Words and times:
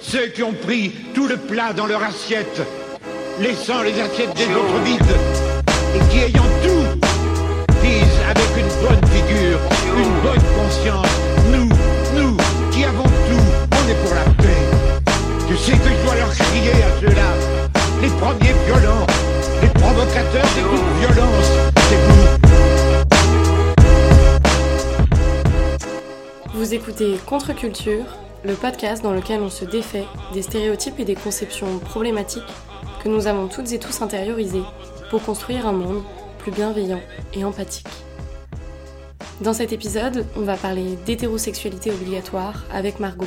Ceux 0.00 0.26
qui 0.28 0.42
ont 0.42 0.52
pris 0.52 0.92
tout 1.14 1.26
le 1.26 1.36
plat 1.36 1.72
dans 1.72 1.86
leur 1.86 2.02
assiette, 2.02 2.62
laissant 3.40 3.82
les 3.82 4.00
assiettes 4.00 4.34
des 4.34 4.46
autres 4.54 4.78
vides, 4.84 5.16
et 5.94 6.00
qui 6.10 6.18
ayant 6.18 6.50
tout, 6.62 6.86
disent 7.82 8.20
avec 8.28 8.50
une 8.56 8.68
bonne 8.86 9.04
figure, 9.10 9.58
une 9.96 10.20
bonne 10.22 10.44
conscience, 10.56 11.06
nous, 11.50 11.68
nous, 12.16 12.36
qui 12.72 12.84
avons 12.84 13.04
tout, 13.04 13.46
on 13.72 13.88
est 13.88 13.98
pour 14.04 14.14
la 14.14 14.24
paix. 14.42 14.64
Tu 15.48 15.56
sais 15.56 15.72
que 15.72 15.88
je 15.88 16.04
dois 16.04 16.16
leur 16.16 16.30
crier 16.30 16.72
à 16.82 17.00
ceux-là, 17.00 17.30
les 18.02 18.08
premiers 18.08 18.54
violents, 18.66 19.06
les 19.62 19.68
provocateurs 19.68 20.50
de 20.56 20.62
toute 20.70 20.88
violence, 21.00 21.50
c'est 21.88 22.00
vous. 22.06 22.50
Vous 26.54 26.74
écoutez 26.74 27.18
Contre-Culture, 27.26 28.04
le 28.44 28.54
podcast 28.54 29.02
dans 29.02 29.12
lequel 29.12 29.40
on 29.40 29.50
se 29.50 29.64
défait 29.64 30.06
des 30.32 30.42
stéréotypes 30.42 30.98
et 30.98 31.04
des 31.04 31.14
conceptions 31.14 31.78
problématiques 31.78 32.42
que 33.02 33.08
nous 33.08 33.26
avons 33.26 33.48
toutes 33.48 33.72
et 33.72 33.78
tous 33.78 34.02
intériorisés 34.02 34.62
pour 35.10 35.22
construire 35.22 35.66
un 35.66 35.72
monde 35.72 36.02
plus 36.38 36.52
bienveillant 36.52 37.00
et 37.34 37.44
empathique. 37.44 37.86
Dans 39.40 39.52
cet 39.52 39.72
épisode, 39.72 40.26
on 40.36 40.42
va 40.42 40.56
parler 40.56 40.96
d'hétérosexualité 41.06 41.90
obligatoire 41.90 42.64
avec 42.72 43.00
Margot. 43.00 43.26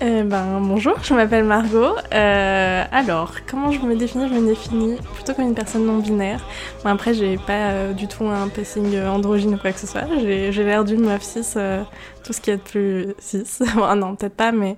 Eh 0.00 0.24
ben, 0.24 0.60
bonjour, 0.60 0.96
je 1.04 1.14
m'appelle 1.14 1.44
Margot. 1.44 1.94
Euh, 2.12 2.84
alors, 2.90 3.32
comment 3.48 3.70
je 3.70 3.78
me 3.80 3.94
définis 3.94 4.28
Je 4.28 4.34
me 4.34 4.46
définis 4.48 4.96
plutôt 5.14 5.34
comme 5.34 5.46
une 5.46 5.54
personne 5.54 5.86
non 5.86 5.98
binaire. 5.98 6.44
Bon, 6.82 6.90
après, 6.90 7.14
j'ai 7.14 7.36
pas 7.36 7.70
euh, 7.70 7.92
du 7.92 8.08
tout 8.08 8.24
un 8.24 8.48
passing 8.48 8.98
androgyne 9.00 9.54
ou 9.54 9.56
quoi 9.56 9.70
que 9.70 9.78
ce 9.78 9.86
soit. 9.86 10.02
J'ai 10.18 10.64
l'air 10.64 10.84
d'une 10.84 11.02
meuf 11.02 11.22
cis, 11.22 11.44
euh, 11.56 11.84
tout 12.24 12.32
ce 12.32 12.40
qui 12.40 12.50
est 12.50 12.56
de 12.56 12.62
plus 12.62 13.14
cis. 13.20 13.44
bon, 13.76 13.94
non, 13.94 14.16
peut-être 14.16 14.34
pas, 14.34 14.50
mais. 14.50 14.76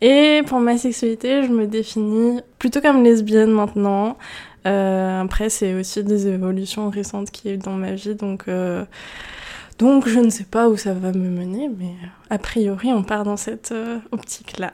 Et 0.00 0.42
pour 0.46 0.58
ma 0.58 0.78
sexualité, 0.78 1.42
je 1.42 1.48
me 1.48 1.66
définis 1.66 2.40
plutôt 2.58 2.80
comme 2.80 3.04
lesbienne 3.04 3.50
maintenant. 3.50 4.16
Euh, 4.66 5.22
après, 5.22 5.50
c'est 5.50 5.74
aussi 5.74 6.02
des 6.02 6.28
évolutions 6.28 6.88
récentes 6.88 7.30
qui 7.30 7.48
y 7.48 7.50
a 7.50 7.54
eu 7.54 7.58
dans 7.58 7.72
ma 7.72 7.92
vie, 7.92 8.14
donc. 8.14 8.46
Euh, 9.76 9.84
donc 9.84 10.08
je 10.08 10.18
ne 10.18 10.30
sais 10.30 10.44
pas 10.44 10.68
où 10.68 10.76
ça 10.76 10.92
va 10.92 11.12
me 11.12 11.28
mener, 11.28 11.68
mais 11.68 11.94
a 12.30 12.38
priori 12.38 12.92
on 12.92 13.02
part 13.02 13.24
dans 13.24 13.36
cette 13.36 13.72
euh, 13.72 13.98
optique-là. 14.12 14.72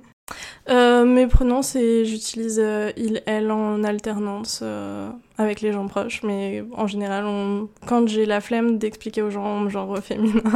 euh, 0.70 1.04
mes 1.04 1.26
pronoms, 1.26 1.62
c'est 1.62 2.04
j'utilise 2.04 2.60
euh, 2.62 2.92
il, 2.96 3.22
elle 3.26 3.50
en 3.50 3.82
alternance 3.84 4.60
euh, 4.62 5.10
avec 5.38 5.60
les 5.60 5.72
gens 5.72 5.86
proches, 5.86 6.22
mais 6.22 6.64
en 6.72 6.86
général, 6.86 7.24
on, 7.26 7.68
quand 7.86 8.08
j'ai 8.08 8.26
la 8.26 8.40
flemme 8.40 8.78
d'expliquer 8.78 9.22
aux 9.22 9.30
gens 9.30 9.68
genre 9.68 9.98
féminin. 9.98 10.42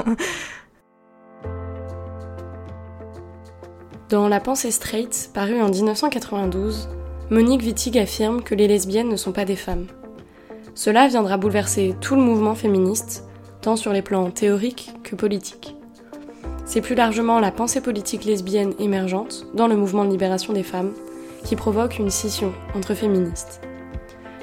Dans 4.08 4.28
La 4.28 4.38
pensée 4.38 4.70
straight, 4.70 5.30
parue 5.34 5.60
en 5.60 5.68
1992, 5.68 6.88
Monique 7.28 7.62
Wittig 7.62 7.98
affirme 7.98 8.40
que 8.40 8.54
les 8.54 8.68
lesbiennes 8.68 9.08
ne 9.08 9.16
sont 9.16 9.32
pas 9.32 9.44
des 9.44 9.56
femmes. 9.56 9.86
Cela 10.76 11.08
viendra 11.08 11.38
bouleverser 11.38 11.96
tout 12.00 12.14
le 12.14 12.22
mouvement 12.22 12.54
féministe, 12.54 13.25
sur 13.74 13.92
les 13.92 14.02
plans 14.02 14.30
théoriques 14.30 14.92
que 15.02 15.16
politiques. 15.16 15.74
C'est 16.64 16.80
plus 16.80 16.94
largement 16.94 17.40
la 17.40 17.50
pensée 17.50 17.80
politique 17.80 18.24
lesbienne 18.24 18.74
émergente, 18.78 19.46
dans 19.54 19.66
le 19.66 19.76
mouvement 19.76 20.04
de 20.04 20.10
libération 20.10 20.52
des 20.52 20.62
femmes, 20.62 20.92
qui 21.44 21.56
provoque 21.56 21.98
une 21.98 22.10
scission 22.10 22.52
entre 22.76 22.94
féministes. 22.94 23.60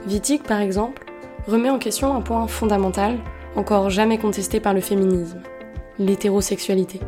Wittig, 0.07 0.43
par 0.43 0.59
exemple, 0.59 1.05
remet 1.47 1.69
en 1.69 1.79
question 1.79 2.13
un 2.13 2.21
point 2.21 2.47
fondamental, 2.47 3.17
encore 3.55 3.89
jamais 3.89 4.17
contesté 4.17 4.59
par 4.59 4.73
le 4.73 4.81
féminisme, 4.81 5.41
l'hétérosexualité. 5.99 6.99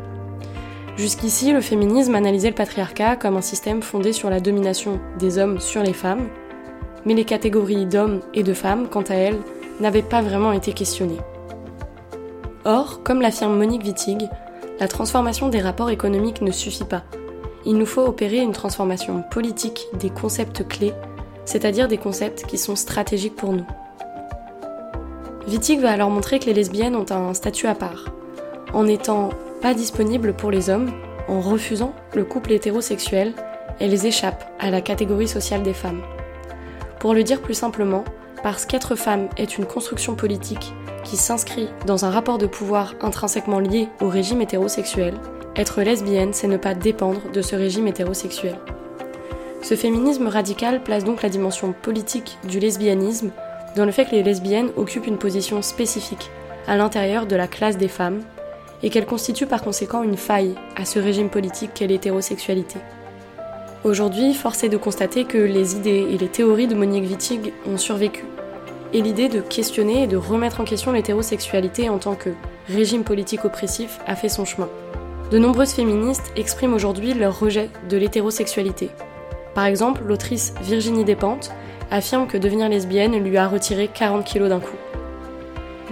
Jusqu'ici, 0.96 1.52
le 1.52 1.60
féminisme 1.60 2.14
analysait 2.14 2.50
le 2.50 2.54
patriarcat 2.54 3.16
comme 3.16 3.36
un 3.36 3.42
système 3.42 3.82
fondé 3.82 4.12
sur 4.12 4.30
la 4.30 4.40
domination 4.40 5.00
des 5.18 5.36
hommes 5.36 5.60
sur 5.60 5.82
les 5.82 5.92
femmes, 5.92 6.28
mais 7.04 7.14
les 7.14 7.24
catégories 7.24 7.84
d'hommes 7.84 8.20
et 8.32 8.42
de 8.42 8.54
femmes, 8.54 8.88
quant 8.88 9.02
à 9.02 9.14
elles, 9.14 9.40
n'avaient 9.80 10.02
pas 10.02 10.22
vraiment 10.22 10.52
été 10.52 10.72
questionnées. 10.72 11.20
Or, 12.68 13.04
comme 13.04 13.20
l'affirme 13.22 13.56
Monique 13.56 13.84
Wittig, 13.84 14.28
la 14.80 14.88
transformation 14.88 15.48
des 15.48 15.60
rapports 15.60 15.90
économiques 15.90 16.42
ne 16.42 16.50
suffit 16.50 16.82
pas. 16.82 17.04
Il 17.64 17.78
nous 17.78 17.86
faut 17.86 18.04
opérer 18.04 18.38
une 18.38 18.50
transformation 18.50 19.22
politique 19.22 19.86
des 20.00 20.10
concepts 20.10 20.66
clés, 20.66 20.92
c'est-à-dire 21.44 21.86
des 21.86 21.96
concepts 21.96 22.44
qui 22.44 22.58
sont 22.58 22.74
stratégiques 22.74 23.36
pour 23.36 23.52
nous. 23.52 23.66
Wittig 25.46 25.78
va 25.78 25.92
alors 25.92 26.10
montrer 26.10 26.40
que 26.40 26.46
les 26.46 26.54
lesbiennes 26.54 26.96
ont 26.96 27.06
un 27.08 27.34
statut 27.34 27.68
à 27.68 27.76
part, 27.76 28.06
en 28.74 28.82
n'étant 28.82 29.30
pas 29.62 29.72
disponibles 29.72 30.34
pour 30.34 30.50
les 30.50 30.68
hommes, 30.68 30.90
en 31.28 31.40
refusant 31.40 31.94
le 32.16 32.24
couple 32.24 32.50
hétérosexuel, 32.50 33.32
elles 33.78 34.06
échappent 34.06 34.44
à 34.58 34.70
la 34.72 34.80
catégorie 34.80 35.28
sociale 35.28 35.62
des 35.62 35.72
femmes. 35.72 36.02
Pour 36.98 37.14
le 37.14 37.22
dire 37.22 37.42
plus 37.42 37.54
simplement, 37.54 38.02
parce 38.46 38.64
qu'être 38.64 38.94
femme 38.94 39.28
est 39.36 39.58
une 39.58 39.66
construction 39.66 40.14
politique 40.14 40.72
qui 41.02 41.16
s'inscrit 41.16 41.68
dans 41.84 42.04
un 42.04 42.10
rapport 42.10 42.38
de 42.38 42.46
pouvoir 42.46 42.94
intrinsèquement 43.00 43.58
lié 43.58 43.88
au 44.00 44.08
régime 44.08 44.40
hétérosexuel, 44.40 45.14
être 45.56 45.82
lesbienne, 45.82 46.32
c'est 46.32 46.46
ne 46.46 46.56
pas 46.56 46.76
dépendre 46.76 47.32
de 47.32 47.42
ce 47.42 47.56
régime 47.56 47.88
hétérosexuel. 47.88 48.56
Ce 49.62 49.74
féminisme 49.74 50.28
radical 50.28 50.80
place 50.80 51.02
donc 51.02 51.22
la 51.22 51.28
dimension 51.28 51.72
politique 51.72 52.38
du 52.48 52.60
lesbianisme 52.60 53.32
dans 53.74 53.84
le 53.84 53.90
fait 53.90 54.04
que 54.04 54.14
les 54.14 54.22
lesbiennes 54.22 54.70
occupent 54.76 55.08
une 55.08 55.18
position 55.18 55.60
spécifique 55.60 56.30
à 56.68 56.76
l'intérieur 56.76 57.26
de 57.26 57.34
la 57.34 57.48
classe 57.48 57.78
des 57.78 57.88
femmes 57.88 58.20
et 58.84 58.90
qu'elles 58.90 59.06
constituent 59.06 59.48
par 59.48 59.62
conséquent 59.62 60.04
une 60.04 60.16
faille 60.16 60.54
à 60.76 60.84
ce 60.84 61.00
régime 61.00 61.30
politique 61.30 61.74
qu'est 61.74 61.88
l'hétérosexualité. 61.88 62.78
Aujourd'hui, 63.86 64.34
force 64.34 64.64
est 64.64 64.68
de 64.68 64.76
constater 64.76 65.26
que 65.26 65.38
les 65.38 65.76
idées 65.76 66.08
et 66.10 66.18
les 66.18 66.26
théories 66.26 66.66
de 66.66 66.74
Monique 66.74 67.08
Wittig 67.08 67.52
ont 67.68 67.76
survécu 67.76 68.24
et 68.92 69.00
l'idée 69.00 69.28
de 69.28 69.40
questionner 69.40 70.02
et 70.02 70.06
de 70.08 70.16
remettre 70.16 70.60
en 70.60 70.64
question 70.64 70.90
l'hétérosexualité 70.90 71.88
en 71.88 71.98
tant 71.98 72.16
que 72.16 72.30
régime 72.66 73.04
politique 73.04 73.44
oppressif 73.44 74.00
a 74.08 74.16
fait 74.16 74.28
son 74.28 74.44
chemin. 74.44 74.68
De 75.30 75.38
nombreuses 75.38 75.70
féministes 75.70 76.32
expriment 76.34 76.74
aujourd'hui 76.74 77.14
leur 77.14 77.38
rejet 77.38 77.70
de 77.88 77.96
l'hétérosexualité. 77.96 78.90
Par 79.54 79.66
exemple, 79.66 80.02
l'autrice 80.04 80.52
Virginie 80.62 81.04
Despentes 81.04 81.52
affirme 81.92 82.26
que 82.26 82.38
devenir 82.38 82.68
lesbienne 82.68 83.22
lui 83.22 83.36
a 83.36 83.46
retiré 83.46 83.86
40 83.86 84.24
kilos 84.24 84.48
d'un 84.48 84.58
coup. 84.58 84.76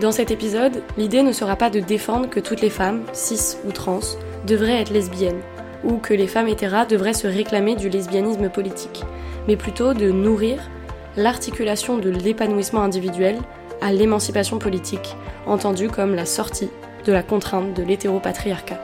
Dans 0.01 0.11
cet 0.11 0.33
épisode, 0.33 0.83
l'idée 0.99 1.23
ne 1.23 1.31
sera 1.31 1.55
pas 1.55 1.71
de 1.71 1.79
défendre 1.79 2.29
que 2.29 2.41
toutes 2.41 2.61
les 2.61 2.71
femmes, 2.71 3.05
cis 3.13 3.57
ou 3.65 3.71
trans, 3.71 4.01
devraient 4.49 4.81
être 4.81 4.91
lesbiennes, 4.93 5.43
ou 5.85 5.99
que 5.99 6.15
les 6.15 6.27
femmes 6.27 6.49
hétéras 6.49 6.87
devraient 6.87 7.13
se 7.13 7.27
réclamer 7.27 7.77
du 7.77 7.89
lesbianisme 7.89 8.49
politique, 8.49 9.05
mais 9.47 9.57
plutôt 9.57 9.95
de 9.95 10.11
nourrir 10.11 10.59
l'articulation 11.17 11.99
de 11.99 12.11
l'épanouissement 12.11 12.83
individuel 12.83 13.39
à 13.81 13.93
l'émancipation 13.93 14.59
politique, 14.59 15.17
entendue 15.47 15.89
comme 15.89 16.15
la 16.15 16.27
sortie 16.27 16.71
de 17.05 17.13
la 17.13 17.23
contrainte 17.23 17.75
de 17.75 17.83
l'hétéropatriarcat. 17.83 18.81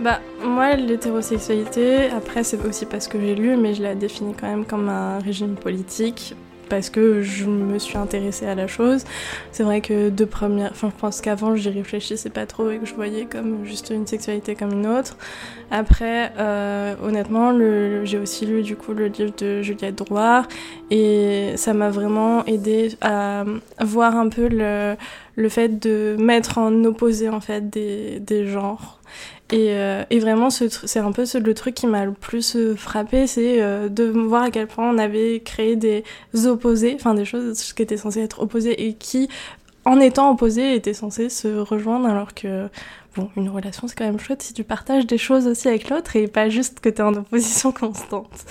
Bah, 0.00 0.20
moi, 0.42 0.74
l'hétérosexualité, 0.74 2.10
après, 2.10 2.42
c'est 2.42 2.64
aussi 2.66 2.86
parce 2.86 3.06
que 3.06 3.20
j'ai 3.20 3.36
lu, 3.36 3.56
mais 3.56 3.74
je 3.74 3.82
la 3.82 3.94
définis 3.94 4.34
quand 4.34 4.48
même 4.48 4.64
comme 4.64 4.88
un 4.88 5.20
régime 5.20 5.54
politique 5.54 6.34
parce 6.68 6.90
que 6.90 7.22
je 7.22 7.46
me 7.46 7.78
suis 7.78 7.96
intéressée 7.96 8.46
à 8.46 8.54
la 8.54 8.66
chose. 8.66 9.04
C'est 9.50 9.62
vrai 9.62 9.80
que 9.80 10.10
de 10.10 10.24
première, 10.24 10.70
enfin 10.70 10.90
je 10.94 11.00
pense 11.00 11.20
qu'avant 11.20 11.56
j'y 11.56 11.70
réfléchissais 11.70 12.30
pas 12.30 12.46
trop 12.46 12.70
et 12.70 12.78
que 12.78 12.86
je 12.86 12.94
voyais 12.94 13.26
comme 13.26 13.64
juste 13.64 13.90
une 13.90 14.06
sexualité 14.06 14.54
comme 14.54 14.72
une 14.72 14.86
autre. 14.86 15.16
Après, 15.70 16.32
euh, 16.38 16.94
honnêtement, 17.02 17.52
j'ai 18.04 18.18
aussi 18.18 18.46
lu 18.46 18.62
du 18.62 18.76
coup 18.76 18.92
le 18.92 19.06
livre 19.06 19.32
de 19.38 19.62
Juliette 19.62 19.96
Drouard 19.96 20.46
et 20.90 21.52
ça 21.56 21.72
m'a 21.72 21.90
vraiment 21.90 22.44
aidé 22.46 22.90
à 23.00 23.44
voir 23.80 24.16
un 24.16 24.28
peu 24.28 24.48
le, 24.48 25.48
fait 25.48 25.78
de 25.78 26.16
mettre 26.18 26.58
en 26.58 26.84
opposé 26.84 27.28
en 27.28 27.40
fait 27.40 27.68
des 27.70 28.46
genres 28.46 29.00
et, 29.52 29.74
euh, 29.74 30.02
et, 30.08 30.18
vraiment, 30.18 30.48
c'est 30.48 30.98
un 30.98 31.12
peu 31.12 31.24
le 31.38 31.54
truc 31.54 31.74
qui 31.74 31.86
m'a 31.86 32.06
le 32.06 32.12
plus 32.12 32.56
euh, 32.56 32.74
frappé, 32.74 33.26
c'est 33.26 33.60
euh, 33.60 33.90
de 33.90 34.04
voir 34.04 34.44
à 34.44 34.50
quel 34.50 34.66
point 34.66 34.90
on 34.90 34.96
avait 34.96 35.40
créé 35.40 35.76
des 35.76 36.04
opposés, 36.46 36.94
enfin 36.94 37.12
des 37.12 37.26
choses 37.26 37.74
qui 37.74 37.82
étaient 37.82 37.98
censées 37.98 38.22
être 38.22 38.40
opposées 38.40 38.86
et 38.86 38.94
qui, 38.94 39.28
en 39.84 40.00
étant 40.00 40.30
opposées, 40.30 40.74
étaient 40.74 40.94
censées 40.94 41.28
se 41.28 41.48
rejoindre 41.48 42.06
alors 42.08 42.32
que, 42.32 42.68
bon, 43.14 43.28
une 43.36 43.50
relation 43.50 43.86
c'est 43.88 43.94
quand 43.94 44.06
même 44.06 44.18
chouette 44.18 44.42
si 44.42 44.54
tu 44.54 44.64
partages 44.64 45.06
des 45.06 45.18
choses 45.18 45.46
aussi 45.46 45.68
avec 45.68 45.90
l'autre 45.90 46.16
et 46.16 46.28
pas 46.28 46.48
juste 46.48 46.80
que 46.80 46.88
tu 46.88 46.96
es 46.96 47.02
en 47.02 47.12
opposition 47.12 47.72
constante. 47.78 48.46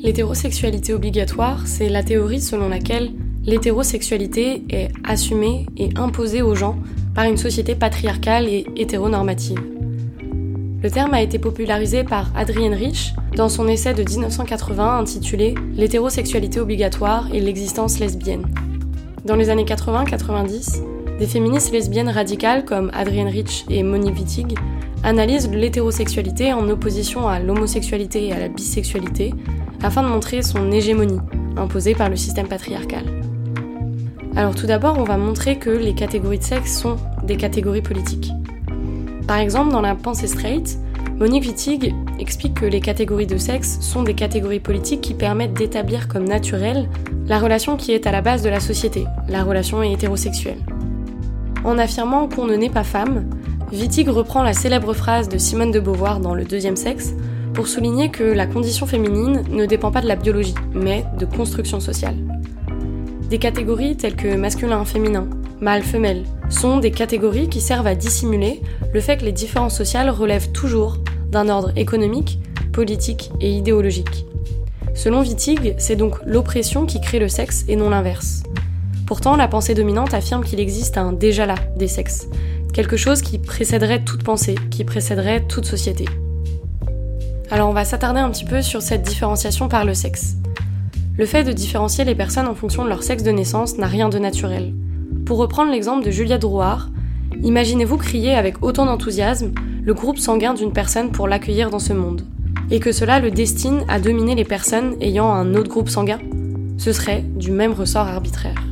L'hétérosexualité 0.00 0.92
obligatoire, 0.92 1.68
c'est 1.68 1.88
la 1.88 2.02
théorie 2.02 2.40
selon 2.40 2.68
laquelle 2.68 3.12
l'hétérosexualité 3.48 4.62
est 4.68 4.90
assumée 5.04 5.64
et 5.78 5.88
imposée 5.96 6.42
aux 6.42 6.54
gens 6.54 6.76
par 7.14 7.24
une 7.24 7.38
société 7.38 7.74
patriarcale 7.74 8.46
et 8.46 8.66
hétéronormative. 8.76 9.58
Le 10.82 10.90
terme 10.90 11.14
a 11.14 11.22
été 11.22 11.38
popularisé 11.38 12.04
par 12.04 12.30
Adrienne 12.36 12.74
Rich 12.74 13.14
dans 13.36 13.48
son 13.48 13.66
essai 13.66 13.94
de 13.94 14.02
1980 14.02 14.98
intitulé 14.98 15.54
L'hétérosexualité 15.74 16.60
obligatoire 16.60 17.32
et 17.32 17.40
l'existence 17.40 17.98
lesbienne. 17.98 18.44
Dans 19.24 19.34
les 19.34 19.48
années 19.48 19.64
80-90, 19.64 20.82
Des 21.18 21.26
féministes 21.26 21.72
lesbiennes 21.72 22.10
radicales 22.10 22.66
comme 22.66 22.90
Adrienne 22.92 23.28
Rich 23.28 23.64
et 23.70 23.82
Monique 23.82 24.14
Wittig 24.14 24.58
analysent 25.02 25.50
l'hétérosexualité 25.50 26.52
en 26.52 26.68
opposition 26.68 27.26
à 27.26 27.40
l'homosexualité 27.40 28.26
et 28.26 28.32
à 28.32 28.38
la 28.38 28.48
bisexualité 28.48 29.32
afin 29.82 30.02
de 30.02 30.08
montrer 30.08 30.42
son 30.42 30.70
hégémonie 30.70 31.20
imposée 31.56 31.94
par 31.94 32.08
le 32.10 32.16
système 32.16 32.46
patriarcal. 32.46 33.17
Alors 34.38 34.54
tout 34.54 34.66
d'abord, 34.66 34.98
on 35.00 35.02
va 35.02 35.16
montrer 35.16 35.56
que 35.58 35.68
les 35.68 35.94
catégories 35.94 36.38
de 36.38 36.44
sexe 36.44 36.78
sont 36.78 36.96
des 37.24 37.36
catégories 37.36 37.82
politiques. 37.82 38.30
Par 39.26 39.38
exemple, 39.38 39.72
dans 39.72 39.80
la 39.80 39.96
pensée 39.96 40.28
straight, 40.28 40.78
Monique 41.16 41.42
Wittig 41.42 41.92
explique 42.20 42.54
que 42.54 42.64
les 42.64 42.80
catégories 42.80 43.26
de 43.26 43.36
sexe 43.36 43.80
sont 43.80 44.04
des 44.04 44.14
catégories 44.14 44.60
politiques 44.60 45.00
qui 45.00 45.14
permettent 45.14 45.54
d'établir 45.54 46.06
comme 46.06 46.22
naturelle 46.22 46.88
la 47.26 47.40
relation 47.40 47.76
qui 47.76 47.90
est 47.90 48.06
à 48.06 48.12
la 48.12 48.20
base 48.20 48.42
de 48.42 48.48
la 48.48 48.60
société, 48.60 49.06
la 49.28 49.42
relation 49.42 49.82
hétérosexuelle. 49.82 50.64
En 51.64 51.76
affirmant 51.76 52.28
qu'on 52.28 52.46
ne 52.46 52.54
naît 52.54 52.70
pas 52.70 52.84
femme, 52.84 53.28
Wittig 53.72 54.08
reprend 54.08 54.44
la 54.44 54.52
célèbre 54.52 54.94
phrase 54.94 55.28
de 55.28 55.36
Simone 55.36 55.72
de 55.72 55.80
Beauvoir 55.80 56.20
dans 56.20 56.36
Le 56.36 56.44
deuxième 56.44 56.76
sexe 56.76 57.12
pour 57.54 57.66
souligner 57.66 58.08
que 58.08 58.22
la 58.22 58.46
condition 58.46 58.86
féminine 58.86 59.42
ne 59.50 59.66
dépend 59.66 59.90
pas 59.90 60.00
de 60.00 60.06
la 60.06 60.14
biologie, 60.14 60.54
mais 60.74 61.04
de 61.18 61.26
construction 61.26 61.80
sociale. 61.80 62.14
Des 63.28 63.38
catégories 63.38 63.96
telles 63.96 64.16
que 64.16 64.34
masculin-féminin, 64.36 65.28
mâle-femelle, 65.60 66.24
sont 66.48 66.78
des 66.78 66.90
catégories 66.90 67.50
qui 67.50 67.60
servent 67.60 67.86
à 67.86 67.94
dissimuler 67.94 68.62
le 68.94 69.00
fait 69.00 69.18
que 69.18 69.24
les 69.24 69.32
différences 69.32 69.76
sociales 69.76 70.08
relèvent 70.08 70.50
toujours 70.52 70.96
d'un 71.30 71.50
ordre 71.50 71.72
économique, 71.76 72.40
politique 72.72 73.30
et 73.40 73.50
idéologique. 73.50 74.24
Selon 74.94 75.20
Wittig, 75.20 75.74
c'est 75.76 75.94
donc 75.94 76.16
l'oppression 76.24 76.86
qui 76.86 77.02
crée 77.02 77.18
le 77.18 77.28
sexe 77.28 77.66
et 77.68 77.76
non 77.76 77.90
l'inverse. 77.90 78.44
Pourtant, 79.06 79.36
la 79.36 79.46
pensée 79.46 79.74
dominante 79.74 80.14
affirme 80.14 80.42
qu'il 80.42 80.58
existe 80.58 80.96
un 80.96 81.12
déjà 81.12 81.44
là 81.44 81.56
des 81.76 81.88
sexes, 81.88 82.28
quelque 82.72 82.96
chose 82.96 83.20
qui 83.20 83.38
précéderait 83.38 84.04
toute 84.04 84.22
pensée, 84.22 84.54
qui 84.70 84.84
précéderait 84.84 85.46
toute 85.46 85.66
société. 85.66 86.06
Alors 87.50 87.68
on 87.68 87.72
va 87.74 87.84
s'attarder 87.84 88.20
un 88.20 88.30
petit 88.30 88.44
peu 88.44 88.62
sur 88.62 88.80
cette 88.80 89.02
différenciation 89.02 89.68
par 89.68 89.84
le 89.84 89.94
sexe. 89.94 90.36
Le 91.18 91.26
fait 91.26 91.42
de 91.42 91.50
différencier 91.50 92.04
les 92.04 92.14
personnes 92.14 92.46
en 92.46 92.54
fonction 92.54 92.84
de 92.84 92.88
leur 92.88 93.02
sexe 93.02 93.24
de 93.24 93.32
naissance 93.32 93.76
n'a 93.76 93.88
rien 93.88 94.08
de 94.08 94.20
naturel. 94.20 94.72
Pour 95.26 95.38
reprendre 95.38 95.72
l'exemple 95.72 96.06
de 96.06 96.12
Juliette 96.12 96.42
Drouard, 96.42 96.90
imaginez-vous 97.42 97.96
crier 97.96 98.36
avec 98.36 98.62
autant 98.62 98.86
d'enthousiasme 98.86 99.50
le 99.82 99.94
groupe 99.94 100.18
sanguin 100.18 100.54
d'une 100.54 100.72
personne 100.72 101.10
pour 101.10 101.26
l'accueillir 101.26 101.70
dans 101.70 101.80
ce 101.80 101.92
monde, 101.92 102.22
et 102.70 102.78
que 102.78 102.92
cela 102.92 103.18
le 103.18 103.32
destine 103.32 103.84
à 103.88 103.98
dominer 103.98 104.36
les 104.36 104.44
personnes 104.44 104.94
ayant 105.00 105.32
un 105.32 105.56
autre 105.56 105.68
groupe 105.68 105.88
sanguin 105.88 106.20
Ce 106.76 106.92
serait 106.92 107.24
du 107.34 107.50
même 107.50 107.72
ressort 107.72 108.06
arbitraire. 108.06 108.62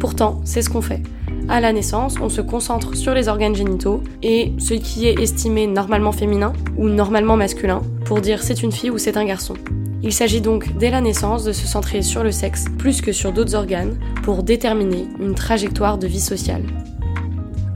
Pourtant, 0.00 0.40
c'est 0.42 0.62
ce 0.62 0.70
qu'on 0.70 0.82
fait. 0.82 1.04
À 1.48 1.60
la 1.60 1.72
naissance, 1.72 2.16
on 2.20 2.28
se 2.28 2.40
concentre 2.40 2.96
sur 2.96 3.14
les 3.14 3.28
organes 3.28 3.54
génitaux 3.54 4.02
et 4.24 4.52
ce 4.58 4.74
qui 4.74 5.06
est 5.06 5.20
estimé 5.20 5.68
normalement 5.68 6.10
féminin 6.10 6.52
ou 6.76 6.88
normalement 6.88 7.36
masculin 7.36 7.82
pour 8.04 8.20
dire 8.20 8.42
c'est 8.42 8.64
une 8.64 8.72
fille 8.72 8.90
ou 8.90 8.98
c'est 8.98 9.16
un 9.16 9.24
garçon. 9.24 9.54
Il 10.02 10.12
s'agit 10.12 10.40
donc 10.40 10.76
dès 10.78 10.90
la 10.90 11.00
naissance 11.00 11.44
de 11.44 11.52
se 11.52 11.66
centrer 11.66 12.02
sur 12.02 12.22
le 12.22 12.30
sexe 12.30 12.66
plus 12.78 13.00
que 13.00 13.12
sur 13.12 13.32
d'autres 13.32 13.56
organes 13.56 13.98
pour 14.22 14.44
déterminer 14.44 15.06
une 15.20 15.34
trajectoire 15.34 15.98
de 15.98 16.06
vie 16.06 16.20
sociale. 16.20 16.62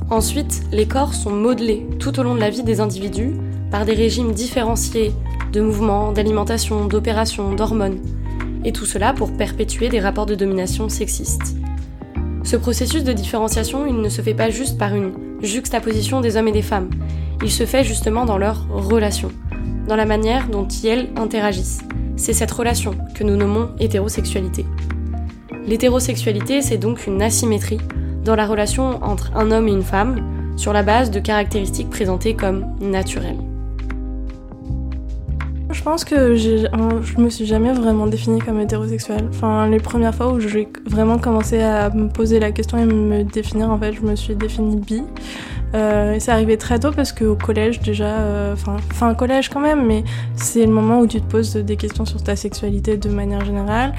Ensuite, 0.09 0.63
les 0.71 0.87
corps 0.87 1.15
sont 1.15 1.31
modelés 1.31 1.87
tout 1.99 2.21
au 2.21 2.23
long 2.23 2.35
de 2.35 2.41
la 2.41 2.51
vie 2.51 2.63
des 2.63 2.81
individus 2.81 3.33
par 3.71 3.85
des 3.85 3.95
régimes 3.95 4.33
différenciés 4.33 5.13
de 5.53 5.61
mouvements, 5.61 6.13
d'alimentation, 6.13 6.87
d'opérations, 6.87 7.55
d'hormones, 7.55 7.99
et 8.65 8.73
tout 8.73 8.85
cela 8.85 9.13
pour 9.13 9.33
perpétuer 9.33 9.89
des 9.89 10.01
rapports 10.01 10.27
de 10.27 10.35
domination 10.35 10.89
sexistes. 10.89 11.57
Ce 12.45 12.57
processus 12.57 13.05
de 13.05 13.13
différenciation, 13.13 13.87
il 13.87 14.01
ne 14.01 14.09
se 14.09 14.23
fait 14.23 14.35
pas 14.35 14.51
juste 14.51 14.79
par 14.79 14.95
une 14.95 15.13
juxtaposition 15.43 16.21
des 16.21 16.37
hommes 16.37 16.49
et 16.49 16.53
des 16.53 16.63
femmes, 16.63 16.91
il 17.43 17.51
se 17.51 17.67
fait 17.67 17.83
justement 17.83 18.25
dans 18.25 18.39
leurs 18.39 18.69
relations, 18.69 19.33
dans 19.89 19.97
la 19.97 20.07
manière 20.07 20.49
dont 20.49 20.69
ils 20.69 21.09
interagissent. 21.17 21.81
C'est 22.17 22.33
cette 22.33 22.51
relation 22.51 22.95
que 23.15 23.25
nous 23.25 23.37
nommons 23.37 23.71
hétérosexualité. 23.79 24.65
L'hétérosexualité, 25.67 26.63
c'est 26.63 26.79
donc 26.79 27.07
une 27.07 27.23
asymétrie 27.23 27.79
dans 28.25 28.37
la 28.37 28.47
relation 28.47 29.03
entre 29.03 29.37
un 29.37 29.51
homme 29.51 29.69
et 29.69 29.73
une 29.73 29.83
femme 29.83 30.21
sur 30.57 30.73
la 30.73 30.83
base 30.83 31.11
de 31.11 31.21
caractéristiques 31.21 31.91
présentées 31.91 32.35
comme 32.35 32.67
naturelles. 32.81 33.39
Je 35.71 35.83
pense 35.83 36.05
que 36.05 36.37
je 36.37 37.19
me 37.19 37.31
suis 37.31 37.47
jamais 37.47 37.73
vraiment 37.73 38.07
définie 38.07 38.41
comme 38.41 38.61
hétérosexuelle. 38.61 39.27
Enfin, 39.31 39.69
les 39.69 39.81
premières 39.81 40.15
fois 40.15 40.33
où 40.33 40.39
j'ai 40.39 40.69
vraiment 40.85 41.19
commencé 41.19 41.61
à 41.61 41.89
me 41.91 42.09
poser 42.09 42.39
la 42.39 42.53
question 42.53 42.79
et 42.79 42.85
me 42.85 43.25
définir, 43.25 43.71
en 43.71 43.79
fait, 43.79 43.93
je 43.95 44.03
me 44.03 44.15
suis 44.15 44.37
définie 44.37 44.77
bi. 44.77 45.03
Euh, 45.75 46.13
et 46.13 46.21
c'est 46.21 46.31
arrivé 46.31 46.59
très 46.59 46.79
tôt 46.79 46.91
parce 46.93 47.13
qu'au 47.13 47.35
collège 47.35 47.81
déjà, 47.81 48.21
euh, 48.21 48.53
enfin, 48.53 48.77
enfin 48.91 49.15
collège 49.15 49.49
quand 49.49 49.61
même, 49.61 49.87
mais 49.87 50.05
c'est 50.37 50.67
le 50.67 50.73
moment 50.73 51.01
où 51.01 51.07
tu 51.07 51.21
te 51.21 51.31
poses 51.31 51.55
des 51.57 51.77
questions 51.77 52.05
sur 52.05 52.23
ta 52.23 52.37
sexualité 52.37 52.97
de 52.97 53.09
manière 53.09 53.45
générale. 53.45 53.95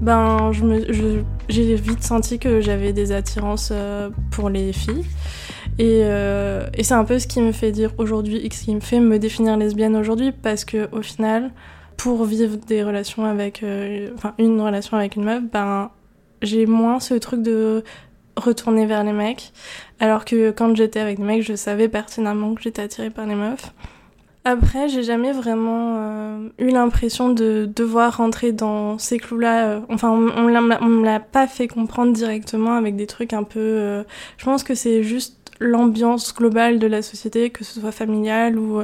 Ben, 0.00 0.50
je 0.52 1.20
j'ai 1.50 1.74
vite 1.74 2.02
senti 2.02 2.38
que 2.38 2.62
j'avais 2.62 2.94
des 2.94 3.12
attirances 3.12 3.70
euh, 3.70 4.08
pour 4.30 4.48
les 4.48 4.72
filles. 4.72 5.04
Et, 5.78 6.00
euh, 6.04 6.66
et 6.74 6.84
c'est 6.84 6.94
un 6.94 7.04
peu 7.04 7.18
ce 7.18 7.26
qui 7.26 7.40
me 7.40 7.52
fait 7.52 7.70
dire 7.70 7.92
aujourd'hui, 7.98 8.48
ce 8.50 8.64
qui 8.64 8.74
me 8.74 8.80
fait 8.80 9.00
me 9.00 9.18
définir 9.18 9.56
lesbienne 9.56 9.96
aujourd'hui, 9.96 10.32
parce 10.32 10.64
que 10.64 10.88
au 10.92 11.02
final, 11.02 11.50
pour 11.96 12.24
vivre 12.24 12.56
des 12.66 12.82
relations 12.82 13.24
avec, 13.24 13.64
enfin, 14.14 14.32
une 14.38 14.60
relation 14.60 14.96
avec 14.96 15.16
une 15.16 15.24
meuf, 15.24 15.42
ben, 15.52 15.90
j'ai 16.42 16.66
moins 16.66 17.00
ce 17.00 17.14
truc 17.14 17.42
de 17.42 17.84
retourner 18.40 18.86
vers 18.86 19.04
les 19.04 19.12
mecs. 19.12 19.52
Alors 20.00 20.24
que 20.24 20.50
quand 20.50 20.74
j'étais 20.74 21.00
avec 21.00 21.18
des 21.18 21.24
mecs, 21.24 21.42
je 21.42 21.54
savais 21.54 21.88
pertinemment 21.88 22.54
que 22.54 22.62
j'étais 22.62 22.82
attirée 22.82 23.10
par 23.10 23.26
les 23.26 23.34
meufs. 23.34 23.72
Après, 24.44 24.88
j'ai 24.88 25.02
jamais 25.02 25.32
vraiment 25.32 25.96
euh, 25.98 26.48
eu 26.58 26.70
l'impression 26.70 27.28
de 27.28 27.70
devoir 27.76 28.16
rentrer 28.16 28.52
dans 28.52 28.98
ces 28.98 29.18
clous-là. 29.18 29.66
Euh, 29.66 29.80
enfin, 29.90 30.10
on, 30.10 30.30
on 30.38 30.88
me 30.88 31.04
l'a 31.04 31.20
pas 31.20 31.46
fait 31.46 31.68
comprendre 31.68 32.14
directement 32.14 32.72
avec 32.72 32.96
des 32.96 33.06
trucs 33.06 33.34
un 33.34 33.42
peu. 33.42 33.60
Euh, 33.60 34.02
je 34.38 34.44
pense 34.46 34.62
que 34.62 34.74
c'est 34.74 35.02
juste 35.02 35.36
l'ambiance 35.60 36.34
globale 36.34 36.78
de 36.78 36.86
la 36.86 37.02
société, 37.02 37.50
que 37.50 37.64
ce 37.64 37.80
soit 37.80 37.92
familiale 37.92 38.58
ou 38.58 38.82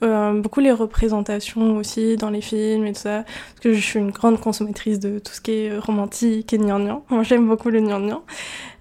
beaucoup 0.00 0.58
les 0.58 0.72
représentations 0.72 1.76
aussi 1.76 2.16
dans 2.16 2.30
les 2.30 2.40
films 2.40 2.84
et 2.84 2.92
tout 2.92 3.02
ça. 3.02 3.22
Parce 3.22 3.60
que 3.60 3.72
je 3.72 3.80
suis 3.80 4.00
une 4.00 4.10
grande 4.10 4.40
consommatrice 4.40 4.98
de 4.98 5.20
tout 5.20 5.32
ce 5.32 5.40
qui 5.40 5.52
est 5.52 5.78
romantique 5.78 6.52
et 6.52 6.58
gnangnan. 6.58 7.04
Moi, 7.10 7.22
j'aime 7.22 7.46
beaucoup 7.46 7.70
le 7.70 7.78
gnangnan. 7.80 8.24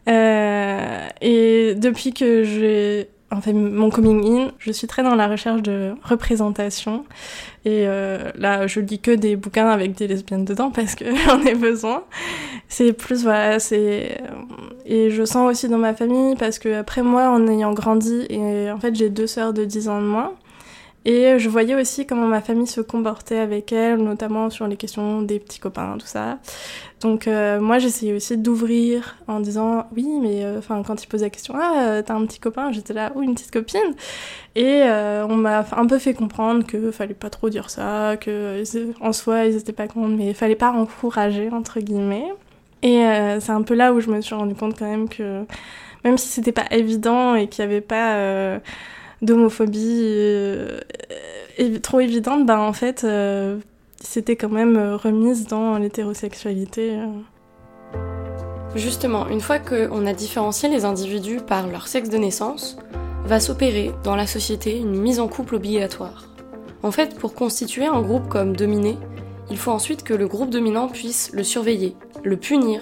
Euh, 0.07 1.07
et 1.21 1.75
depuis 1.75 2.13
que 2.13 2.43
j'ai 2.43 3.09
en 3.31 3.41
fait 3.41 3.53
mon 3.53 3.89
coming 3.89 4.25
in, 4.25 4.51
je 4.59 4.71
suis 4.71 4.87
très 4.87 5.03
dans 5.03 5.15
la 5.15 5.27
recherche 5.27 5.61
de 5.61 5.93
représentation. 6.03 7.05
Et 7.65 7.85
euh, 7.87 8.31
là, 8.35 8.67
je 8.67 8.79
lis 8.79 8.99
que 8.99 9.11
des 9.11 9.35
bouquins 9.35 9.67
avec 9.67 9.95
des 9.95 10.07
lesbiennes 10.07 10.45
dedans 10.45 10.71
parce 10.71 10.95
que 10.95 11.05
j'en 11.25 11.41
ai 11.41 11.55
besoin. 11.55 12.03
C'est 12.67 12.93
plus 12.93 13.23
voilà, 13.23 13.59
c'est 13.59 14.21
et 14.85 15.09
je 15.09 15.25
sens 15.25 15.49
aussi 15.49 15.67
dans 15.67 15.79
ma 15.79 15.93
famille 15.93 16.35
parce 16.35 16.59
que 16.59 16.79
après 16.79 17.01
moi, 17.01 17.29
en 17.29 17.47
ayant 17.47 17.73
grandi 17.73 18.25
et 18.29 18.71
en 18.71 18.79
fait 18.79 18.95
j'ai 18.95 19.09
deux 19.09 19.27
sœurs 19.27 19.53
de 19.53 19.65
10 19.65 19.89
ans 19.89 20.01
de 20.01 20.07
moins. 20.07 20.33
Et 21.07 21.37
je 21.37 21.49
voyais 21.49 21.75
aussi 21.75 22.07
comment 22.07 22.25
ma 22.25 22.41
famille 22.41 22.65
se 22.65 22.81
comportait 22.81 23.37
avec 23.37 23.71
elle, 23.71 23.99
notamment 23.99 24.49
sur 24.49 24.67
les 24.67 24.75
questions 24.75 25.21
des 25.21 25.39
petits 25.39 25.59
copains, 25.59 25.97
tout 25.99 26.07
ça. 26.07 26.39
Donc 26.99 27.27
euh, 27.27 27.59
moi 27.61 27.77
j'essayais 27.77 28.13
aussi 28.13 28.37
d'ouvrir 28.37 29.17
en 29.27 29.39
disant 29.39 29.85
oui 29.95 30.07
mais 30.19 30.43
euh, 30.43 30.57
enfin 30.57 30.81
quand 30.81 31.03
ils 31.03 31.07
posaient 31.07 31.25
la 31.25 31.29
question 31.29 31.53
ah 31.55 31.73
euh, 31.77 32.01
t'as 32.01 32.15
un 32.15 32.25
petit 32.25 32.39
copain? 32.39 32.71
J'étais 32.71 32.93
là 32.93 33.11
ou 33.13 33.21
une 33.21 33.35
petite 33.35 33.51
copine! 33.51 33.93
Et 34.55 34.81
on 34.83 35.35
m'a 35.35 35.65
un 35.73 35.85
peu 35.85 35.99
fait 35.99 36.15
comprendre 36.15 36.65
que 36.65 36.89
fallait 36.89 37.13
pas 37.13 37.29
trop 37.29 37.49
dire 37.49 37.69
ça 37.69 38.15
que 38.19 38.63
en 39.01 39.13
soi 39.13 39.45
ils 39.45 39.57
étaient 39.57 39.73
pas 39.73 39.87
contre 39.87 40.15
mais 40.15 40.33
fallait 40.33 40.55
pas 40.55 40.71
encourager 40.71 41.49
entre 41.51 41.81
guillemets. 41.81 42.33
Et 42.81 43.03
c'est 43.39 43.51
un 43.51 43.61
peu 43.61 43.75
là 43.75 43.93
où 43.93 43.99
je 43.99 44.09
me 44.09 44.21
suis 44.21 44.33
rendu 44.33 44.55
compte 44.55 44.79
quand 44.79 44.89
même 44.89 45.09
que 45.09 45.43
même 46.03 46.17
si 46.17 46.29
c'était 46.29 46.51
pas 46.53 46.67
évident 46.71 47.35
et 47.35 47.47
qu'il 47.47 47.63
y 47.63 47.67
avait 47.67 47.81
pas 47.81 48.59
d'homophobie 49.25 50.07
trop 51.81 51.99
évidente 51.99 52.45
ben 52.45 52.59
en 52.59 52.73
fait 52.73 53.05
c'était 54.05 54.35
quand 54.35 54.49
même 54.49 54.77
euh, 54.77 54.97
remise 54.97 55.47
dans 55.47 55.77
l'hétérosexualité. 55.77 56.97
Euh. 56.97 57.99
Justement, 58.75 59.27
une 59.27 59.41
fois 59.41 59.59
qu'on 59.59 60.05
a 60.05 60.13
différencié 60.13 60.69
les 60.69 60.85
individus 60.85 61.39
par 61.39 61.67
leur 61.67 61.87
sexe 61.87 62.09
de 62.09 62.17
naissance, 62.17 62.77
va 63.25 63.39
s'opérer 63.39 63.91
dans 64.03 64.15
la 64.15 64.27
société 64.27 64.77
une 64.77 64.99
mise 64.99 65.19
en 65.19 65.27
couple 65.27 65.55
obligatoire. 65.55 66.27
En 66.83 66.91
fait, 66.91 67.15
pour 67.17 67.33
constituer 67.33 67.85
un 67.85 68.01
groupe 68.01 68.27
comme 68.27 68.55
dominé, 68.55 68.97
il 69.49 69.57
faut 69.57 69.71
ensuite 69.71 70.03
que 70.03 70.13
le 70.13 70.27
groupe 70.27 70.49
dominant 70.49 70.87
puisse 70.87 71.31
le 71.33 71.43
surveiller, 71.43 71.95
le 72.23 72.37
punir, 72.37 72.81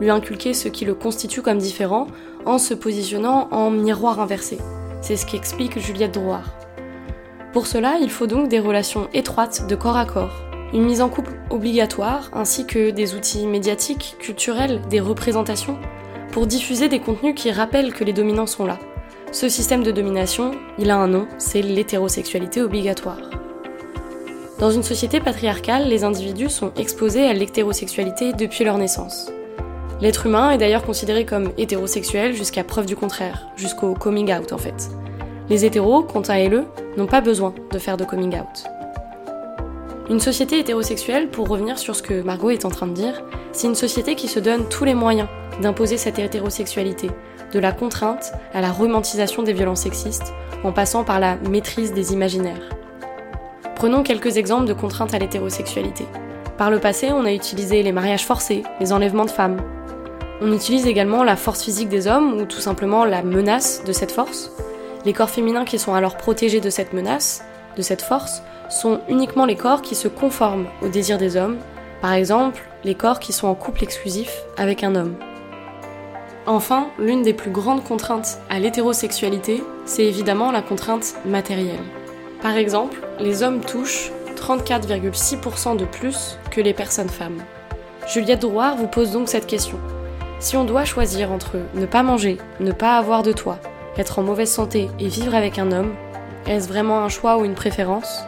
lui 0.00 0.10
inculquer 0.10 0.54
ce 0.54 0.68
qui 0.68 0.84
le 0.84 0.94
constitue 0.94 1.42
comme 1.42 1.58
différent 1.58 2.06
en 2.46 2.58
se 2.58 2.74
positionnant 2.74 3.48
en 3.50 3.70
miroir 3.70 4.20
inversé. 4.20 4.58
C'est 5.00 5.16
ce 5.16 5.26
qu'explique 5.26 5.78
Juliette 5.78 6.14
Drouard. 6.14 6.54
Pour 7.52 7.66
cela, 7.66 7.96
il 8.00 8.10
faut 8.10 8.26
donc 8.26 8.48
des 8.48 8.60
relations 8.60 9.08
étroites 9.12 9.66
de 9.66 9.74
corps 9.74 9.96
à 9.96 10.04
corps, 10.04 10.42
une 10.72 10.84
mise 10.84 11.00
en 11.00 11.08
couple 11.08 11.32
obligatoire, 11.50 12.30
ainsi 12.32 12.66
que 12.66 12.90
des 12.90 13.14
outils 13.14 13.46
médiatiques, 13.46 14.16
culturels, 14.20 14.80
des 14.88 15.00
représentations, 15.00 15.78
pour 16.30 16.46
diffuser 16.46 16.88
des 16.88 17.00
contenus 17.00 17.34
qui 17.34 17.50
rappellent 17.50 17.92
que 17.92 18.04
les 18.04 18.12
dominants 18.12 18.46
sont 18.46 18.66
là. 18.66 18.78
Ce 19.32 19.48
système 19.48 19.82
de 19.82 19.90
domination, 19.90 20.52
il 20.78 20.90
a 20.90 20.96
un 20.96 21.08
nom, 21.08 21.26
c'est 21.38 21.62
l'hétérosexualité 21.62 22.62
obligatoire. 22.62 23.18
Dans 24.58 24.70
une 24.70 24.82
société 24.82 25.20
patriarcale, 25.20 25.88
les 25.88 26.04
individus 26.04 26.50
sont 26.50 26.72
exposés 26.76 27.26
à 27.26 27.32
l'hétérosexualité 27.32 28.32
depuis 28.32 28.64
leur 28.64 28.76
naissance. 28.76 29.32
L'être 30.00 30.26
humain 30.26 30.50
est 30.50 30.58
d'ailleurs 30.58 30.84
considéré 30.84 31.26
comme 31.26 31.50
hétérosexuel 31.58 32.32
jusqu'à 32.34 32.64
preuve 32.64 32.86
du 32.86 32.96
contraire, 32.96 33.48
jusqu'au 33.56 33.94
coming 33.94 34.32
out 34.34 34.52
en 34.52 34.58
fait. 34.58 34.88
Les 35.50 35.64
hétéros, 35.64 36.02
quant 36.02 36.22
à 36.22 36.42
eux, 36.48 36.64
n'ont 36.96 37.06
pas 37.06 37.20
besoin 37.20 37.52
de 37.70 37.78
faire 37.78 37.96
de 37.96 38.04
coming 38.04 38.34
out. 38.38 38.64
Une 40.08 40.20
société 40.20 40.58
hétérosexuelle, 40.58 41.28
pour 41.28 41.48
revenir 41.48 41.78
sur 41.78 41.94
ce 41.94 42.02
que 42.02 42.22
Margot 42.22 42.50
est 42.50 42.64
en 42.64 42.70
train 42.70 42.86
de 42.86 42.94
dire, 42.94 43.22
c'est 43.52 43.66
une 43.66 43.74
société 43.74 44.14
qui 44.14 44.26
se 44.26 44.40
donne 44.40 44.68
tous 44.68 44.84
les 44.84 44.94
moyens 44.94 45.28
d'imposer 45.60 45.98
cette 45.98 46.18
hétérosexualité, 46.18 47.10
de 47.52 47.58
la 47.58 47.72
contrainte 47.72 48.32
à 48.54 48.60
la 48.60 48.72
romantisation 48.72 49.42
des 49.42 49.52
violences 49.52 49.82
sexistes, 49.82 50.32
en 50.64 50.72
passant 50.72 51.04
par 51.04 51.20
la 51.20 51.36
maîtrise 51.36 51.92
des 51.92 52.12
imaginaires. 52.12 52.70
Prenons 53.74 54.02
quelques 54.02 54.36
exemples 54.36 54.66
de 54.66 54.72
contraintes 54.72 55.14
à 55.14 55.18
l'hétérosexualité. 55.18 56.06
Par 56.58 56.70
le 56.70 56.78
passé, 56.78 57.10
on 57.12 57.24
a 57.24 57.32
utilisé 57.32 57.82
les 57.82 57.92
mariages 57.92 58.26
forcés, 58.26 58.62
les 58.80 58.92
enlèvements 58.92 59.24
de 59.24 59.30
femmes. 59.30 59.60
On 60.42 60.52
utilise 60.52 60.86
également 60.86 61.22
la 61.22 61.36
force 61.36 61.62
physique 61.62 61.90
des 61.90 62.06
hommes 62.06 62.40
ou 62.40 62.44
tout 62.46 62.60
simplement 62.60 63.04
la 63.04 63.22
menace 63.22 63.84
de 63.84 63.92
cette 63.92 64.12
force. 64.12 64.50
Les 65.04 65.12
corps 65.12 65.28
féminins 65.28 65.66
qui 65.66 65.78
sont 65.78 65.92
alors 65.92 66.16
protégés 66.16 66.60
de 66.60 66.70
cette 66.70 66.94
menace, 66.94 67.44
de 67.76 67.82
cette 67.82 68.00
force, 68.00 68.42
sont 68.70 69.00
uniquement 69.08 69.44
les 69.44 69.56
corps 69.56 69.82
qui 69.82 69.94
se 69.94 70.08
conforment 70.08 70.66
au 70.80 70.88
désir 70.88 71.18
des 71.18 71.36
hommes, 71.36 71.58
par 72.00 72.14
exemple 72.14 72.62
les 72.84 72.94
corps 72.94 73.20
qui 73.20 73.34
sont 73.34 73.48
en 73.48 73.54
couple 73.54 73.84
exclusif 73.84 74.30
avec 74.56 74.82
un 74.82 74.94
homme. 74.94 75.14
Enfin, 76.46 76.88
l'une 76.98 77.22
des 77.22 77.34
plus 77.34 77.50
grandes 77.50 77.84
contraintes 77.84 78.38
à 78.48 78.58
l'hétérosexualité, 78.58 79.62
c'est 79.84 80.06
évidemment 80.06 80.52
la 80.52 80.62
contrainte 80.62 81.16
matérielle. 81.26 81.84
Par 82.40 82.56
exemple, 82.56 83.06
les 83.18 83.42
hommes 83.42 83.60
touchent 83.60 84.10
34,6% 84.36 85.76
de 85.76 85.84
plus 85.84 86.38
que 86.50 86.62
les 86.62 86.72
personnes 86.72 87.10
femmes. 87.10 87.42
Juliette 88.08 88.40
Drouard 88.40 88.76
vous 88.76 88.88
pose 88.88 89.12
donc 89.12 89.28
cette 89.28 89.46
question. 89.46 89.78
Si 90.40 90.56
on 90.56 90.64
doit 90.64 90.86
choisir 90.86 91.30
entre 91.32 91.58
ne 91.74 91.84
pas 91.84 92.02
manger, 92.02 92.38
ne 92.60 92.72
pas 92.72 92.96
avoir 92.96 93.22
de 93.22 93.30
toit, 93.30 93.58
être 93.98 94.18
en 94.18 94.22
mauvaise 94.22 94.50
santé 94.50 94.88
et 94.98 95.08
vivre 95.08 95.34
avec 95.34 95.58
un 95.58 95.70
homme, 95.70 95.92
est-ce 96.46 96.66
vraiment 96.66 97.00
un 97.00 97.10
choix 97.10 97.36
ou 97.36 97.44
une 97.44 97.54
préférence? 97.54 98.20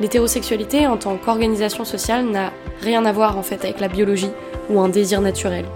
L'hétérosexualité 0.00 0.88
en 0.88 0.96
tant 0.96 1.16
qu'organisation 1.16 1.84
sociale 1.84 2.26
n'a 2.26 2.52
rien 2.82 3.06
à 3.06 3.12
voir 3.12 3.38
en 3.38 3.44
fait 3.44 3.64
avec 3.64 3.78
la 3.78 3.86
biologie 3.86 4.32
ou 4.70 4.80
un 4.80 4.88
désir 4.88 5.20
naturel. 5.20 5.66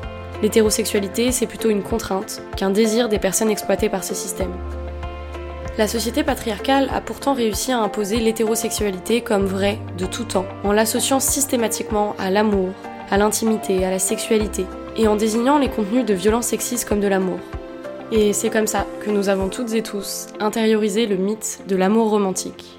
L'hétérosexualité, 0.42 1.30
c'est 1.30 1.46
plutôt 1.46 1.70
une 1.70 1.84
contrainte 1.84 2.42
qu'un 2.56 2.70
désir 2.70 3.08
des 3.08 3.20
personnes 3.20 3.50
exploitées 3.50 3.88
par 3.88 4.02
ce 4.02 4.16
système. 4.16 4.52
La 5.78 5.86
société 5.86 6.24
patriarcale 6.24 6.90
a 6.92 7.00
pourtant 7.00 7.32
réussi 7.32 7.70
à 7.70 7.78
imposer 7.78 8.16
l'hétérosexualité 8.16 9.20
comme 9.20 9.46
vraie 9.46 9.78
de 9.98 10.04
tout 10.04 10.24
temps, 10.24 10.46
en 10.64 10.72
l'associant 10.72 11.20
systématiquement 11.20 12.16
à 12.18 12.30
l'amour, 12.30 12.70
à 13.08 13.18
l'intimité, 13.18 13.84
à 13.84 13.90
la 13.90 14.00
sexualité, 14.00 14.66
et 14.96 15.08
en 15.08 15.16
désignant 15.16 15.58
les 15.58 15.68
contenus 15.68 16.04
de 16.04 16.14
violence 16.14 16.46
sexistes 16.46 16.88
comme 16.88 17.00
de 17.00 17.08
l'amour. 17.08 17.38
Et 18.10 18.32
c'est 18.32 18.50
comme 18.50 18.66
ça 18.66 18.86
que 19.00 19.10
nous 19.10 19.28
avons 19.28 19.48
toutes 19.48 19.72
et 19.72 19.82
tous 19.82 20.26
intériorisé 20.38 21.06
le 21.06 21.16
mythe 21.16 21.62
de 21.66 21.76
l'amour 21.76 22.10
romantique. 22.10 22.78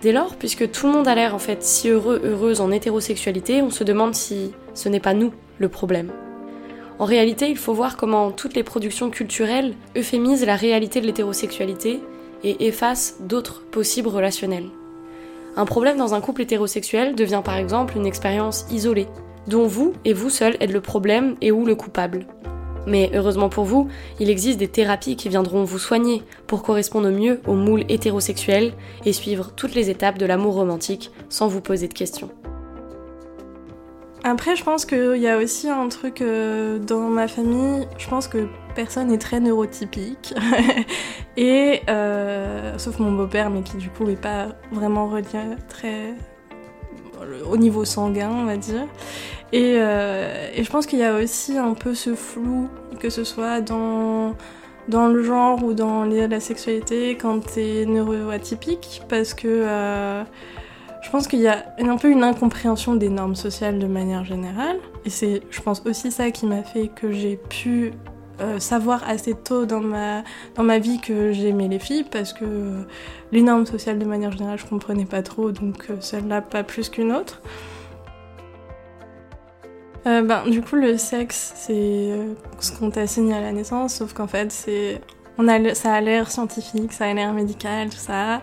Dès 0.00 0.12
lors, 0.12 0.36
puisque 0.36 0.70
tout 0.70 0.86
le 0.86 0.92
monde 0.92 1.08
a 1.08 1.14
l'air 1.14 1.34
en 1.34 1.38
fait 1.38 1.62
si 1.62 1.90
heureux, 1.90 2.20
heureuse 2.24 2.62
en 2.62 2.70
hétérosexualité, 2.70 3.60
on 3.60 3.68
se 3.68 3.84
demande 3.84 4.14
si 4.14 4.52
ce 4.72 4.88
n'est 4.88 5.00
pas 5.00 5.12
nous 5.12 5.32
le 5.58 5.68
problème. 5.68 6.10
En 6.98 7.04
réalité, 7.04 7.48
il 7.48 7.58
faut 7.58 7.74
voir 7.74 7.96
comment 7.96 8.30
toutes 8.30 8.54
les 8.54 8.62
productions 8.62 9.10
culturelles 9.10 9.74
euphémisent 9.96 10.46
la 10.46 10.56
réalité 10.56 11.00
de 11.00 11.06
l'hétérosexualité 11.06 12.00
et 12.42 12.66
efface 12.66 13.16
d'autres 13.20 13.62
possibles 13.70 14.08
relationnels. 14.08 14.68
Un 15.56 15.66
problème 15.66 15.98
dans 15.98 16.14
un 16.14 16.20
couple 16.20 16.42
hétérosexuel 16.42 17.14
devient 17.14 17.42
par 17.44 17.56
exemple 17.56 17.96
une 17.96 18.06
expérience 18.06 18.66
isolée, 18.70 19.08
dont 19.50 19.66
vous 19.66 19.92
et 20.04 20.14
vous 20.14 20.30
seul 20.30 20.56
êtes 20.60 20.72
le 20.72 20.80
problème 20.80 21.34
et 21.42 21.52
ou 21.52 21.66
le 21.66 21.74
coupable. 21.74 22.26
Mais 22.86 23.10
heureusement 23.14 23.50
pour 23.50 23.64
vous, 23.64 23.88
il 24.20 24.30
existe 24.30 24.58
des 24.58 24.68
thérapies 24.68 25.16
qui 25.16 25.28
viendront 25.28 25.64
vous 25.64 25.78
soigner 25.78 26.22
pour 26.46 26.62
correspondre 26.62 27.10
mieux 27.10 27.40
au 27.46 27.54
moule 27.54 27.84
hétérosexuel 27.88 28.72
et 29.04 29.12
suivre 29.12 29.52
toutes 29.54 29.74
les 29.74 29.90
étapes 29.90 30.16
de 30.16 30.24
l'amour 30.24 30.54
romantique 30.54 31.10
sans 31.28 31.48
vous 31.48 31.60
poser 31.60 31.88
de 31.88 31.94
questions. 31.94 32.30
Après, 34.22 34.54
je 34.54 34.64
pense 34.64 34.84
qu'il 34.84 35.16
y 35.16 35.28
a 35.28 35.38
aussi 35.38 35.68
un 35.68 35.88
truc 35.88 36.20
euh, 36.20 36.78
dans 36.78 37.08
ma 37.08 37.26
famille, 37.26 37.86
je 37.96 38.06
pense 38.06 38.28
que 38.28 38.48
personne 38.74 39.08
n'est 39.08 39.18
très 39.18 39.40
neurotypique. 39.40 40.34
et 41.36 41.80
euh, 41.88 42.76
sauf 42.78 42.98
mon 42.98 43.12
beau-père, 43.12 43.50
mais 43.50 43.62
qui 43.62 43.78
du 43.78 43.88
coup 43.88 44.04
n'est 44.04 44.16
pas 44.16 44.48
vraiment 44.72 45.08
relié 45.08 45.56
très 45.68 46.14
au 47.50 47.56
niveau 47.56 47.84
sanguin, 47.84 48.30
on 48.30 48.44
va 48.44 48.56
dire. 48.56 48.86
Et, 49.52 49.74
euh, 49.78 50.48
et 50.54 50.62
je 50.62 50.70
pense 50.70 50.86
qu'il 50.86 50.98
y 50.98 51.04
a 51.04 51.14
aussi 51.14 51.58
un 51.58 51.74
peu 51.74 51.94
ce 51.94 52.14
flou, 52.14 52.68
que 52.98 53.10
ce 53.10 53.24
soit 53.24 53.60
dans 53.60 54.34
dans 54.88 55.08
le 55.08 55.22
genre 55.22 55.62
ou 55.62 55.72
dans 55.72 56.04
la 56.04 56.40
sexualité 56.40 57.16
quand 57.20 57.40
t'es 57.40 57.84
neuroatypique, 57.86 59.02
parce 59.08 59.34
que 59.34 59.64
je 61.02 61.10
pense 61.10 61.26
qu'il 61.26 61.40
y 61.40 61.48
a 61.48 61.64
un 61.78 61.96
peu 61.96 62.10
une 62.10 62.22
incompréhension 62.22 62.94
des 62.94 63.08
normes 63.08 63.34
sociales 63.34 63.78
de 63.78 63.86
manière 63.86 64.24
générale. 64.24 64.78
Et 65.04 65.10
c'est, 65.10 65.42
je 65.50 65.60
pense, 65.60 65.82
aussi 65.86 66.12
ça 66.12 66.30
qui 66.30 66.46
m'a 66.46 66.62
fait 66.62 66.88
que 66.88 67.10
j'ai 67.10 67.36
pu 67.36 67.92
euh, 68.40 68.58
savoir 68.58 69.08
assez 69.08 69.34
tôt 69.34 69.66
dans 69.66 69.80
ma, 69.80 70.22
dans 70.54 70.62
ma 70.62 70.78
vie 70.78 71.00
que 71.00 71.32
j'aimais 71.32 71.68
les 71.68 71.78
filles 71.78 72.04
parce 72.10 72.32
que 72.32 72.84
les 73.32 73.42
normes 73.42 73.66
sociales 73.66 73.98
de 73.98 74.04
manière 74.04 74.32
générale 74.32 74.58
je 74.58 74.66
comprenais 74.66 75.04
pas 75.04 75.22
trop 75.22 75.50
donc 75.52 75.86
euh, 75.90 75.96
celle-là 76.00 76.40
pas 76.40 76.62
plus 76.62 76.88
qu'une 76.88 77.12
autre. 77.12 77.42
Euh, 80.06 80.22
ben, 80.22 80.48
du 80.48 80.62
coup 80.62 80.76
le 80.76 80.96
sexe 80.96 81.52
c'est 81.54 82.12
ce 82.58 82.72
qu'on 82.72 82.90
t'assigne 82.90 83.34
à 83.34 83.40
la 83.40 83.52
naissance 83.52 83.96
sauf 83.96 84.14
qu'en 84.14 84.26
fait 84.26 84.50
c'est 84.50 85.00
on 85.40 85.48
a, 85.48 85.74
ça 85.74 85.94
a 85.94 86.00
l'air 86.00 86.30
scientifique, 86.30 86.92
ça 86.92 87.06
a 87.06 87.14
l'air 87.14 87.32
médical, 87.32 87.88
tout 87.88 87.96
ça. 87.96 88.42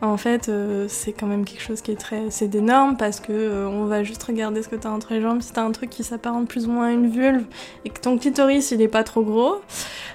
En 0.00 0.16
fait, 0.16 0.48
euh, 0.48 0.86
c'est 0.88 1.12
quand 1.12 1.26
même 1.26 1.44
quelque 1.44 1.60
chose 1.60 1.80
qui 1.80 1.90
est 1.90 1.96
très, 1.96 2.30
c'est 2.30 2.46
des 2.46 2.60
normes 2.60 2.96
parce 2.96 3.18
que 3.18 3.32
euh, 3.32 3.68
on 3.68 3.86
va 3.86 4.04
juste 4.04 4.22
regarder 4.22 4.62
ce 4.62 4.68
que 4.68 4.76
t'as 4.76 4.90
entre 4.90 5.12
les 5.12 5.20
jambes. 5.20 5.42
Si 5.42 5.52
t'as 5.52 5.64
un 5.64 5.72
truc 5.72 5.90
qui 5.90 6.04
s'apparente 6.04 6.46
plus 6.46 6.66
ou 6.68 6.70
moins 6.70 6.86
à 6.86 6.92
une 6.92 7.10
vulve 7.10 7.44
et 7.84 7.90
que 7.90 8.00
ton 8.00 8.16
clitoris 8.16 8.70
il 8.70 8.80
est 8.80 8.88
pas 8.88 9.02
trop 9.02 9.22
gros, 9.22 9.56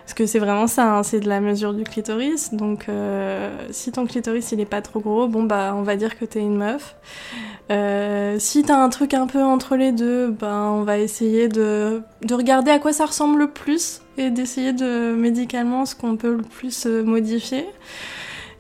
parce 0.05 0.13
que 0.15 0.25
c'est 0.25 0.39
vraiment 0.39 0.67
ça, 0.67 0.89
hein, 0.89 1.03
c'est 1.03 1.19
de 1.19 1.27
la 1.27 1.41
mesure 1.41 1.73
du 1.73 1.83
clitoris. 1.83 2.53
Donc, 2.53 2.87
euh, 2.87 3.53
si 3.71 3.91
ton 3.91 4.05
clitoris 4.05 4.53
il 4.53 4.61
est 4.61 4.65
pas 4.65 4.81
trop 4.81 5.01
gros, 5.01 5.27
bon 5.27 5.43
bah 5.43 5.73
on 5.75 5.81
va 5.81 5.97
dire 5.97 6.17
que 6.17 6.23
t'es 6.23 6.39
une 6.39 6.55
meuf. 6.55 6.95
si 8.39 8.63
t'as 8.63 8.77
un 8.77 8.89
truc 8.89 9.13
un 9.13 9.27
peu 9.27 9.43
entre 9.43 9.75
les 9.75 9.91
deux, 9.91 10.29
ben 10.29 10.71
on 10.71 10.83
va 10.83 10.97
essayer 10.97 11.49
de, 11.49 12.01
de 12.21 12.33
regarder 12.33 12.71
à 12.71 12.79
quoi 12.79 12.93
ça 12.93 13.05
ressemble 13.05 13.37
le 13.37 13.49
plus 13.49 14.01
et 14.17 14.29
d'essayer 14.29 14.71
de 14.71 15.13
médicalement 15.13 15.85
ce 15.85 15.93
qu'on 15.93 16.15
peut 16.15 16.35
le 16.35 16.43
plus 16.43 16.85
modifier. 16.85 17.65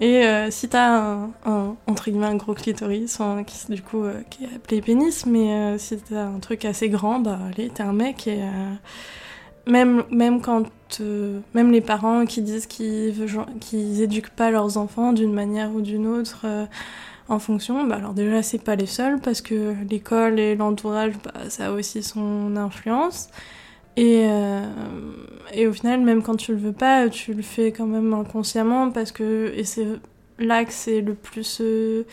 Et 0.03 0.25
euh, 0.25 0.51
si 0.51 0.67
t'as 0.67 0.97
un, 0.97 1.31
un, 1.45 1.77
entre 1.87 2.09
guillemets 2.09 2.25
un 2.25 2.35
gros 2.35 2.53
clitoris, 2.53 3.21
qui, 3.47 3.71
du 3.71 3.81
coup 3.81 4.03
euh, 4.03 4.21
qui 4.29 4.43
est 4.43 4.53
appelé 4.53 4.81
pénis, 4.81 5.25
mais 5.25 5.77
si 5.79 5.97
t'as 5.97 6.25
un 6.25 6.39
truc 6.39 6.65
assez 6.65 6.89
grand, 6.89 7.21
bah 7.21 7.39
allez, 7.47 7.69
t'es 7.69 7.83
un 7.83 7.93
mec 7.93 8.27
et 8.27 8.41
même 9.65 10.03
même 10.11 10.41
quand 10.41 10.65
même 11.53 11.71
les 11.71 11.79
parents 11.79 12.25
qui 12.25 12.41
disent 12.41 12.65
qu'ils 12.65 13.15
qu'ils 13.61 14.01
éduquent 14.01 14.35
pas 14.35 14.51
leurs 14.51 14.75
enfants 14.77 15.13
d'une 15.13 15.31
manière 15.31 15.73
ou 15.73 15.79
d'une 15.79 16.05
autre 16.05 16.45
en 17.29 17.39
fonction, 17.39 17.85
bah 17.85 17.95
alors 17.95 18.13
déjà 18.13 18.43
c'est 18.43 18.61
pas 18.61 18.75
les 18.75 18.87
seuls 18.87 19.21
parce 19.21 19.39
que 19.39 19.73
l'école 19.89 20.37
et 20.37 20.55
l'entourage, 20.57 21.13
bah, 21.23 21.31
ça 21.47 21.67
a 21.67 21.71
aussi 21.71 22.03
son 22.03 22.57
influence. 22.57 23.29
Et, 23.95 24.25
euh, 24.27 24.65
et 25.53 25.67
au 25.67 25.73
final, 25.73 26.01
même 26.01 26.23
quand 26.23 26.35
tu 26.35 26.51
le 26.53 26.57
veux 26.57 26.73
pas, 26.73 27.09
tu 27.09 27.33
le 27.33 27.43
fais 27.43 27.71
quand 27.71 27.85
même 27.85 28.13
inconsciemment 28.13 28.91
parce 28.91 29.11
que. 29.11 29.53
Et 29.55 29.63
c'est 29.63 29.87
là 30.39 30.65
que 30.65 30.73
c'est 30.73 31.01
le 31.01 31.13
plus. 31.13 31.59
Euh, 31.61 32.05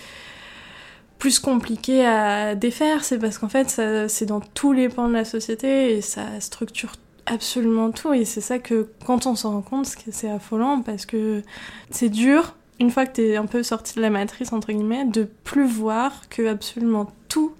plus 1.18 1.38
compliqué 1.38 2.06
à 2.06 2.54
défaire, 2.54 3.04
c'est 3.04 3.18
parce 3.18 3.36
qu'en 3.36 3.50
fait, 3.50 3.68
c'est 4.08 4.24
dans 4.24 4.40
tous 4.40 4.72
les 4.72 4.88
pans 4.88 5.06
de 5.06 5.12
la 5.12 5.26
société 5.26 5.92
et 5.92 6.00
ça 6.00 6.22
structure 6.40 6.92
absolument 7.26 7.90
tout. 7.90 8.14
Et 8.14 8.24
c'est 8.24 8.40
ça 8.40 8.58
que, 8.58 8.88
quand 9.04 9.26
on 9.26 9.34
s'en 9.34 9.50
rend 9.50 9.60
compte, 9.60 9.86
c'est 9.86 10.30
affolant 10.30 10.80
parce 10.80 11.04
que 11.04 11.42
c'est 11.90 12.08
dur, 12.08 12.56
une 12.80 12.90
fois 12.90 13.04
que 13.04 13.12
t'es 13.12 13.36
un 13.36 13.44
peu 13.44 13.62
sorti 13.62 13.96
de 13.96 14.00
la 14.00 14.08
matrice, 14.08 14.54
entre 14.54 14.72
guillemets, 14.72 15.04
de 15.04 15.24
plus 15.24 15.66
voir 15.66 16.26
que 16.30 16.46
absolument 16.46 17.12
tout 17.28 17.52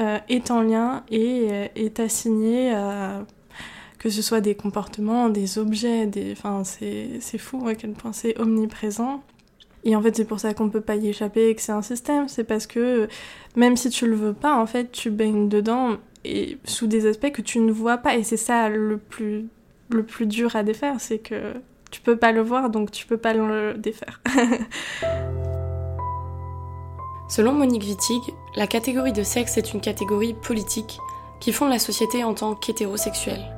euh, 0.00 0.18
est 0.28 0.50
en 0.50 0.62
lien 0.62 1.04
et 1.08 1.46
est 1.76 2.00
assigné 2.00 2.72
à 2.72 3.24
que 4.06 4.12
ce 4.12 4.22
soit 4.22 4.40
des 4.40 4.54
comportements, 4.54 5.28
des 5.28 5.58
objets, 5.58 6.06
des... 6.06 6.30
Enfin, 6.30 6.62
c'est 6.62 7.38
fou 7.38 7.66
à 7.66 7.74
quel 7.74 7.90
point 7.90 8.12
c'est 8.12 8.38
omniprésent. 8.38 9.20
Et 9.82 9.96
en 9.96 10.02
fait, 10.02 10.14
c'est 10.14 10.24
pour 10.24 10.38
ça 10.38 10.54
qu'on 10.54 10.70
peut 10.70 10.80
pas 10.80 10.94
y 10.94 11.08
échapper 11.08 11.48
et 11.48 11.56
que 11.56 11.60
c'est 11.60 11.72
un 11.72 11.82
système. 11.82 12.28
C'est 12.28 12.44
parce 12.44 12.68
que 12.68 13.08
même 13.56 13.76
si 13.76 13.90
tu 13.90 14.06
le 14.06 14.14
veux 14.14 14.32
pas, 14.32 14.56
en 14.56 14.66
fait, 14.66 14.92
tu 14.92 15.10
baignes 15.10 15.48
dedans 15.48 15.96
et 16.24 16.56
sous 16.62 16.86
des 16.86 17.08
aspects 17.08 17.32
que 17.32 17.42
tu 17.42 17.58
ne 17.58 17.72
vois 17.72 17.96
pas. 17.96 18.14
Et 18.14 18.22
c'est 18.22 18.36
ça 18.36 18.68
le 18.68 18.96
plus 18.96 19.48
le 19.88 20.04
plus 20.04 20.26
dur 20.26 20.54
à 20.54 20.62
défaire, 20.62 21.00
c'est 21.00 21.18
que 21.18 21.54
tu 21.90 22.00
peux 22.00 22.16
pas 22.16 22.30
le 22.30 22.42
voir, 22.42 22.70
donc 22.70 22.92
tu 22.92 23.06
peux 23.06 23.18
pas 23.18 23.34
le 23.34 23.74
défaire. 23.74 24.20
Selon 27.28 27.50
Monique 27.54 27.82
Wittig, 27.82 28.22
la 28.54 28.68
catégorie 28.68 29.12
de 29.12 29.24
sexe 29.24 29.56
est 29.56 29.72
une 29.72 29.80
catégorie 29.80 30.34
politique 30.34 30.98
qui 31.40 31.52
fonde 31.52 31.70
la 31.70 31.80
société 31.80 32.22
en 32.22 32.34
tant 32.34 32.54
qu'hétérosexuelle. 32.54 33.55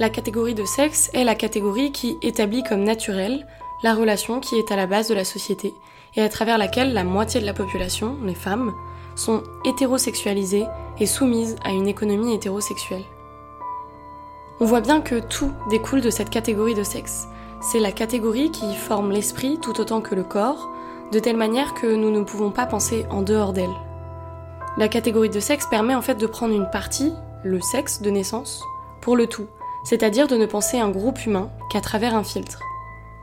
La 0.00 0.10
catégorie 0.10 0.54
de 0.54 0.64
sexe 0.64 1.10
est 1.12 1.24
la 1.24 1.34
catégorie 1.34 1.90
qui 1.90 2.18
établit 2.22 2.62
comme 2.62 2.84
naturelle 2.84 3.44
la 3.82 3.94
relation 3.94 4.38
qui 4.38 4.54
est 4.54 4.70
à 4.70 4.76
la 4.76 4.86
base 4.86 5.08
de 5.08 5.14
la 5.14 5.24
société 5.24 5.74
et 6.14 6.22
à 6.22 6.28
travers 6.28 6.56
laquelle 6.56 6.92
la 6.92 7.02
moitié 7.02 7.40
de 7.40 7.46
la 7.46 7.52
population, 7.52 8.16
les 8.24 8.36
femmes, 8.36 8.72
sont 9.16 9.42
hétérosexualisées 9.64 10.66
et 11.00 11.06
soumises 11.06 11.56
à 11.64 11.70
une 11.70 11.88
économie 11.88 12.32
hétérosexuelle. 12.32 13.02
On 14.60 14.66
voit 14.66 14.80
bien 14.80 15.00
que 15.00 15.18
tout 15.18 15.50
découle 15.68 16.00
de 16.00 16.10
cette 16.10 16.30
catégorie 16.30 16.74
de 16.74 16.84
sexe. 16.84 17.26
C'est 17.60 17.80
la 17.80 17.90
catégorie 17.90 18.52
qui 18.52 18.76
forme 18.76 19.10
l'esprit 19.10 19.58
tout 19.58 19.80
autant 19.80 20.00
que 20.00 20.14
le 20.14 20.22
corps, 20.22 20.68
de 21.10 21.18
telle 21.18 21.36
manière 21.36 21.74
que 21.74 21.92
nous 21.92 22.12
ne 22.12 22.22
pouvons 22.22 22.52
pas 22.52 22.66
penser 22.66 23.04
en 23.10 23.22
dehors 23.22 23.52
d'elle. 23.52 23.74
La 24.76 24.86
catégorie 24.86 25.30
de 25.30 25.40
sexe 25.40 25.66
permet 25.66 25.96
en 25.96 26.02
fait 26.02 26.14
de 26.14 26.26
prendre 26.28 26.54
une 26.54 26.70
partie, 26.70 27.12
le 27.42 27.60
sexe 27.60 28.00
de 28.00 28.10
naissance, 28.10 28.62
pour 29.00 29.16
le 29.16 29.26
tout, 29.26 29.48
c'est-à-dire 29.88 30.28
de 30.28 30.36
ne 30.36 30.44
penser 30.44 30.78
un 30.78 30.90
groupe 30.90 31.24
humain 31.24 31.50
qu'à 31.70 31.80
travers 31.80 32.14
un 32.14 32.22
filtre. 32.22 32.60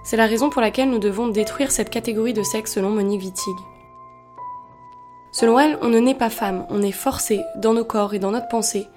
C'est 0.03 0.17
la 0.17 0.25
raison 0.25 0.49
pour 0.49 0.63
laquelle 0.63 0.89
nous 0.89 0.97
devons 0.97 1.27
détruire 1.27 1.69
cette 1.69 1.91
catégorie 1.91 2.33
de 2.33 2.41
sexe 2.41 2.73
selon 2.73 2.89
Monique 2.89 3.21
Wittig. 3.21 3.55
Selon 5.31 5.59
elle, 5.59 5.77
on 5.83 5.89
ne 5.89 5.99
naît 5.99 6.15
pas 6.15 6.31
femme, 6.31 6.65
on 6.71 6.81
est 6.81 6.91
forcé, 6.91 7.41
dans 7.55 7.73
nos 7.73 7.85
corps 7.85 8.15
et 8.15 8.19
dans 8.19 8.31
notre 8.31 8.47
pensée, 8.47 8.87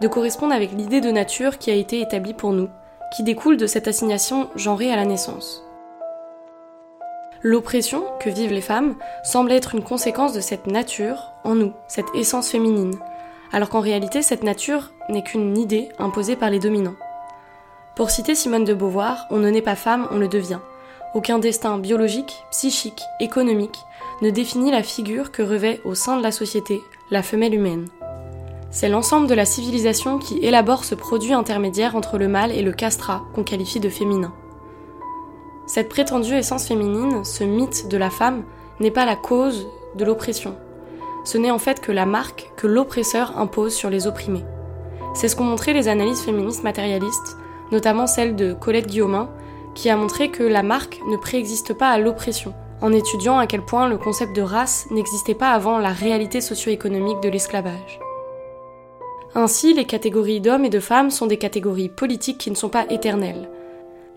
de 0.00 0.08
correspondre 0.08 0.54
avec 0.54 0.72
l'idée 0.72 1.02
de 1.02 1.10
nature 1.10 1.58
qui 1.58 1.70
a 1.70 1.74
été 1.74 2.00
établie 2.00 2.32
pour 2.32 2.52
nous, 2.52 2.70
qui 3.14 3.22
découle 3.22 3.58
de 3.58 3.66
cette 3.66 3.88
assignation 3.88 4.48
genrée 4.56 4.90
à 4.90 4.96
la 4.96 5.04
naissance. 5.04 5.62
L'oppression 7.42 8.04
que 8.20 8.30
vivent 8.30 8.54
les 8.54 8.62
femmes 8.62 8.94
semble 9.22 9.52
être 9.52 9.74
une 9.74 9.84
conséquence 9.84 10.32
de 10.32 10.40
cette 10.40 10.66
nature 10.66 11.32
en 11.44 11.54
nous, 11.54 11.74
cette 11.88 12.14
essence 12.14 12.48
féminine, 12.48 12.98
alors 13.52 13.68
qu'en 13.68 13.80
réalité 13.80 14.22
cette 14.22 14.44
nature 14.44 14.92
n'est 15.10 15.22
qu'une 15.22 15.58
idée 15.58 15.90
imposée 15.98 16.34
par 16.34 16.48
les 16.48 16.58
dominants. 16.58 16.96
Pour 17.98 18.10
citer 18.10 18.36
Simone 18.36 18.62
de 18.62 18.74
Beauvoir, 18.74 19.26
on 19.28 19.38
ne 19.38 19.50
naît 19.50 19.60
pas 19.60 19.74
femme, 19.74 20.06
on 20.12 20.18
le 20.18 20.28
devient. 20.28 20.60
Aucun 21.16 21.40
destin 21.40 21.78
biologique, 21.78 22.44
psychique, 22.52 23.02
économique 23.18 23.76
ne 24.22 24.30
définit 24.30 24.70
la 24.70 24.84
figure 24.84 25.32
que 25.32 25.42
revêt 25.42 25.80
au 25.84 25.96
sein 25.96 26.16
de 26.16 26.22
la 26.22 26.30
société 26.30 26.80
la 27.10 27.24
femelle 27.24 27.54
humaine. 27.54 27.88
C'est 28.70 28.88
l'ensemble 28.88 29.26
de 29.26 29.34
la 29.34 29.44
civilisation 29.44 30.18
qui 30.18 30.38
élabore 30.38 30.84
ce 30.84 30.94
produit 30.94 31.32
intermédiaire 31.32 31.96
entre 31.96 32.18
le 32.18 32.28
mâle 32.28 32.52
et 32.52 32.62
le 32.62 32.70
castrat 32.70 33.24
qu'on 33.34 33.42
qualifie 33.42 33.80
de 33.80 33.88
féminin. 33.88 34.32
Cette 35.66 35.88
prétendue 35.88 36.34
essence 36.34 36.68
féminine, 36.68 37.24
ce 37.24 37.42
mythe 37.42 37.88
de 37.88 37.96
la 37.96 38.10
femme, 38.10 38.44
n'est 38.78 38.92
pas 38.92 39.06
la 39.06 39.16
cause 39.16 39.66
de 39.96 40.04
l'oppression. 40.04 40.54
Ce 41.24 41.36
n'est 41.36 41.50
en 41.50 41.58
fait 41.58 41.80
que 41.80 41.90
la 41.90 42.06
marque 42.06 42.52
que 42.56 42.68
l'oppresseur 42.68 43.36
impose 43.36 43.74
sur 43.74 43.90
les 43.90 44.06
opprimés. 44.06 44.44
C'est 45.14 45.26
ce 45.26 45.34
qu'ont 45.34 45.42
montré 45.42 45.72
les 45.72 45.88
analyses 45.88 46.20
féministes 46.20 46.62
matérialistes, 46.62 47.36
notamment 47.72 48.06
celle 48.06 48.36
de 48.36 48.52
Colette 48.52 48.86
Guillaumin, 48.86 49.28
qui 49.74 49.90
a 49.90 49.96
montré 49.96 50.30
que 50.30 50.42
la 50.42 50.62
marque 50.62 51.00
ne 51.08 51.16
préexiste 51.16 51.74
pas 51.74 51.90
à 51.90 51.98
l'oppression, 51.98 52.54
en 52.80 52.92
étudiant 52.92 53.38
à 53.38 53.46
quel 53.46 53.64
point 53.64 53.88
le 53.88 53.98
concept 53.98 54.34
de 54.34 54.42
race 54.42 54.86
n'existait 54.90 55.34
pas 55.34 55.50
avant 55.50 55.78
la 55.78 55.92
réalité 55.92 56.40
socio-économique 56.40 57.20
de 57.20 57.28
l'esclavage. 57.28 58.00
Ainsi, 59.34 59.74
les 59.74 59.84
catégories 59.84 60.40
d'hommes 60.40 60.64
et 60.64 60.70
de 60.70 60.80
femmes 60.80 61.10
sont 61.10 61.26
des 61.26 61.36
catégories 61.36 61.90
politiques 61.90 62.38
qui 62.38 62.50
ne 62.50 62.56
sont 62.56 62.70
pas 62.70 62.86
éternelles. 62.90 63.50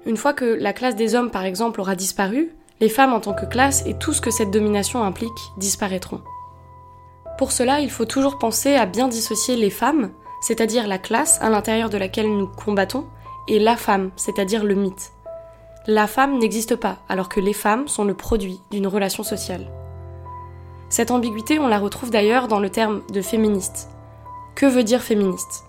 Une 0.05 0.17
fois 0.17 0.33
que 0.33 0.45
la 0.45 0.73
classe 0.73 0.95
des 0.95 1.15
hommes, 1.15 1.29
par 1.29 1.43
exemple, 1.43 1.81
aura 1.81 1.95
disparu, 1.95 2.55
les 2.79 2.89
femmes 2.89 3.13
en 3.13 3.19
tant 3.19 3.33
que 3.33 3.45
classe 3.45 3.83
et 3.85 3.93
tout 3.93 4.13
ce 4.13 4.21
que 4.21 4.31
cette 4.31 4.51
domination 4.51 5.03
implique 5.03 5.31
disparaîtront. 5.57 6.21
Pour 7.37 7.51
cela, 7.51 7.79
il 7.79 7.91
faut 7.91 8.05
toujours 8.05 8.39
penser 8.39 8.75
à 8.75 8.85
bien 8.85 9.07
dissocier 9.07 9.55
les 9.55 9.69
femmes, 9.69 10.11
c'est-à-dire 10.41 10.87
la 10.87 10.97
classe 10.97 11.39
à 11.41 11.49
l'intérieur 11.49 11.89
de 11.89 11.97
laquelle 11.97 12.35
nous 12.35 12.47
combattons, 12.47 13.05
et 13.51 13.59
la 13.59 13.75
femme, 13.75 14.11
c'est-à-dire 14.15 14.63
le 14.63 14.75
mythe. 14.75 15.11
La 15.85 16.07
femme 16.07 16.39
n'existe 16.39 16.77
pas, 16.77 16.99
alors 17.09 17.27
que 17.27 17.41
les 17.41 17.51
femmes 17.51 17.89
sont 17.89 18.05
le 18.05 18.13
produit 18.13 18.61
d'une 18.71 18.87
relation 18.87 19.23
sociale. 19.23 19.67
Cette 20.87 21.11
ambiguïté, 21.11 21.59
on 21.59 21.67
la 21.67 21.77
retrouve 21.77 22.11
d'ailleurs 22.11 22.47
dans 22.47 22.61
le 22.61 22.69
terme 22.69 23.01
de 23.11 23.21
féministe. 23.21 23.89
Que 24.55 24.65
veut 24.65 24.85
dire 24.85 25.01
féministe? 25.01 25.65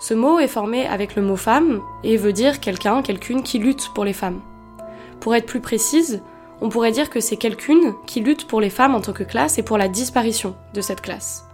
Ce 0.00 0.14
mot 0.14 0.38
est 0.38 0.48
formé 0.48 0.86
avec 0.86 1.14
le 1.14 1.20
mot 1.20 1.36
femme 1.36 1.82
et 2.04 2.16
veut 2.16 2.32
dire 2.32 2.58
quelqu'un, 2.58 3.02
quelqu'une 3.02 3.42
qui 3.42 3.58
lutte 3.58 3.90
pour 3.94 4.06
les 4.06 4.14
femmes. 4.14 4.40
Pour 5.20 5.34
être 5.34 5.46
plus 5.46 5.60
précise, 5.60 6.22
on 6.62 6.70
pourrait 6.70 6.92
dire 6.92 7.10
que 7.10 7.20
c'est 7.20 7.36
quelqu'une 7.36 7.92
qui 8.06 8.20
lutte 8.20 8.46
pour 8.46 8.62
les 8.62 8.70
femmes 8.70 8.94
en 8.94 9.02
tant 9.02 9.12
que 9.12 9.24
classe 9.24 9.58
et 9.58 9.62
pour 9.62 9.76
la 9.76 9.88
disparition 9.88 10.56
de 10.72 10.80
cette 10.80 11.02
classe. 11.02 11.44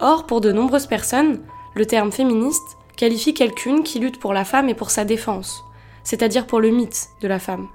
Or, 0.00 0.26
pour 0.26 0.40
de 0.40 0.50
nombreuses 0.50 0.88
personnes, 0.88 1.42
le 1.76 1.86
terme 1.86 2.10
féministe 2.10 2.76
qualifie 2.96 3.34
quelqu'une 3.34 3.82
qui 3.82 3.98
lutte 3.98 4.20
pour 4.20 4.32
la 4.32 4.44
femme 4.44 4.68
et 4.68 4.74
pour 4.74 4.90
sa 4.90 5.04
défense, 5.04 5.64
c'est-à-dire 6.02 6.46
pour 6.46 6.60
le 6.60 6.70
mythe 6.70 7.08
de 7.20 7.28
la 7.28 7.38
femme. 7.38 7.68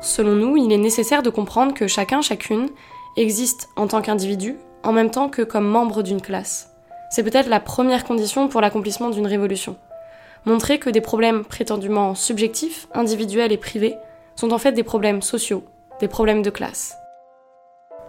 Selon 0.00 0.34
nous, 0.34 0.56
il 0.56 0.72
est 0.72 0.78
nécessaire 0.78 1.22
de 1.22 1.30
comprendre 1.30 1.74
que 1.74 1.86
chacun, 1.86 2.20
chacune, 2.20 2.68
existe 3.16 3.70
en 3.76 3.86
tant 3.86 4.02
qu'individu, 4.02 4.56
en 4.82 4.92
même 4.92 5.10
temps 5.10 5.28
que 5.28 5.42
comme 5.42 5.66
membre 5.66 6.02
d'une 6.02 6.20
classe. 6.20 6.70
C'est 7.10 7.22
peut-être 7.22 7.48
la 7.48 7.60
première 7.60 8.04
condition 8.04 8.48
pour 8.48 8.60
l'accomplissement 8.60 9.10
d'une 9.10 9.26
révolution. 9.26 9.76
Montrer 10.44 10.78
que 10.78 10.90
des 10.90 11.00
problèmes 11.00 11.44
prétendument 11.44 12.14
subjectifs, 12.14 12.88
individuels 12.94 13.52
et 13.52 13.56
privés 13.56 13.96
sont 14.36 14.52
en 14.52 14.58
fait 14.58 14.72
des 14.72 14.82
problèmes 14.82 15.22
sociaux, 15.22 15.64
des 16.00 16.08
problèmes 16.08 16.42
de 16.42 16.50
classe. 16.50 16.94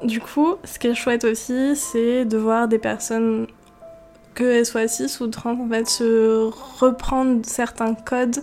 Du 0.04 0.20
coup, 0.20 0.56
ce 0.64 0.78
qui 0.78 0.88
est 0.88 0.94
chouette 0.94 1.24
aussi, 1.24 1.76
c'est 1.76 2.26
de 2.26 2.38
voir 2.38 2.68
des 2.68 2.78
personnes, 2.78 3.48
que 4.38 4.64
soient 4.64 4.88
6 4.88 5.20
ou 5.22 5.28
30, 5.28 5.60
en 5.60 5.70
fait, 5.70 5.88
se 5.88 6.50
reprendre 6.80 7.42
certains 7.46 7.96
codes 7.96 8.38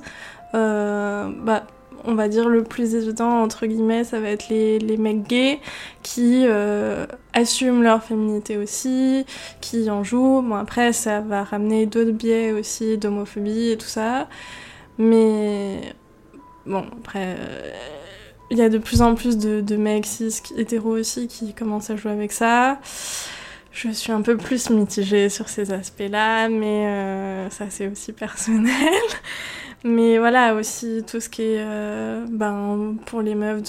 euh, 0.54 1.30
bah, 1.42 1.64
on 2.04 2.14
va 2.14 2.28
dire, 2.28 2.48
le 2.48 2.62
plus 2.64 2.94
évident, 2.94 3.42
entre 3.42 3.66
guillemets, 3.66 4.04
ça 4.04 4.20
va 4.20 4.28
être 4.28 4.48
les, 4.50 4.78
les 4.78 4.96
mecs 4.96 5.22
gays 5.22 5.60
qui 6.02 6.44
euh, 6.46 7.06
assument 7.32 7.82
leur 7.82 8.02
féminité 8.02 8.58
aussi, 8.58 9.24
qui 9.60 9.90
en 9.90 10.04
jouent. 10.04 10.42
Bon, 10.42 10.54
après, 10.54 10.92
ça 10.92 11.20
va 11.20 11.44
ramener 11.44 11.86
d'autres 11.86 12.10
biais 12.10 12.52
aussi 12.52 12.98
d'homophobie 12.98 13.70
et 13.70 13.78
tout 13.78 13.86
ça. 13.86 14.28
Mais 14.98 15.94
bon, 16.66 16.84
après, 16.98 17.36
euh, 17.38 17.72
il 18.50 18.58
y 18.58 18.62
a 18.62 18.68
de 18.68 18.78
plus 18.78 19.00
en 19.02 19.14
plus 19.14 19.38
de, 19.38 19.60
de 19.60 19.76
mecs 19.76 20.06
cis 20.06 20.42
hétéros 20.56 20.98
aussi 20.98 21.26
qui 21.26 21.54
commencent 21.54 21.90
à 21.90 21.96
jouer 21.96 22.12
avec 22.12 22.32
ça. 22.32 22.78
Je 23.74 23.90
suis 23.90 24.12
un 24.12 24.22
peu 24.22 24.36
plus 24.36 24.70
mitigée 24.70 25.28
sur 25.28 25.48
ces 25.48 25.72
aspects-là, 25.72 26.48
mais 26.48 26.86
euh, 26.86 27.50
ça 27.50 27.70
c'est 27.70 27.88
aussi 27.88 28.12
personnel. 28.24 28.72
Mais 29.82 30.18
voilà, 30.18 30.54
aussi 30.54 31.02
tout 31.04 31.18
ce 31.18 31.28
qui 31.28 31.42
est 31.42 31.58
euh, 31.58 32.24
ben, 32.30 32.96
pour 33.04 33.20
les 33.20 33.34
meufs 33.34 33.62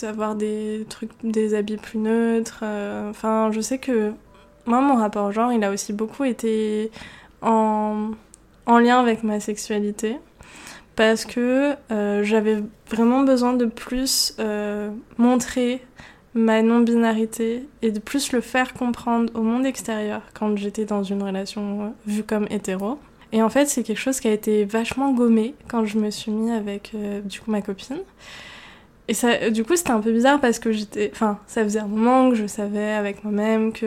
d'avoir 0.00 0.34
des 0.34 0.84
trucs, 0.88 1.12
des 1.22 1.54
habits 1.54 1.76
plus 1.76 2.00
neutres. 2.00 2.60
Euh, 2.64 3.10
enfin, 3.10 3.50
je 3.52 3.60
sais 3.60 3.78
que 3.78 4.12
moi, 4.66 4.80
mon 4.80 4.96
rapport 4.96 5.26
au 5.28 5.32
genre, 5.32 5.52
il 5.52 5.62
a 5.62 5.70
aussi 5.70 5.92
beaucoup 5.92 6.24
été 6.24 6.90
en, 7.40 8.10
en 8.66 8.78
lien 8.80 8.98
avec 8.98 9.22
ma 9.22 9.38
sexualité. 9.38 10.18
Parce 10.96 11.24
que 11.24 11.74
j'avais 12.22 12.62
vraiment 12.90 13.22
besoin 13.22 13.54
de 13.54 13.64
plus 13.64 14.36
montrer 15.16 15.80
ma 16.34 16.62
non-binarité 16.62 17.66
et 17.82 17.90
de 17.90 17.98
plus 17.98 18.32
le 18.32 18.40
faire 18.40 18.72
comprendre 18.74 19.32
au 19.34 19.42
monde 19.42 19.66
extérieur 19.66 20.22
quand 20.34 20.56
j'étais 20.56 20.84
dans 20.84 21.02
une 21.02 21.22
relation 21.22 21.94
vue 22.06 22.22
comme 22.22 22.46
hétéro. 22.50 22.98
Et 23.32 23.42
en 23.42 23.48
fait, 23.48 23.66
c'est 23.66 23.82
quelque 23.82 23.98
chose 23.98 24.20
qui 24.20 24.28
a 24.28 24.32
été 24.32 24.64
vachement 24.64 25.12
gommé 25.12 25.54
quand 25.68 25.84
je 25.84 25.98
me 25.98 26.10
suis 26.10 26.30
mis 26.30 26.50
avec 26.50 26.92
euh, 26.94 27.20
du 27.22 27.40
coup 27.40 27.50
ma 27.50 27.62
copine. 27.62 27.98
Et 29.08 29.14
ça, 29.14 29.50
du 29.50 29.64
coup, 29.64 29.74
c'était 29.74 29.90
un 29.90 30.00
peu 30.00 30.12
bizarre 30.12 30.40
parce 30.40 30.58
que 30.58 30.70
j'étais. 30.70 31.10
Enfin, 31.12 31.38
ça 31.46 31.64
faisait 31.64 31.80
un 31.80 31.86
moment 31.86 32.30
que 32.30 32.36
je 32.36 32.46
savais 32.46 32.92
avec 32.92 33.24
moi-même 33.24 33.72
que. 33.72 33.86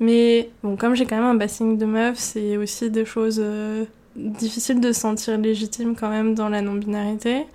Mais 0.00 0.50
bon, 0.62 0.76
comme 0.76 0.94
j'ai 0.94 1.06
quand 1.06 1.16
même 1.16 1.24
un 1.24 1.34
bassin 1.34 1.72
de 1.72 1.84
meufs, 1.84 2.18
c'est 2.18 2.56
aussi 2.56 2.90
des 2.90 3.04
choses 3.04 3.40
euh, 3.42 3.84
difficiles 4.16 4.80
de 4.80 4.92
se 4.92 5.00
sentir 5.00 5.38
légitime 5.38 5.94
quand 5.96 6.10
même 6.10 6.34
dans 6.34 6.48
la 6.48 6.60
non-binarité. 6.60 7.46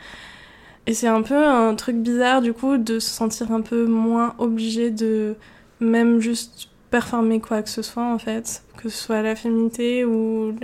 Et 0.88 0.94
c'est 0.94 1.08
un 1.08 1.22
peu 1.24 1.36
un 1.36 1.74
truc 1.76 1.96
bizarre 1.96 2.42
du 2.42 2.54
coup 2.54 2.78
de 2.78 3.00
se 3.00 3.10
sentir 3.10 3.52
un 3.52 3.62
peu 3.62 3.86
moins 3.88 4.36
obligé 4.38 4.92
de 4.92 5.36
même 5.80 6.20
juste 6.20 6.70
performer 6.92 7.40
quoi 7.42 7.62
que 7.64 7.70
ce 7.70 7.82
soit 7.82 8.06
en 8.06 8.20
fait, 8.20 8.64
que 8.78 8.90
ce 8.90 8.98
soit 8.98 9.22
la 9.22 9.36
féminité 9.36 10.06
ou 10.06 10.56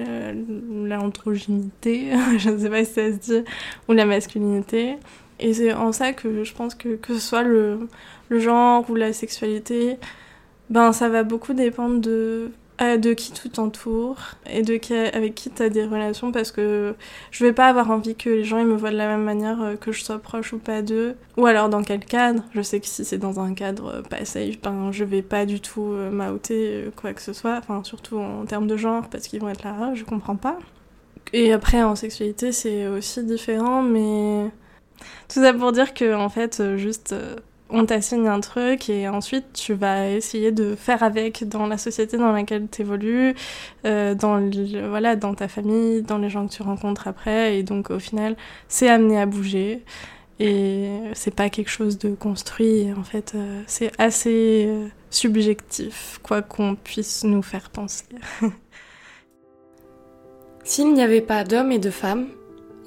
l'androgynité, 0.86 2.12
je 2.38 2.50
ne 2.52 2.60
sais 2.60 2.70
pas 2.70 2.86
si 2.86 2.94
ça 2.94 3.12
se 3.12 3.18
dit, 3.18 3.44
ou 3.90 3.94
la 3.94 4.06
masculinité. 4.06 4.98
Et 5.40 5.54
c'est 5.54 5.74
en 5.74 5.92
ça 5.92 6.14
que 6.14 6.44
je 6.44 6.54
pense 6.54 6.76
que 6.76 6.96
que 6.96 7.16
ce 7.16 7.20
soit 7.20 7.42
le, 7.44 7.88
le 8.30 8.40
genre 8.40 8.88
ou 8.90 8.96
la 8.96 9.12
sexualité, 9.12 9.98
ben 10.70 10.94
ça 10.94 11.10
va 11.10 11.24
beaucoup 11.24 11.54
dépendre 11.54 12.00
de 12.00 12.52
euh, 12.82 12.98
de 12.98 13.14
qui 13.14 13.32
tu 13.32 13.50
t'entoures 13.50 14.36
et 14.50 14.64
de 14.64 14.76
qui, 14.78 14.96
avec 14.96 15.36
qui 15.36 15.52
tu 15.52 15.62
as 15.62 15.70
des 15.70 15.86
relations 15.86 16.32
parce 16.32 16.52
que 16.52 16.96
je 17.30 17.46
vais 17.46 17.54
pas 17.54 17.68
avoir 17.68 17.92
envie 17.92 18.16
que 18.16 18.30
les 18.30 18.44
gens 18.44 18.58
ils 18.58 18.66
me 18.66 18.76
voient 18.76 18.90
de 18.90 18.98
la 18.98 19.08
même 19.08 19.24
manière 19.24 19.62
euh, 19.62 19.76
que 19.76 19.92
je 19.92 20.04
sois 20.04 20.18
proche 20.18 20.54
ou 20.54 20.58
pas 20.58 20.82
d'eux. 20.82 21.16
Ou 21.38 21.46
alors 21.46 21.70
dans 21.70 21.84
quel 21.84 22.04
cadre? 22.04 22.44
Je 22.54 22.62
sais 22.62 22.80
que 22.80 22.88
si 22.88 23.06
c'est 23.06 23.20
dans 23.20 23.40
un 23.40 23.54
cadre 23.54 23.98
euh, 23.98 24.02
pas 24.02 24.26
safe, 24.26 24.60
ben, 24.62 24.92
je 24.92 25.04
vais 25.04 25.22
pas 25.22 25.46
du 25.46 25.60
tout 25.60 25.94
m'outer 26.12 26.86
quoi 26.96 27.14
que 27.14 27.22
ce 27.22 27.34
soit. 27.34 27.58
Enfin, 27.58 27.84
surtout 27.84 28.18
en 28.18 28.46
termes 28.46 28.68
de 28.68 28.78
genre 28.78 29.08
parce 29.10 29.28
qu'ils 29.28 29.42
vont 29.42 29.50
être 29.50 29.64
là, 29.64 29.76
ah, 29.80 29.92
je 29.94 30.04
comprends 30.04 30.36
pas. 30.36 30.58
Et 31.34 31.54
après 31.54 31.84
en 31.84 31.96
sexualité 31.96 32.52
c'est 32.52 32.88
aussi 32.88 33.24
différent 33.24 33.84
mais 33.84 34.50
tout 35.30 35.42
ça 35.42 35.54
pour 35.54 35.72
dire 35.72 35.94
que 35.94 36.16
en 36.16 36.30
fait 36.30 36.78
juste 36.78 37.16
on 37.72 37.86
t'assigne 37.86 38.28
un 38.28 38.40
truc 38.40 38.90
et 38.90 39.08
ensuite 39.08 39.54
tu 39.54 39.74
vas 39.74 40.10
essayer 40.10 40.52
de 40.52 40.76
faire 40.76 41.04
avec 41.04 41.48
dans 41.48 41.68
la 41.68 41.78
société 41.78 42.18
dans 42.18 42.32
laquelle 42.32 42.68
tu 42.70 42.82
évolues, 42.82 43.36
euh, 43.86 44.14
dans, 44.14 44.50
voilà, 44.90 45.16
dans 45.16 45.34
ta 45.34 45.48
famille, 45.48 46.02
dans 46.02 46.18
les 46.18 46.30
gens 46.30 46.48
que 46.48 46.54
tu 46.54 46.64
rencontres 46.64 47.08
après. 47.08 47.58
Et 47.58 47.64
donc 47.64 47.90
au 47.90 48.00
final, 48.00 48.36
c'est 48.68 48.90
amené 48.90 49.20
à 49.20 49.26
bouger. 49.26 49.84
Et 50.40 50.90
c'est 51.14 51.36
pas 51.36 51.50
quelque 51.50 51.70
chose 51.70 52.00
de 52.00 52.16
construit. 52.16 52.92
En 52.98 53.04
fait, 53.04 53.34
euh, 53.36 53.62
c'est 53.68 53.92
assez 54.00 54.66
euh, 54.68 54.88
subjectif, 55.12 56.20
quoi 56.24 56.42
qu'on 56.42 56.76
puisse 56.76 57.24
nous 57.24 57.44
faire 57.44 57.70
penser. 57.70 58.06
S'il 60.64 60.94
n'y 60.94 61.04
avait 61.04 61.22
pas 61.22 61.44
d'hommes 61.44 61.72
et 61.72 61.80
de 61.80 61.92
femmes, 61.92 62.28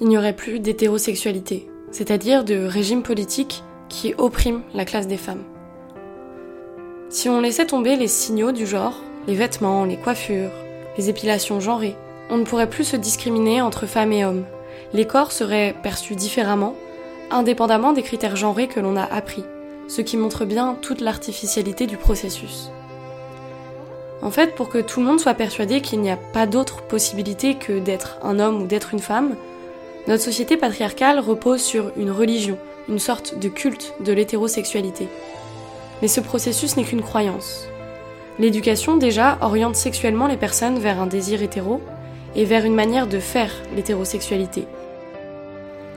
il 0.01 0.07
n'y 0.09 0.17
aurait 0.17 0.35
plus 0.35 0.59
d'hétérosexualité, 0.59 1.69
c'est-à-dire 1.91 2.43
de 2.43 2.55
régime 2.55 3.03
politique 3.03 3.63
qui 3.89 4.13
opprime 4.17 4.61
la 4.73 4.85
classe 4.85 5.07
des 5.07 5.17
femmes. 5.17 5.43
Si 7.09 7.29
on 7.29 7.39
laissait 7.39 7.67
tomber 7.67 7.95
les 7.95 8.07
signaux 8.07 8.51
du 8.51 8.65
genre, 8.65 9.01
les 9.27 9.35
vêtements, 9.35 9.85
les 9.85 9.97
coiffures, 9.97 10.51
les 10.97 11.09
épilations 11.09 11.59
genrées, 11.59 11.95
on 12.29 12.37
ne 12.37 12.43
pourrait 12.43 12.69
plus 12.69 12.83
se 12.83 12.97
discriminer 12.97 13.61
entre 13.61 13.85
femmes 13.85 14.11
et 14.11 14.25
hommes. 14.25 14.45
Les 14.93 15.05
corps 15.05 15.31
seraient 15.31 15.75
perçus 15.83 16.15
différemment, 16.15 16.75
indépendamment 17.31 17.93
des 17.93 18.01
critères 18.01 18.35
genrés 18.35 18.67
que 18.67 18.79
l'on 18.79 18.95
a 18.95 19.03
appris, 19.03 19.43
ce 19.87 20.01
qui 20.01 20.17
montre 20.17 20.45
bien 20.45 20.77
toute 20.81 21.01
l'artificialité 21.01 21.87
du 21.87 21.97
processus. 21.97 22.69
En 24.21 24.31
fait, 24.31 24.55
pour 24.55 24.69
que 24.69 24.79
tout 24.79 25.01
le 25.01 25.05
monde 25.05 25.19
soit 25.19 25.35
persuadé 25.35 25.81
qu'il 25.81 26.01
n'y 26.01 26.09
a 26.09 26.17
pas 26.17 26.47
d'autre 26.47 26.81
possibilité 26.81 27.55
que 27.55 27.79
d'être 27.79 28.17
un 28.23 28.39
homme 28.39 28.61
ou 28.63 28.65
d'être 28.65 28.93
une 28.93 28.99
femme, 28.99 29.35
notre 30.07 30.23
société 30.23 30.57
patriarcale 30.57 31.19
repose 31.19 31.61
sur 31.61 31.91
une 31.97 32.11
religion, 32.11 32.57
une 32.89 32.99
sorte 32.99 33.39
de 33.39 33.49
culte 33.49 33.93
de 33.99 34.13
l'hétérosexualité. 34.13 35.07
Mais 36.01 36.07
ce 36.07 36.21
processus 36.21 36.77
n'est 36.77 36.83
qu'une 36.83 37.01
croyance. 37.01 37.67
L'éducation 38.37 38.97
déjà 38.97 39.37
oriente 39.41 39.75
sexuellement 39.75 40.27
les 40.27 40.37
personnes 40.37 40.79
vers 40.79 41.01
un 41.01 41.07
désir 41.07 41.41
hétéro 41.41 41.81
et 42.35 42.45
vers 42.45 42.65
une 42.65 42.75
manière 42.75 43.07
de 43.07 43.19
faire 43.19 43.51
l'hétérosexualité. 43.75 44.65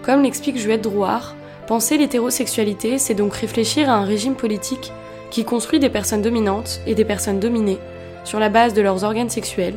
Comme 0.02 0.22
l'explique 0.22 0.56
Juliette 0.56 0.82
Drouard, 0.82 1.34
penser 1.66 1.98
l'hétérosexualité, 1.98 2.98
c'est 2.98 3.14
donc 3.14 3.34
réfléchir 3.34 3.90
à 3.90 3.94
un 3.94 4.04
régime 4.04 4.36
politique 4.36 4.92
qui 5.30 5.44
construit 5.44 5.80
des 5.80 5.90
personnes 5.90 6.22
dominantes 6.22 6.80
et 6.86 6.94
des 6.94 7.04
personnes 7.04 7.40
dominées 7.40 7.78
sur 8.24 8.38
la 8.38 8.48
base 8.48 8.72
de 8.72 8.82
leurs 8.82 9.04
organes 9.04 9.30
sexuels 9.30 9.74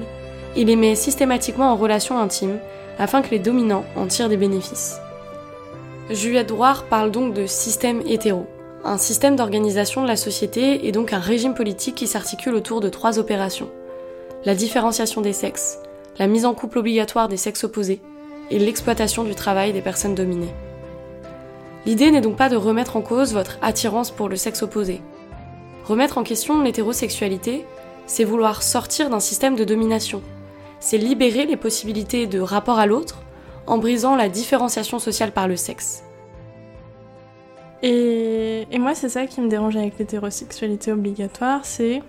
et 0.56 0.64
les 0.64 0.76
met 0.76 0.96
systématiquement 0.96 1.72
en 1.72 1.76
relation 1.76 2.20
intime 2.20 2.60
afin 3.00 3.22
que 3.22 3.32
les 3.32 3.40
dominants 3.40 3.86
en 3.96 4.08
tirent 4.08 4.30
des 4.30 4.38
bénéfices. 4.38 5.00
Juliette 6.14 6.50
Drouard 6.50 6.84
parle 6.86 7.10
donc 7.10 7.34
de 7.34 7.46
système 7.46 8.02
hétéro, 8.06 8.46
un 8.84 8.98
système 8.98 9.38
d'organisation 9.38 10.04
de 10.04 10.08
la 10.08 10.18
société 10.18 10.86
et 10.86 10.92
donc 10.92 11.14
un 11.14 11.20
régime 11.20 11.54
politique 11.54 11.96
qui 11.96 12.08
s'articule 12.08 12.54
autour 12.54 12.82
de 12.82 12.90
trois 12.90 13.18
opérations. 13.18 13.70
La 14.44 14.54
différenciation 14.54 15.22
des 15.22 15.32
sexes, 15.32 15.80
la 16.20 16.28
mise 16.28 16.46
en 16.46 16.54
couple 16.54 16.80
obligatoire 16.80 17.30
des 17.30 17.38
sexes 17.38 17.64
opposés 17.64 18.02
et 18.50 18.60
l'exploitation 18.60 19.24
du 19.24 19.36
travail 19.36 19.72
des 19.72 19.82
personnes 19.82 20.16
dominées. 20.16 20.54
L'idée 21.86 22.12
n'est 22.12 22.20
donc 22.20 22.36
pas 22.36 22.50
de 22.50 22.58
remettre 22.58 22.98
en 22.98 23.02
cause 23.02 23.34
votre 23.34 23.58
attirance 23.62 24.12
pour 24.12 24.28
le 24.28 24.36
sexe 24.36 24.64
opposé. 24.64 25.00
Remettre 25.86 26.18
en 26.18 26.24
question 26.24 26.62
l'hétérosexualité, 26.62 27.66
c'est 28.06 28.26
vouloir 28.26 28.64
sortir 28.64 29.10
d'un 29.10 29.22
système 29.22 29.56
de 29.56 29.64
domination. 29.64 30.22
C'est 30.82 30.98
libérer 30.98 31.46
les 31.46 31.58
possibilités 31.58 32.28
de 32.28 32.42
rapport 32.42 32.80
à 32.80 32.86
l'autre 32.86 33.20
en 33.72 33.78
brisant 33.78 34.18
la 34.18 34.28
différenciation 34.28 35.00
sociale 35.00 35.32
par 35.32 35.48
le 35.48 35.56
sexe. 35.56 36.04
Et, 37.82 38.68
moi, 38.78 38.94
c'est 38.96 39.08
ça 39.08 39.26
qui 39.26 39.40
me 39.40 39.48
dérange 39.48 39.78
avec 39.78 39.98
l'hétérosexualité 39.98 40.92
obligatoire, 40.92 41.62
c'est... 41.64 42.04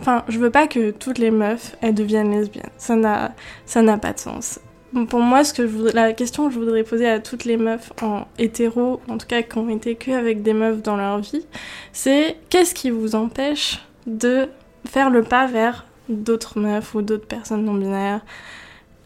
Enfin, 0.00 0.22
je 0.28 0.38
veux 0.38 0.50
pas 0.50 0.68
que 0.68 0.92
toutes 0.92 1.18
les 1.18 1.32
meufs, 1.32 1.76
elles 1.80 1.94
deviennent 1.94 2.30
lesbiennes. 2.30 2.70
Ça 2.78 2.94
n'a, 2.94 3.98
pas 3.98 4.12
de 4.12 4.18
sens. 4.20 4.60
Pour 5.08 5.18
moi, 5.18 5.42
ce 5.42 5.52
que 5.52 5.66
je 5.66 5.72
voudrais, 5.72 5.92
la 5.92 6.12
question 6.12 6.46
que 6.46 6.54
je 6.54 6.60
voudrais 6.60 6.84
poser 6.84 7.08
à 7.08 7.18
toutes 7.18 7.44
les 7.44 7.56
meufs 7.56 7.92
en 8.00 8.28
hétéro, 8.38 9.00
en 9.08 9.18
tout 9.18 9.26
cas 9.26 9.42
qui 9.42 9.58
ont 9.58 9.68
été 9.68 9.96
que 9.96 10.12
avec 10.12 10.42
des 10.42 10.52
meufs 10.52 10.80
dans 10.80 10.96
leur 10.96 11.18
vie, 11.18 11.44
c'est 11.92 12.36
qu'est-ce 12.50 12.72
qui 12.74 12.90
vous 12.90 13.16
empêche 13.16 13.84
de 14.06 14.48
faire 14.86 15.10
le 15.10 15.24
pas 15.24 15.48
vers 15.48 15.86
d'autres 16.08 16.60
meufs 16.60 16.94
ou 16.94 17.02
d'autres 17.02 17.26
personnes 17.26 17.64
non 17.64 17.74
binaires 17.74 18.20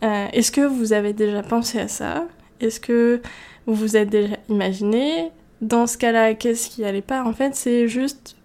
euh, 0.02 0.26
est-ce 0.32 0.50
que 0.50 0.60
vous 0.60 0.92
avez 0.92 1.12
déjà 1.12 1.42
pensé 1.42 1.78
à 1.78 1.88
ça? 1.88 2.26
Est-ce 2.60 2.80
que 2.80 3.20
vous 3.66 3.74
vous 3.74 3.96
êtes 3.96 4.10
déjà 4.10 4.36
imaginé? 4.48 5.30
Dans 5.60 5.86
ce 5.86 5.96
cas-là, 5.96 6.34
qu'est-ce 6.34 6.68
qui 6.68 6.84
allait 6.84 7.02
pas? 7.02 7.24
En 7.24 7.32
fait, 7.32 7.54
c'est 7.54 7.88
juste 7.88 8.36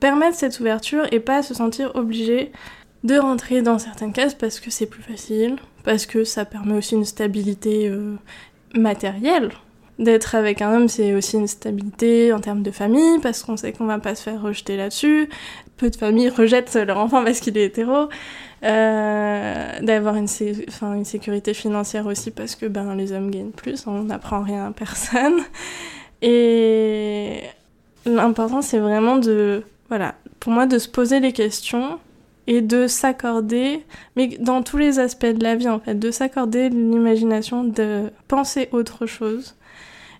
permettre 0.00 0.36
cette 0.36 0.60
ouverture 0.60 1.06
et 1.10 1.20
pas 1.20 1.42
se 1.42 1.54
sentir 1.54 1.92
obligé 1.96 2.52
de 3.04 3.18
rentrer 3.18 3.62
dans 3.62 3.78
certaines 3.78 4.12
cases 4.12 4.34
parce 4.34 4.60
que 4.60 4.70
c'est 4.70 4.86
plus 4.86 5.02
facile, 5.02 5.56
parce 5.82 6.06
que 6.06 6.24
ça 6.24 6.44
permet 6.44 6.74
aussi 6.74 6.94
une 6.94 7.04
stabilité 7.04 7.88
euh, 7.88 8.16
matérielle. 8.74 9.50
D'être 9.98 10.34
avec 10.34 10.62
un 10.62 10.74
homme, 10.74 10.88
c'est 10.88 11.14
aussi 11.14 11.36
une 11.36 11.46
stabilité 11.46 12.32
en 12.32 12.40
termes 12.40 12.62
de 12.62 12.70
famille, 12.70 13.18
parce 13.20 13.42
qu'on 13.42 13.56
sait 13.56 13.72
qu'on 13.72 13.84
va 13.84 13.98
pas 13.98 14.14
se 14.14 14.22
faire 14.22 14.40
rejeter 14.40 14.76
là-dessus. 14.76 15.28
Peu 15.76 15.90
de 15.90 15.96
familles 15.96 16.30
rejettent 16.30 16.74
leur 16.74 16.98
enfant 16.98 17.22
parce 17.24 17.40
qu'il 17.40 17.56
est 17.58 17.64
hétéro. 17.66 18.08
Euh, 18.64 19.80
d'avoir 19.80 20.14
une, 20.14 20.28
enfin, 20.68 20.94
une 20.94 21.04
sécurité 21.04 21.52
financière 21.52 22.06
aussi 22.06 22.30
parce 22.30 22.54
que 22.54 22.66
ben, 22.66 22.94
les 22.94 23.10
hommes 23.10 23.28
gagnent 23.28 23.50
plus, 23.50 23.88
on 23.88 24.04
n'apprend 24.04 24.42
rien 24.42 24.66
à 24.66 24.70
personne. 24.70 25.40
Et 26.22 27.42
l'important 28.06 28.62
c'est 28.62 28.78
vraiment 28.78 29.16
de, 29.16 29.64
voilà, 29.88 30.14
pour 30.38 30.52
moi 30.52 30.66
de 30.66 30.78
se 30.78 30.88
poser 30.88 31.18
les 31.18 31.32
questions 31.32 31.98
et 32.46 32.60
de 32.60 32.86
s'accorder, 32.86 33.84
mais 34.14 34.28
dans 34.38 34.62
tous 34.62 34.76
les 34.76 35.00
aspects 35.00 35.26
de 35.26 35.42
la 35.42 35.56
vie 35.56 35.68
en 35.68 35.80
fait, 35.80 35.96
de 35.96 36.12
s'accorder 36.12 36.68
l'imagination 36.68 37.64
de 37.64 38.12
penser 38.28 38.68
autre 38.70 39.06
chose. 39.06 39.56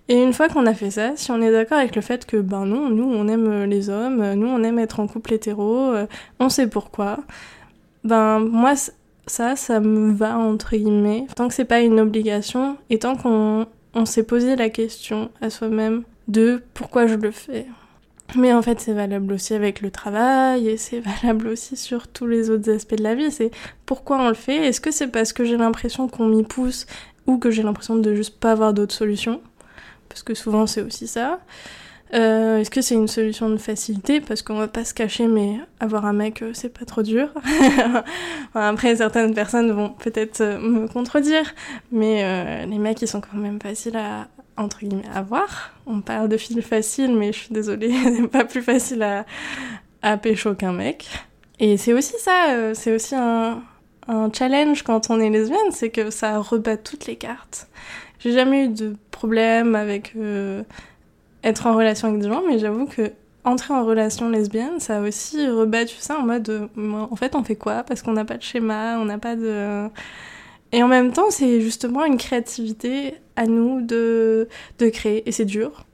Et 0.09 0.21
une 0.21 0.33
fois 0.33 0.49
qu'on 0.49 0.65
a 0.65 0.73
fait 0.73 0.91
ça, 0.91 1.15
si 1.15 1.31
on 1.31 1.41
est 1.41 1.51
d'accord 1.51 1.77
avec 1.77 1.95
le 1.95 2.01
fait 2.01 2.25
que 2.25 2.37
ben 2.37 2.65
non, 2.65 2.89
nous 2.89 3.05
on 3.05 3.27
aime 3.27 3.63
les 3.63 3.89
hommes, 3.89 4.33
nous 4.33 4.47
on 4.47 4.61
aime 4.63 4.79
être 4.79 4.99
en 4.99 5.07
couple 5.07 5.33
hétéro, 5.33 5.93
euh, 5.93 6.07
on 6.39 6.49
sait 6.49 6.67
pourquoi, 6.67 7.19
ben 8.03 8.39
moi 8.39 8.73
ça, 9.27 9.55
ça 9.55 9.79
me 9.79 10.11
va 10.11 10.37
entre 10.37 10.75
guillemets. 10.75 11.25
Tant 11.35 11.47
que 11.47 11.53
c'est 11.53 11.65
pas 11.65 11.81
une 11.81 11.99
obligation 11.99 12.77
et 12.89 12.99
tant 12.99 13.15
qu'on 13.15 13.65
on 13.93 14.05
s'est 14.05 14.23
posé 14.23 14.55
la 14.55 14.69
question 14.69 15.29
à 15.41 15.49
soi-même 15.49 16.03
de 16.27 16.61
pourquoi 16.73 17.07
je 17.07 17.15
le 17.15 17.31
fais. 17.31 17.65
Mais 18.35 18.53
en 18.53 18.61
fait, 18.61 18.79
c'est 18.79 18.93
valable 18.93 19.33
aussi 19.33 19.53
avec 19.53 19.81
le 19.81 19.91
travail 19.91 20.67
et 20.67 20.77
c'est 20.77 20.99
valable 21.21 21.47
aussi 21.47 21.75
sur 21.75 22.07
tous 22.07 22.25
les 22.25 22.49
autres 22.49 22.71
aspects 22.71 22.95
de 22.95 23.03
la 23.03 23.15
vie. 23.15 23.31
C'est 23.31 23.51
pourquoi 23.85 24.21
on 24.21 24.27
le 24.29 24.33
fait? 24.33 24.67
Est-ce 24.67 24.81
que 24.81 24.91
c'est 24.91 25.07
parce 25.07 25.33
que 25.33 25.45
j'ai 25.45 25.57
l'impression 25.57 26.07
qu'on 26.07 26.27
m'y 26.27 26.43
pousse 26.43 26.87
ou 27.27 27.37
que 27.37 27.51
j'ai 27.51 27.63
l'impression 27.63 27.95
de 27.95 28.15
juste 28.15 28.39
pas 28.39 28.51
avoir 28.51 28.73
d'autres 28.73 28.95
solutions? 28.95 29.41
Parce 30.13 30.21
que 30.21 30.35
souvent, 30.35 30.67
c'est 30.67 30.83
aussi 30.83 31.07
ça. 31.07 31.39
Euh, 32.13 32.59
est-ce 32.59 32.69
que 32.69 32.81
c'est 32.81 32.93
une 32.93 33.07
solution 33.07 33.49
de 33.49 33.57
facilité? 33.57 34.21
Parce 34.21 34.43
qu'on 34.43 34.59
va 34.59 34.67
pas 34.67 34.85
se 34.85 34.93
cacher, 34.93 35.25
mais 35.25 35.57
avoir 35.79 36.05
un 36.05 36.13
mec, 36.13 36.43
euh, 36.43 36.51
c'est 36.53 36.69
pas 36.69 36.85
trop 36.85 37.01
dur. 37.01 37.29
après, 38.53 38.95
certaines 38.97 39.33
personnes 39.33 39.71
vont 39.71 39.89
peut-être 39.89 40.41
euh, 40.41 40.59
me 40.59 40.87
contredire, 40.87 41.55
mais 41.91 42.67
les 42.67 42.77
mecs, 42.77 43.01
ils 43.01 43.07
sont 43.07 43.21
quand 43.21 43.39
même 43.39 43.59
faciles 43.59 43.97
à, 43.97 44.27
entre 44.55 44.81
guillemets, 44.81 45.01
avoir. 45.15 45.73
On 45.87 46.01
parle 46.01 46.29
de 46.29 46.37
fil 46.37 46.61
facile, 46.61 47.17
mais 47.17 47.33
je 47.33 47.39
suis 47.39 47.53
désolée, 47.53 47.91
c'est 48.03 48.27
pas 48.27 48.45
plus 48.45 48.61
facile 48.61 49.01
à, 49.01 49.25
à 50.03 50.17
pécho 50.17 50.53
qu'un 50.53 50.73
mec. 50.73 51.09
Et 51.59 51.77
c'est 51.77 51.93
aussi 51.93 52.13
ça, 52.19 52.73
c'est 52.75 52.93
aussi 52.93 53.15
un 53.15 53.63
challenge 54.31 54.83
quand 54.83 55.09
on 55.09 55.19
est 55.19 55.31
lesbienne, 55.31 55.71
c'est 55.71 55.89
que 55.89 56.11
ça 56.11 56.37
rebat 56.37 56.77
toutes 56.77 57.07
les 57.07 57.15
cartes. 57.15 57.67
J'ai 58.23 58.31
jamais 58.31 58.65
eu 58.65 58.69
de 58.69 58.95
problème 59.11 59.75
avec 59.75 60.15
être 61.43 61.67
en 61.67 61.75
relation 61.75 62.07
avec 62.07 62.21
des 62.21 62.27
gens, 62.27 62.41
mais 62.47 62.57
j'avoue 62.57 62.85
que 62.85 63.11
entrer 63.43 63.73
en 63.73 63.85
relation 63.85 64.29
lesbienne, 64.29 64.79
ça 64.79 64.97
a 64.97 65.01
aussi 65.01 65.47
rebattu 65.47 65.95
ça 65.99 66.17
en 66.17 66.23
mode 66.23 66.49
euh, 66.49 66.67
en 66.77 67.15
fait 67.15 67.35
on 67.35 67.43
fait 67.43 67.55
quoi? 67.55 67.83
Parce 67.83 68.01
qu'on 68.01 68.13
n'a 68.13 68.25
pas 68.25 68.37
de 68.37 68.43
schéma, 68.43 68.97
on 68.99 69.05
n'a 69.05 69.17
pas 69.17 69.35
de. 69.35 69.87
Et 70.71 70.81
en 70.81 70.87
même 70.87 71.11
temps, 71.11 71.29
c'est 71.29 71.61
justement 71.61 72.03
une 72.03 72.17
créativité 72.17 73.15
à 73.35 73.45
nous 73.45 73.81
de, 73.81 74.47
de 74.79 74.89
créer. 74.89 75.27
Et 75.29 75.31
c'est 75.31 75.45
dur. 75.45 75.85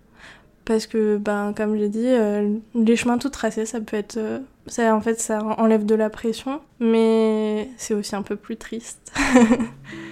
parce 0.63 0.87
que, 0.87 1.17
ben, 1.17 1.53
comme 1.55 1.77
j'ai 1.77 1.89
dit, 1.89 2.05
euh, 2.07 2.55
les 2.75 2.95
chemins 2.95 3.17
tout 3.17 3.29
tracés, 3.29 3.65
ça 3.65 3.81
peut 3.81 3.97
être. 3.97 4.17
Euh, 4.17 4.39
ça, 4.67 4.95
en 4.95 5.01
fait, 5.01 5.19
ça 5.19 5.43
enlève 5.43 5.85
de 5.85 5.95
la 5.95 6.09
pression, 6.09 6.61
mais 6.79 7.69
c'est 7.77 7.93
aussi 7.93 8.15
un 8.15 8.21
peu 8.21 8.35
plus 8.35 8.57
triste. 8.57 9.11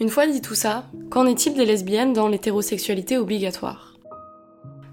Une 0.00 0.08
fois 0.08 0.26
dit 0.26 0.40
tout 0.40 0.54
ça, 0.54 0.84
qu'en 1.10 1.26
est-il 1.26 1.52
des 1.52 1.66
lesbiennes 1.66 2.14
dans 2.14 2.26
l'hétérosexualité 2.26 3.18
obligatoire? 3.18 3.96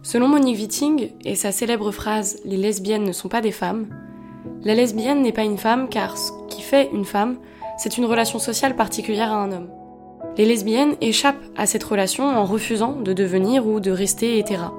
Selon 0.04 0.28
Monique 0.28 0.58
Witting 0.58 1.12
et 1.24 1.36
sa 1.36 1.54
célèbre 1.54 1.92
phrase 1.92 2.42
Les 2.44 2.58
lesbiennes 2.58 3.06
ne 3.06 3.14
sont 3.14 3.30
pas 3.30 3.40
des 3.40 3.54
femmes, 3.54 3.88
la 4.64 4.76
lesbienne 4.76 5.22
n'est 5.22 5.32
pas 5.32 5.46
une 5.46 5.58
femme 5.58 5.88
car 5.88 6.18
ce 6.18 6.32
qui 6.50 6.62
fait 6.62 6.90
une 6.92 7.06
femme, 7.06 7.38
c'est 7.78 7.98
une 7.98 8.04
relation 8.04 8.38
sociale 8.38 8.76
particulière 8.76 9.32
à 9.32 9.42
un 9.42 9.54
homme. 9.54 9.70
Les 10.38 10.46
lesbiennes 10.46 10.98
échappent 11.00 11.36
à 11.56 11.66
cette 11.66 11.86
relation 11.86 12.26
en 12.26 12.44
refusant 12.44 13.00
de 13.00 13.14
devenir 13.14 13.66
ou 13.66 13.80
de 13.80 13.92
rester 13.92 14.40
hétéra. 14.40 14.74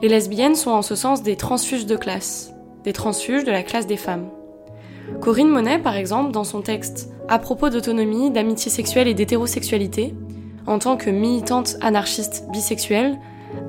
Les 0.00 0.08
lesbiennes 0.08 0.54
sont 0.54 0.70
en 0.70 0.82
ce 0.82 0.94
sens 0.94 1.22
des 1.22 1.36
transfuges 1.36 1.84
de 1.84 1.96
classe, 1.96 2.54
des 2.82 2.94
transfuges 2.94 3.44
de 3.44 3.52
la 3.52 3.62
classe 3.62 3.86
des 3.86 3.98
femmes. 3.98 4.30
Corinne 5.20 5.48
Monet, 5.48 5.78
par 5.78 5.96
exemple, 5.96 6.32
dans 6.32 6.44
son 6.44 6.60
texte 6.60 7.10
À 7.28 7.38
propos 7.38 7.70
d'autonomie, 7.70 8.30
d'amitié 8.30 8.70
sexuelle 8.70 9.08
et 9.08 9.14
d'hétérosexualité, 9.14 10.14
en 10.66 10.78
tant 10.78 10.96
que 10.96 11.10
militante 11.10 11.76
anarchiste 11.80 12.44
bisexuelle, 12.50 13.18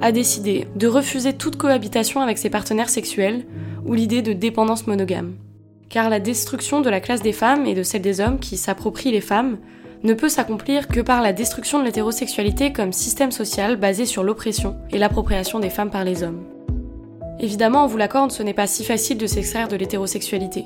a 0.02 0.12
décidé 0.12 0.67
de 0.76 0.88
refuser 0.88 1.34
toute 1.34 1.58
cohabitation 1.58 2.21
avec 2.21 2.38
ses 2.38 2.50
partenaires 2.50 2.89
sexuels 2.89 3.45
ou 3.86 3.93
l'idée 3.93 4.21
de 4.21 4.34
dépendance 4.34 4.88
monogame. 4.88 5.34
Car 5.89 6.10
la 6.10 6.19
destruction 6.19 6.82
de 6.82 6.89
la 6.89 7.00
classe 7.00 7.21
des 7.21 7.34
femmes 7.34 7.65
et 7.65 7.76
de 7.76 7.84
celle 7.84 8.02
des 8.02 8.19
hommes 8.19 8.39
qui 8.39 8.58
s'approprient 8.58 9.12
les 9.12 9.21
femmes 9.21 9.58
ne 10.04 10.13
peut 10.13 10.30
s'accomplir 10.30 10.88
que 10.88 11.00
par 11.00 11.21
la 11.21 11.34
destruction 11.34 11.80
de 11.80 11.86
l'hétérosexualité 11.86 12.71
comme 12.74 12.93
système 12.93 13.32
social 13.32 13.76
basé 13.78 14.06
sur 14.06 14.24
l'oppression 14.24 14.76
et 14.91 14.98
l'appropriation 14.98 15.60
des 15.60 15.69
femmes 15.69 15.89
par 15.89 16.04
les 16.04 16.24
hommes. 16.24 16.43
Évidemment, 17.39 17.84
on 17.84 17.88
vous 17.88 17.98
l'accorde, 17.98 18.32
ce 18.32 18.43
n'est 18.43 18.54
pas 18.54 18.67
si 18.67 18.84
facile 18.84 19.17
de 19.17 19.28
s'extraire 19.28 19.67
de 19.67 19.76
l'hétérosexualité. 19.76 20.65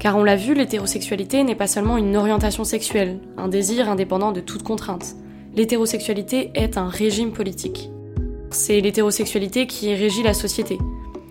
Car 0.00 0.16
on 0.16 0.24
l'a 0.24 0.34
vu, 0.34 0.54
l'hétérosexualité 0.54 1.44
n'est 1.44 1.54
pas 1.54 1.68
seulement 1.68 1.96
une 1.96 2.16
orientation 2.16 2.64
sexuelle, 2.64 3.20
un 3.36 3.46
désir 3.46 3.88
indépendant 3.88 4.32
de 4.32 4.40
toute 4.40 4.64
contrainte. 4.64 5.14
L'hétérosexualité 5.54 6.50
est 6.54 6.76
un 6.76 6.88
régime 6.88 7.32
politique. 7.32 7.90
C'est 8.50 8.80
l'hétérosexualité 8.80 9.68
qui 9.68 9.94
régit 9.94 10.24
la 10.24 10.34
société, 10.34 10.78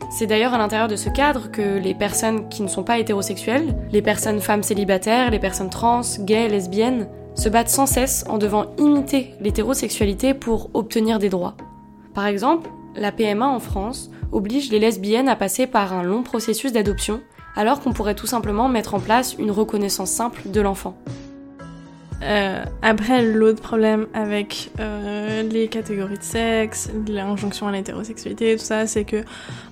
c'est 0.10 0.26
d'ailleurs 0.26 0.56
à 0.56 0.58
l'intérieur 0.58 0.88
de 0.88 0.96
ce 0.96 1.10
cadre 1.10 1.52
que 1.52 1.78
les 1.78 1.94
personnes 1.94 2.50
qui 2.50 2.64
ne 2.64 2.68
sont 2.68 2.84
pas 2.84 2.98
hétérosexuelles, 2.98 3.76
les 3.92 4.02
personnes 4.02 4.42
femmes 4.42 4.64
célibataires, 4.64 5.30
les 5.30 5.40
personnes 5.40 5.70
trans, 5.70 6.02
gays, 6.22 6.48
lesbiennes, 6.48 7.08
se 7.36 7.48
battent 7.48 7.70
sans 7.70 7.86
cesse 7.86 8.26
en 8.28 8.40
devant 8.40 8.66
imiter 8.80 9.36
l'hétérosexualité 9.40 10.34
pour 10.34 10.72
obtenir 10.74 11.20
des 11.20 11.30
droits. 11.30 11.56
Par 12.16 12.26
exemple, 12.26 12.72
la 12.96 13.12
PMA 13.12 13.48
en 13.48 13.60
France 13.60 14.10
oblige 14.32 14.72
les 14.72 14.80
lesbiennes 14.80 15.30
à 15.30 15.36
passer 15.36 15.68
par 15.68 15.94
un 15.94 16.02
long 16.02 16.24
processus 16.24 16.74
d'adoption, 16.74 17.22
alors 17.56 17.80
qu'on 17.80 17.94
pourrait 17.94 18.16
tout 18.16 18.28
simplement 18.28 18.68
mettre 18.68 18.94
en 18.94 19.00
place 19.00 19.36
une 19.38 19.52
reconnaissance 19.52 20.12
simple 20.12 20.50
de 20.50 20.62
l'enfant. 20.62 20.98
Euh, 22.22 22.64
après, 22.82 23.24
l'autre 23.24 23.62
problème 23.62 24.08
avec 24.14 24.72
euh, 24.80 25.42
les 25.44 25.68
catégories 25.68 26.18
de 26.18 26.24
sexe, 26.24 26.90
l'injonction 27.08 27.68
à 27.68 27.72
l'hétérosexualité, 27.72 28.58
tout 28.58 28.64
ça, 28.64 28.88
c'est 28.88 29.06
que, 29.06 29.24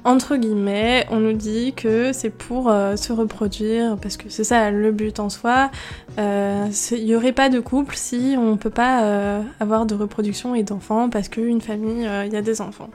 entre 0.05 0.37
guillemets, 0.37 1.05
on 1.09 1.19
nous 1.19 1.33
dit 1.33 1.73
que 1.73 2.13
c'est 2.13 2.29
pour 2.29 2.69
euh, 2.69 2.95
se 2.95 3.11
reproduire, 3.11 3.97
parce 3.97 4.15
que 4.15 4.29
c'est 4.29 4.45
ça 4.45 4.71
le 4.71 4.91
but 4.91 5.19
en 5.19 5.29
soi. 5.29 5.69
Il 6.17 7.05
n'y 7.05 7.15
aurait 7.15 7.33
pas 7.33 7.49
de 7.49 7.59
couple 7.59 7.95
si 7.95 8.35
on 8.37 8.57
peut 8.57 8.69
pas 8.69 9.41
avoir 9.59 9.85
de 9.85 9.95
reproduction 9.95 10.55
et 10.55 10.63
d'enfants, 10.63 11.09
parce 11.09 11.29
qu'une 11.29 11.61
famille, 11.61 12.07
il 12.25 12.33
y 12.33 12.37
a 12.37 12.41
des 12.41 12.61
enfants. 12.61 12.89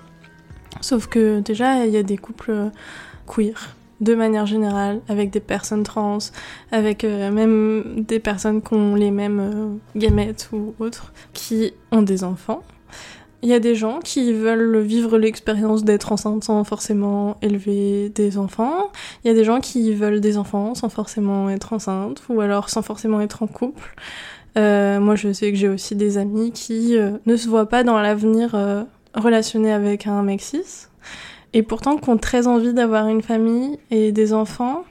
Sauf 0.81 1.07
que 1.07 1.41
déjà, 1.41 1.85
il 1.85 1.93
y 1.93 1.97
a 1.97 2.03
des 2.03 2.17
couples 2.17 2.71
queer 3.27 3.75
de 4.03 4.17
manière 4.17 4.47
générale, 4.47 5.01
avec 5.09 5.31
des 5.31 5.41
personnes 5.41 5.85
trans, 5.85 6.19
avec 6.73 7.05
euh, 7.05 7.31
même 7.31 8.05
des 8.07 8.19
personnes 8.19 8.61
qui 8.61 8.75
ont 8.75 8.97
les 8.97 9.13
mêmes 9.13 9.41
euh, 9.41 9.99
gamètes 9.99 10.51
ou 10.53 10.75
autres, 10.81 11.13
qui 11.33 11.73
ont 11.93 12.03
des 12.03 12.25
enfants. 12.25 12.63
Il 13.43 13.49
y 13.49 13.55
a 13.55 13.61
des 13.61 13.77
gens 13.77 14.01
qui 14.01 14.33
veulent 14.33 14.81
vivre 14.81 15.19
l'expérience 15.19 15.85
d'être 15.85 16.11
enceinte 16.13 16.45
sans 16.45 16.63
forcément 16.65 17.37
élever 17.43 18.09
des 18.09 18.39
enfants. 18.39 18.91
Il 19.25 19.29
y 19.29 19.31
a 19.31 19.35
des 19.35 19.45
gens 19.45 19.61
qui 19.61 19.95
veulent 19.95 20.21
des 20.21 20.37
enfants 20.37 20.75
sans 20.75 20.89
forcément 20.89 21.49
être 21.49 21.73
enceinte 21.73 22.23
ou 22.29 22.41
alors 22.41 22.71
sans 22.71 22.83
forcément 22.83 23.21
être 23.21 23.43
en 23.43 23.47
couple. 23.47 23.95
Euh, 24.59 25.01
moi, 25.01 25.17
je 25.17 25.33
sais 25.33 25.51
que 25.51 25.59
j'ai 25.59 25.69
aussi 25.69 25.97
des 25.97 26.19
amis 26.19 26.53
qui 26.53 26.97
ne 27.27 27.37
se 27.37 27.49
voient 27.49 27.69
pas 27.69 27.83
dans 27.83 28.01
l'avenir 28.01 28.55
relationner 29.15 29.73
avec 29.73 30.07
un 30.07 30.23
mec 30.23 30.41
cis 30.41 30.87
et 31.55 31.63
pourtant 31.63 31.97
qui 31.97 32.09
ont 32.09 32.19
très 32.19 32.47
envie 32.47 32.73
d'avoir 32.73 33.09
une 33.09 33.23
famille 33.23 33.79
et 33.91 34.13
des 34.13 34.33
enfants. 34.33 34.85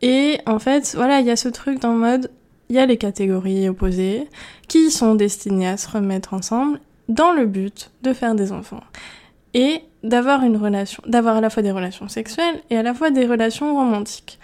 Et 0.00 0.38
en 0.46 0.58
fait, 0.58 0.94
voilà, 0.96 1.20
il 1.20 1.26
y 1.26 1.30
a 1.30 1.36
ce 1.36 1.48
truc 1.48 1.80
dans 1.80 1.92
le 1.92 1.98
mode, 1.98 2.30
il 2.68 2.76
y 2.76 2.78
a 2.78 2.86
les 2.86 2.96
catégories 2.96 3.68
opposées 3.68 4.28
qui 4.68 4.90
sont 4.90 5.14
destinées 5.14 5.68
à 5.68 5.76
se 5.76 5.88
remettre 5.88 6.34
ensemble 6.34 6.80
dans 7.08 7.32
le 7.32 7.46
but 7.46 7.90
de 8.02 8.12
faire 8.12 8.34
des 8.34 8.52
enfants. 8.52 8.82
Et 9.54 9.82
d'avoir 10.02 10.42
une 10.42 10.56
relation, 10.56 11.02
d'avoir 11.06 11.36
à 11.36 11.40
la 11.40 11.50
fois 11.50 11.62
des 11.62 11.70
relations 11.70 12.08
sexuelles 12.08 12.60
et 12.70 12.76
à 12.76 12.82
la 12.82 12.94
fois 12.94 13.10
des 13.10 13.26
relations 13.26 13.74
romantiques. 13.74 14.40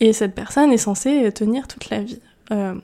Et 0.00 0.12
cette 0.12 0.34
personne 0.34 0.72
est 0.72 0.78
censée 0.78 1.30
tenir 1.32 1.68
toute 1.68 1.88
la 1.90 2.00
vie. 2.02 2.20
Euh, 2.50 2.74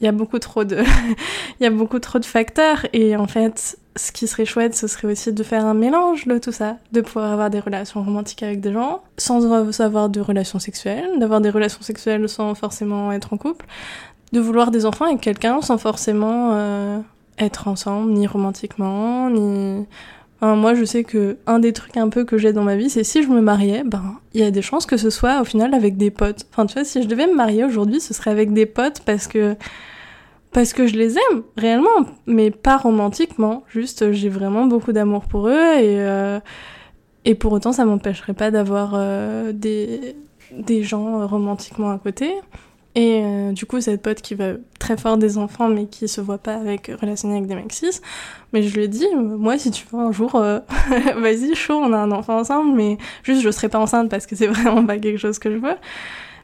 il 0.00 0.04
y 0.04 0.08
a 0.08 0.12
beaucoup 0.12 0.38
trop 0.38 0.64
de, 0.64 0.76
il 1.60 1.62
y 1.62 1.66
a 1.66 1.70
beaucoup 1.70 1.98
trop 1.98 2.18
de 2.18 2.24
facteurs 2.24 2.86
et 2.92 3.16
en 3.16 3.26
fait, 3.26 3.78
ce 3.96 4.12
qui 4.12 4.26
serait 4.26 4.44
chouette, 4.44 4.74
ce 4.74 4.86
serait 4.86 5.08
aussi 5.08 5.32
de 5.32 5.42
faire 5.42 5.64
un 5.64 5.74
mélange 5.74 6.26
de 6.26 6.38
tout 6.38 6.52
ça, 6.52 6.76
de 6.92 7.00
pouvoir 7.00 7.32
avoir 7.32 7.50
des 7.50 7.60
relations 7.60 8.02
romantiques 8.02 8.42
avec 8.42 8.60
des 8.60 8.72
gens, 8.72 9.02
sans 9.16 9.44
avoir 9.80 10.08
de 10.08 10.20
relations 10.20 10.58
sexuelles, 10.58 11.08
d'avoir 11.18 11.40
des 11.40 11.50
relations 11.50 11.82
sexuelles 11.82 12.28
sans 12.28 12.54
forcément 12.54 13.12
être 13.12 13.32
en 13.32 13.38
couple, 13.38 13.66
de 14.32 14.40
vouloir 14.40 14.70
des 14.70 14.84
enfants 14.84 15.06
avec 15.06 15.20
quelqu'un 15.20 15.62
sans 15.62 15.78
forcément 15.78 16.50
euh, 16.52 16.98
être 17.38 17.68
ensemble, 17.68 18.12
ni 18.12 18.26
romantiquement, 18.26 19.30
ni... 19.30 19.86
moi, 20.42 20.74
je 20.74 20.84
sais 20.84 21.04
que 21.04 21.38
un 21.46 21.58
des 21.58 21.72
trucs 21.72 21.96
un 21.96 22.08
peu 22.08 22.24
que 22.24 22.36
j'ai 22.38 22.52
dans 22.52 22.62
ma 22.62 22.76
vie, 22.76 22.90
c'est 22.90 23.04
si 23.04 23.22
je 23.22 23.28
me 23.28 23.40
mariais, 23.40 23.82
ben, 23.84 24.20
il 24.34 24.40
y 24.40 24.44
a 24.44 24.50
des 24.50 24.62
chances 24.62 24.86
que 24.86 24.96
ce 24.96 25.10
soit 25.10 25.40
au 25.40 25.44
final 25.44 25.74
avec 25.74 25.96
des 25.96 26.10
potes. 26.10 26.46
Enfin, 26.50 26.66
tu 26.66 26.74
vois, 26.74 26.84
si 26.84 27.02
je 27.02 27.08
devais 27.08 27.26
me 27.26 27.34
marier 27.34 27.64
aujourd'hui, 27.64 28.00
ce 28.00 28.12
serait 28.14 28.30
avec 28.30 28.52
des 28.52 28.66
potes 28.66 29.00
parce 29.00 29.26
que 29.26 29.56
parce 30.52 30.72
que 30.72 30.86
je 30.86 30.96
les 30.96 31.16
aime 31.18 31.42
réellement, 31.56 32.06
mais 32.26 32.50
pas 32.50 32.76
romantiquement. 32.78 33.64
Juste, 33.68 34.12
j'ai 34.12 34.28
vraiment 34.28 34.66
beaucoup 34.66 34.92
d'amour 34.92 35.24
pour 35.24 35.48
eux 35.48 35.74
et 35.78 36.00
euh, 36.00 36.40
et 37.24 37.34
pour 37.34 37.52
autant, 37.52 37.72
ça 37.72 37.84
m'empêcherait 37.84 38.34
pas 38.34 38.50
d'avoir 38.50 38.92
euh, 38.94 39.52
des 39.52 40.16
des 40.52 40.82
gens 40.82 41.20
euh, 41.20 41.26
romantiquement 41.26 41.90
à 41.90 41.98
côté. 41.98 42.32
Et 42.98 43.52
du 43.52 43.66
coup, 43.66 43.80
cette 43.82 44.00
pote 44.00 44.22
qui 44.22 44.34
va 44.34 44.54
très 44.78 44.96
fort 44.96 45.18
des 45.18 45.36
enfants, 45.36 45.68
mais 45.68 45.84
qui 45.86 46.08
se 46.08 46.22
voit 46.22 46.38
pas 46.38 46.54
avec 46.54 46.90
relationner 46.98 47.36
avec 47.36 47.46
des 47.46 47.56
cis, 47.70 48.00
mais 48.54 48.62
je 48.62 48.74
lui 48.74 48.88
dis, 48.88 49.06
moi, 49.14 49.58
si 49.58 49.70
tu 49.70 49.84
veux 49.92 49.98
un 49.98 50.12
jour, 50.12 50.30
vas-y, 51.16 51.54
chaud, 51.54 51.74
on 51.74 51.92
a 51.92 51.98
un 51.98 52.10
enfant 52.10 52.38
ensemble, 52.38 52.74
mais 52.74 52.96
juste, 53.22 53.42
je 53.42 53.50
serai 53.50 53.68
pas 53.68 53.78
enceinte 53.78 54.08
parce 54.08 54.24
que 54.26 54.34
c'est 54.34 54.46
vraiment 54.46 54.84
pas 54.86 54.96
quelque 54.98 55.18
chose 55.18 55.38
que 55.38 55.50
je 55.50 55.58
veux. 55.58 55.76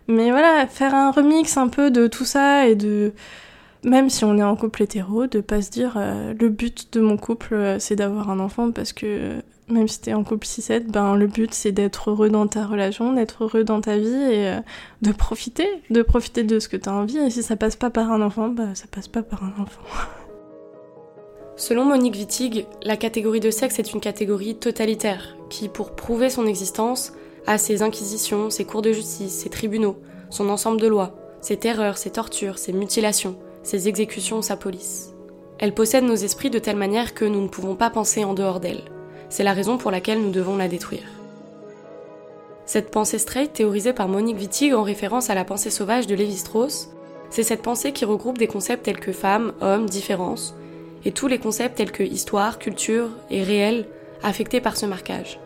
Mais 0.09 0.31
voilà, 0.31 0.67
faire 0.67 0.95
un 0.95 1.11
remix 1.11 1.57
un 1.57 1.69
peu 1.69 1.91
de 1.91 2.07
tout 2.07 2.25
ça 2.25 2.67
et 2.69 2.75
de 2.75 3.13
même 3.85 4.11
si 4.11 4.25
on 4.25 4.37
est 4.39 4.43
en 4.43 4.57
couple 4.57 4.83
hétéro, 4.83 5.27
de 5.27 5.41
pas 5.41 5.63
se 5.63 5.71
dire 5.71 5.95
euh, 5.97 6.35
le 6.39 6.49
but 6.49 6.93
de 6.93 7.01
mon 7.01 7.17
couple 7.17 7.55
euh, 7.55 7.79
c'est 7.79 7.97
d'avoir 7.97 8.31
un 8.31 8.39
enfant 8.39 8.71
parce 8.71 8.93
que 8.93 9.43
même 9.69 9.89
si 9.89 10.01
t'es 10.01 10.13
en 10.13 10.25
couple 10.25 10.47
6-7, 10.47 10.91
ben 10.91 11.15
le 11.17 11.27
but 11.27 11.55
c'est 11.55 11.73
d'être 11.73 12.11
heureux 12.11 12.29
dans 12.29 12.47
ta 12.47 12.67
relation, 12.67 13.13
d'être 13.13 13.45
heureux 13.45 13.65
dans 13.65 13.81
ta 13.81 13.97
vie 13.97 14.09
et 14.09 14.49
euh, 14.49 14.61
de 15.03 15.13
profiter, 15.13 15.69
de 15.91 16.03
profiter 16.03 16.45
de 16.45 16.59
ce 16.59 16.69
que 16.69 16.77
t'as 16.77 16.93
envie 16.93 17.19
et 17.19 17.31
si 17.31 17.43
ça 17.43 17.57
passe 17.57 17.77
pas 17.77 17.91
par 17.91 18.11
un 18.13 18.21
enfant, 18.23 18.49
bah 18.49 18.75
ça 18.75 18.87
passe 18.91 19.09
pas 19.09 19.23
par 19.23 19.45
un 19.45 19.63
enfant. 19.63 19.83
Selon 21.57 21.85
Monique 21.85 22.15
Wittig, 22.17 22.67
la 22.83 22.97
catégorie 22.97 23.41
de 23.41 23.51
sexe 23.51 23.79
est 23.79 23.93
une 23.93 24.01
catégorie 24.01 24.57
totalitaire 24.57 25.37
qui, 25.49 25.69
pour 25.69 25.93
prouver 25.93 26.31
son 26.31 26.47
existence, 26.47 27.13
a 27.47 27.59
ses 27.59 27.83
inquisitions, 27.83 28.51
ses 28.51 28.65
cours 28.65 28.83
de 28.83 28.93
justice, 28.93 29.33
ses 29.33 29.51
tribunaux, 29.51 29.99
son 30.31 30.49
ensemble 30.49 30.81
de 30.81 30.87
lois, 30.87 31.15
ses 31.41 31.59
terreurs, 31.59 31.99
ses 31.99 32.11
tortures, 32.11 32.59
ses 32.59 32.73
mutilations, 32.73 33.37
ses 33.63 33.89
exécutions, 33.89 34.43
sa 34.43 34.57
police. 34.57 35.13
Elle 35.59 35.75
possède 35.75 36.05
nos 36.05 36.17
esprits 36.17 36.51
de 36.51 36.59
telle 36.59 36.77
manière 36.77 37.15
que 37.15 37.25
nous 37.25 37.43
ne 37.43 37.49
pouvons 37.49 37.77
pas 37.77 37.91
penser 37.91 38.25
en 38.25 38.35
dehors 38.35 38.59
d'elle. 38.59 38.83
C'est 39.33 39.45
la 39.45 39.55
raison 39.55 39.79
pour 39.79 39.91
laquelle 39.91 40.21
nous 40.21 40.31
devons 40.31 40.59
la 40.59 40.69
détruire. 40.69 41.09
Cette 42.67 42.91
pensée 42.91 43.17
straight, 43.17 43.51
théorisée 43.51 43.95
par 43.95 44.07
Monique 44.07 44.37
Wittig 44.37 44.75
en 44.75 44.83
référence 44.83 45.31
à 45.31 45.35
la 45.35 45.47
pensée 45.47 45.71
sauvage 45.71 46.07
de 46.07 46.15
Lévi-Strauss, 46.15 46.91
c'est 47.31 47.43
cette 47.43 47.63
pensée 47.63 47.93
qui 47.93 48.05
regroupe 48.05 48.37
des 48.37 48.47
concepts 48.47 48.85
tels 48.85 49.01
que 49.01 49.11
femme, 49.11 49.55
homme, 49.63 49.89
différence, 49.89 50.55
et 51.07 51.13
tous 51.13 51.29
les 51.29 51.39
concepts 51.39 51.79
tels 51.79 51.93
que 51.93 52.03
histoire, 52.03 52.59
culture 52.59 53.09
et 53.31 53.43
réel 53.43 53.87
affectés 54.23 54.61
par 54.61 54.77
ce 54.77 54.85
marquage. 54.85 55.41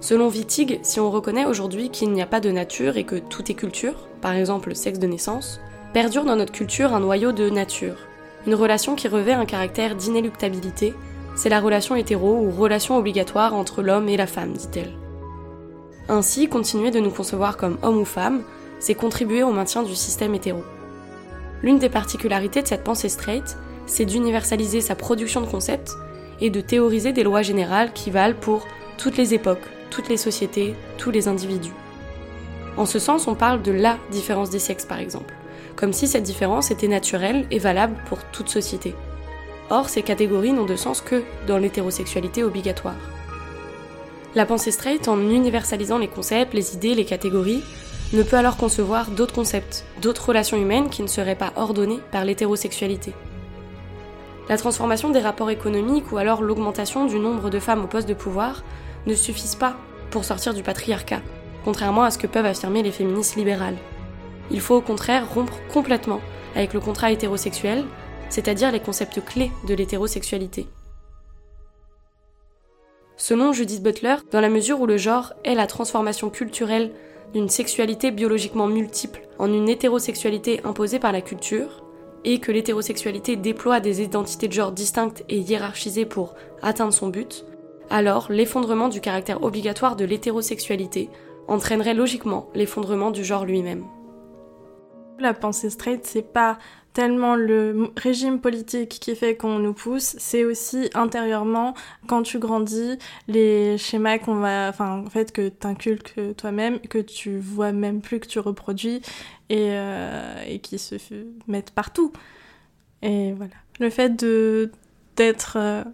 Selon 0.00 0.30
Wittig, 0.30 0.80
si 0.82 0.98
on 0.98 1.10
reconnaît 1.10 1.44
aujourd'hui 1.44 1.90
qu'il 1.90 2.10
n'y 2.12 2.22
a 2.22 2.26
pas 2.26 2.40
de 2.40 2.50
nature 2.50 2.96
et 2.96 3.04
que 3.04 3.16
tout 3.16 3.52
est 3.52 3.56
culture, 3.56 4.08
par 4.22 4.32
exemple 4.32 4.70
le 4.70 4.74
sexe 4.74 4.98
de 4.98 5.06
naissance, 5.06 5.60
perdure 5.92 6.24
dans 6.24 6.36
notre 6.36 6.52
culture 6.52 6.94
un 6.94 7.00
noyau 7.00 7.32
de 7.32 7.50
nature, 7.50 7.98
une 8.46 8.54
relation 8.54 8.94
qui 8.94 9.06
revêt 9.06 9.34
un 9.34 9.44
caractère 9.44 9.96
d'inéluctabilité, 9.96 10.94
c'est 11.36 11.50
la 11.50 11.60
relation 11.60 11.94
hétéro 11.94 12.38
ou 12.38 12.50
relation 12.50 12.96
obligatoire 12.96 13.54
entre 13.54 13.82
l'homme 13.82 14.08
et 14.08 14.16
la 14.16 14.26
femme, 14.26 14.54
dit-elle. 14.54 14.92
Ainsi, 16.08 16.48
continuer 16.48 16.90
de 16.90 16.98
nous 16.98 17.10
concevoir 17.10 17.56
comme 17.56 17.78
homme 17.82 17.98
ou 17.98 18.04
femme, 18.04 18.42
c'est 18.78 18.94
contribuer 18.94 19.42
au 19.42 19.52
maintien 19.52 19.82
du 19.82 19.94
système 19.94 20.34
hétéro. 20.34 20.62
L'une 21.62 21.78
des 21.78 21.88
particularités 21.88 22.62
de 22.62 22.66
cette 22.66 22.84
pensée 22.84 23.08
straight, 23.08 23.56
c'est 23.86 24.04
d'universaliser 24.04 24.80
sa 24.80 24.94
production 24.94 25.40
de 25.40 25.46
concepts 25.46 25.92
et 26.40 26.50
de 26.50 26.60
théoriser 26.60 27.12
des 27.12 27.22
lois 27.22 27.42
générales 27.42 27.92
qui 27.92 28.10
valent 28.10 28.36
pour 28.38 28.66
toutes 28.98 29.16
les 29.16 29.34
époques, 29.34 29.66
toutes 29.90 30.08
les 30.08 30.16
sociétés, 30.16 30.74
tous 30.98 31.10
les 31.10 31.28
individus. 31.28 31.72
En 32.76 32.86
ce 32.86 32.98
sens, 32.98 33.26
on 33.26 33.34
parle 33.34 33.62
de 33.62 33.72
la 33.72 33.98
différence 34.10 34.50
des 34.50 34.58
sexes 34.58 34.84
par 34.84 35.00
exemple, 35.00 35.34
comme 35.76 35.92
si 35.92 36.06
cette 36.06 36.24
différence 36.24 36.70
était 36.70 36.88
naturelle 36.88 37.46
et 37.50 37.58
valable 37.58 37.96
pour 38.08 38.22
toute 38.24 38.48
société. 38.48 38.94
Or, 39.70 39.88
ces 39.88 40.02
catégories 40.02 40.52
n'ont 40.52 40.64
de 40.64 40.76
sens 40.76 41.00
que 41.00 41.22
dans 41.46 41.58
l'hétérosexualité 41.58 42.44
obligatoire. 42.44 42.94
La 44.34 44.46
pensée 44.46 44.70
straight, 44.70 45.08
en 45.08 45.18
universalisant 45.18 45.98
les 45.98 46.08
concepts, 46.08 46.54
les 46.54 46.74
idées, 46.74 46.94
les 46.94 47.04
catégories, 47.04 47.62
ne 48.12 48.22
peut 48.22 48.36
alors 48.36 48.56
concevoir 48.56 49.10
d'autres 49.10 49.34
concepts, 49.34 49.84
d'autres 50.02 50.28
relations 50.28 50.56
humaines 50.56 50.90
qui 50.90 51.02
ne 51.02 51.08
seraient 51.08 51.34
pas 51.34 51.52
ordonnées 51.56 52.00
par 52.12 52.24
l'hétérosexualité. 52.24 53.12
La 54.48 54.56
transformation 54.56 55.10
des 55.10 55.20
rapports 55.20 55.50
économiques 55.50 56.12
ou 56.12 56.18
alors 56.18 56.42
l'augmentation 56.42 57.06
du 57.06 57.18
nombre 57.18 57.50
de 57.50 57.58
femmes 57.58 57.82
au 57.82 57.88
poste 57.88 58.08
de 58.08 58.14
pouvoir 58.14 58.62
ne 59.06 59.14
suffisent 59.14 59.56
pas 59.56 59.76
pour 60.10 60.24
sortir 60.24 60.54
du 60.54 60.62
patriarcat, 60.62 61.20
contrairement 61.64 62.04
à 62.04 62.12
ce 62.12 62.18
que 62.18 62.28
peuvent 62.28 62.46
affirmer 62.46 62.84
les 62.84 62.92
féministes 62.92 63.34
libérales. 63.34 63.76
Il 64.52 64.60
faut 64.60 64.76
au 64.76 64.80
contraire 64.80 65.28
rompre 65.28 65.58
complètement 65.72 66.20
avec 66.54 66.74
le 66.74 66.80
contrat 66.80 67.10
hétérosexuel, 67.10 67.84
c'est-à-dire 68.28 68.72
les 68.72 68.80
concepts 68.80 69.24
clés 69.24 69.50
de 69.66 69.74
l'hétérosexualité. 69.74 70.66
Selon 73.16 73.52
Judith 73.52 73.82
Butler, 73.82 74.16
dans 74.30 74.40
la 74.40 74.50
mesure 74.50 74.80
où 74.80 74.86
le 74.86 74.98
genre 74.98 75.32
est 75.44 75.54
la 75.54 75.66
transformation 75.66 76.28
culturelle 76.28 76.92
d'une 77.32 77.48
sexualité 77.48 78.10
biologiquement 78.10 78.66
multiple 78.66 79.22
en 79.38 79.52
une 79.52 79.68
hétérosexualité 79.68 80.60
imposée 80.64 80.98
par 80.98 81.12
la 81.12 81.22
culture, 81.22 81.82
et 82.24 82.40
que 82.40 82.50
l'hétérosexualité 82.50 83.36
déploie 83.36 83.80
des 83.80 84.02
identités 84.02 84.48
de 84.48 84.52
genre 84.52 84.72
distinctes 84.72 85.24
et 85.28 85.38
hiérarchisées 85.38 86.06
pour 86.06 86.34
atteindre 86.60 86.92
son 86.92 87.08
but, 87.08 87.46
alors 87.88 88.26
l'effondrement 88.30 88.88
du 88.88 89.00
caractère 89.00 89.44
obligatoire 89.44 89.94
de 89.94 90.04
l'hétérosexualité 90.04 91.08
entraînerait 91.46 91.94
logiquement 91.94 92.48
l'effondrement 92.54 93.12
du 93.12 93.24
genre 93.24 93.44
lui-même. 93.44 93.84
La 95.20 95.34
pensée 95.34 95.70
straight, 95.70 96.04
c'est 96.04 96.32
pas 96.32 96.58
tellement 96.96 97.36
le 97.36 97.90
régime 97.98 98.40
politique 98.40 98.88
qui 98.88 99.14
fait 99.14 99.36
qu'on 99.36 99.58
nous 99.58 99.74
pousse, 99.74 100.16
c'est 100.18 100.44
aussi 100.44 100.88
intérieurement, 100.94 101.74
quand 102.06 102.22
tu 102.22 102.38
grandis, 102.38 102.98
les 103.28 103.76
schémas 103.76 104.16
qu'on 104.16 104.36
va, 104.36 104.70
enfin, 104.70 105.04
en 105.04 105.10
fait, 105.10 105.30
que 105.30 105.50
t'inculques 105.50 106.14
toi-même, 106.38 106.80
que 106.80 106.96
tu 106.96 107.36
vois 107.36 107.72
même 107.72 108.00
plus, 108.00 108.18
que 108.18 108.26
tu 108.26 108.38
reproduis, 108.38 109.02
et, 109.50 109.72
euh, 109.72 110.56
qui 110.62 110.78
se 110.78 110.94
mettent 111.46 111.72
partout. 111.72 112.12
Et 113.02 113.34
voilà. 113.34 113.56
Le 113.78 113.90
fait 113.90 114.18
de 114.18 114.72
d'être 115.16 115.58
euh, 115.60 115.84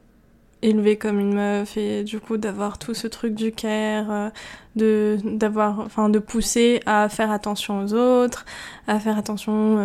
élevé 0.62 0.98
comme 0.98 1.18
une 1.18 1.34
meuf 1.34 1.76
et 1.76 2.04
du 2.04 2.20
coup 2.20 2.36
d'avoir 2.36 2.78
tout 2.78 2.94
ce 2.94 3.08
truc 3.08 3.34
du 3.34 3.50
care, 3.50 4.10
euh, 4.12 4.30
de 4.76 5.18
d'avoir, 5.24 5.80
enfin, 5.80 6.08
de 6.08 6.20
pousser 6.20 6.80
à 6.86 7.08
faire 7.08 7.32
attention 7.32 7.80
aux 7.82 7.92
autres, 7.92 8.44
à 8.86 9.00
faire 9.00 9.18
attention 9.18 9.78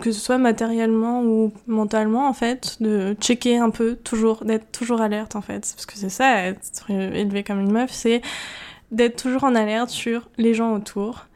que 0.00 0.12
ce 0.12 0.20
soit 0.20 0.38
matériellement 0.38 1.22
ou 1.22 1.52
mentalement 1.66 2.28
en 2.28 2.32
fait, 2.32 2.76
de 2.80 3.16
checker 3.20 3.58
un 3.58 3.70
peu, 3.70 3.96
toujours, 3.96 4.44
d'être 4.44 4.70
toujours 4.72 5.00
alerte 5.00 5.36
en 5.36 5.40
fait, 5.40 5.72
parce 5.74 5.86
que 5.86 5.96
c'est 5.96 6.08
ça, 6.08 6.44
être 6.44 6.90
élevé 6.90 7.42
comme 7.42 7.60
une 7.60 7.72
meuf, 7.72 7.90
c'est 7.90 8.22
d'être 8.90 9.20
toujours 9.20 9.44
en 9.44 9.54
alerte 9.54 9.90
sur 9.90 10.28
les 10.38 10.54
gens 10.54 10.74
autour 10.74 11.26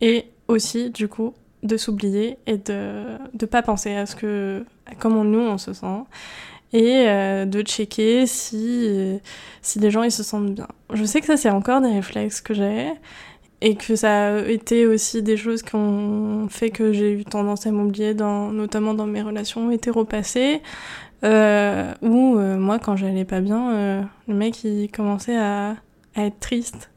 et 0.00 0.26
aussi 0.48 0.90
du 0.90 1.08
coup 1.08 1.34
de 1.62 1.76
s'oublier 1.76 2.38
et 2.46 2.56
de 2.58 3.04
de 3.34 3.46
pas 3.46 3.62
penser 3.62 3.94
à 3.94 4.06
ce 4.06 4.14
que 4.14 4.64
comment 4.98 5.24
nous 5.24 5.40
on 5.40 5.58
se 5.58 5.72
sent 5.72 6.04
et 6.72 7.08
euh, 7.08 7.46
de 7.46 7.62
checker 7.62 8.26
si 8.26 9.20
si 9.62 9.78
les 9.78 9.90
gens 9.90 10.02
ils 10.02 10.12
se 10.12 10.22
sentent 10.22 10.54
bien. 10.54 10.68
Je 10.92 11.04
sais 11.04 11.20
que 11.20 11.26
ça 11.26 11.36
c'est 11.36 11.50
encore 11.50 11.80
des 11.80 11.92
réflexes 11.92 12.40
que 12.40 12.54
j'ai 12.54 12.92
et 13.60 13.74
que 13.74 13.96
ça 13.96 14.36
a 14.36 14.40
été 14.40 14.86
aussi 14.86 15.22
des 15.22 15.36
choses 15.36 15.62
qui 15.62 15.74
ont 15.74 16.48
fait 16.48 16.70
que 16.70 16.92
j'ai 16.92 17.12
eu 17.12 17.24
tendance 17.24 17.66
à 17.66 17.72
m'oublier, 17.72 18.14
dans, 18.14 18.52
notamment 18.52 18.94
dans 18.94 19.06
mes 19.06 19.22
relations 19.22 19.70
hétéro-passées, 19.70 20.62
euh, 21.24 21.92
où 22.02 22.36
euh, 22.36 22.56
moi, 22.56 22.78
quand 22.78 22.96
j'allais 22.96 23.24
pas 23.24 23.40
bien, 23.40 23.72
euh, 23.72 24.02
le 24.28 24.34
mec, 24.34 24.62
il 24.62 24.88
commençait 24.90 25.36
à, 25.36 25.74
à 26.14 26.24
être 26.24 26.38
triste. 26.38 26.90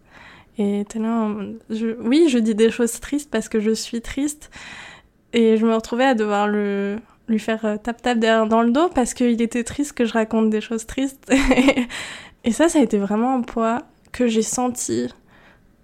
Et 0.60 0.86
là, 0.95 1.30
je, 1.71 1.95
oui, 2.02 2.28
je 2.30 2.38
dis 2.38 2.54
des 2.54 2.69
choses 2.69 3.00
tristes 3.00 3.32
parce 3.32 3.50
que 3.50 3.60
je 3.60 3.71
suis 3.71 4.02
triste, 4.02 4.52
et 5.34 5.58
je 5.58 5.65
me 5.65 5.74
retrouvais 5.74 6.06
à 6.06 6.13
devoir 6.13 6.47
le, 6.47 6.97
lui 7.28 7.39
faire 7.39 7.80
tap-tap 7.82 8.19
derrière 8.19 8.45
dans 8.45 8.62
le 8.62 8.71
dos 8.71 8.89
parce 8.89 9.15
qu'il 9.15 9.41
était 9.41 9.63
triste 9.63 9.93
que 9.93 10.06
je 10.06 10.13
raconte 10.13 10.52
des 10.52 10.62
choses 10.62 10.86
tristes. 10.86 11.32
et 12.43 12.52
ça, 12.52 12.69
ça 12.69 12.78
a 12.78 12.82
été 12.84 13.00
vraiment 13.00 13.34
un 13.34 13.41
poids 13.41 13.80
que 14.12 14.28
j'ai 14.28 14.41
senti 14.43 15.08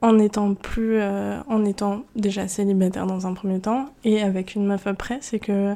en 0.01 0.19
étant 0.19 0.53
plus 0.53 0.99
euh, 0.99 1.39
en 1.47 1.65
étant 1.65 2.03
déjà 2.15 2.47
célibataire 2.47 3.07
dans 3.07 3.25
un 3.25 3.33
premier 3.33 3.59
temps 3.59 3.87
et 4.03 4.21
avec 4.21 4.55
une 4.55 4.65
meuf 4.65 4.85
après 4.87 5.19
c'est 5.21 5.39
que 5.39 5.75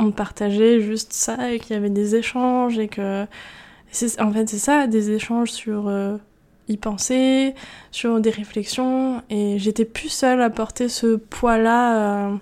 on 0.00 0.10
partageait 0.10 0.80
juste 0.80 1.12
ça 1.12 1.52
et 1.52 1.60
qu'il 1.60 1.74
y 1.74 1.78
avait 1.78 1.90
des 1.90 2.16
échanges 2.16 2.78
et 2.78 2.88
que 2.88 3.24
en 4.18 4.32
fait 4.32 4.48
c'est 4.48 4.58
ça 4.58 4.86
des 4.88 5.12
échanges 5.12 5.52
sur 5.52 5.86
euh, 5.88 6.16
y 6.68 6.76
penser 6.76 7.54
sur 7.92 8.20
des 8.20 8.30
réflexions 8.30 9.22
et 9.30 9.58
j'étais 9.58 9.84
plus 9.84 10.08
seule 10.08 10.42
à 10.42 10.50
porter 10.50 10.88
ce 10.88 11.14
poids 11.14 11.58
là 11.58 12.30
euh, 12.30 12.36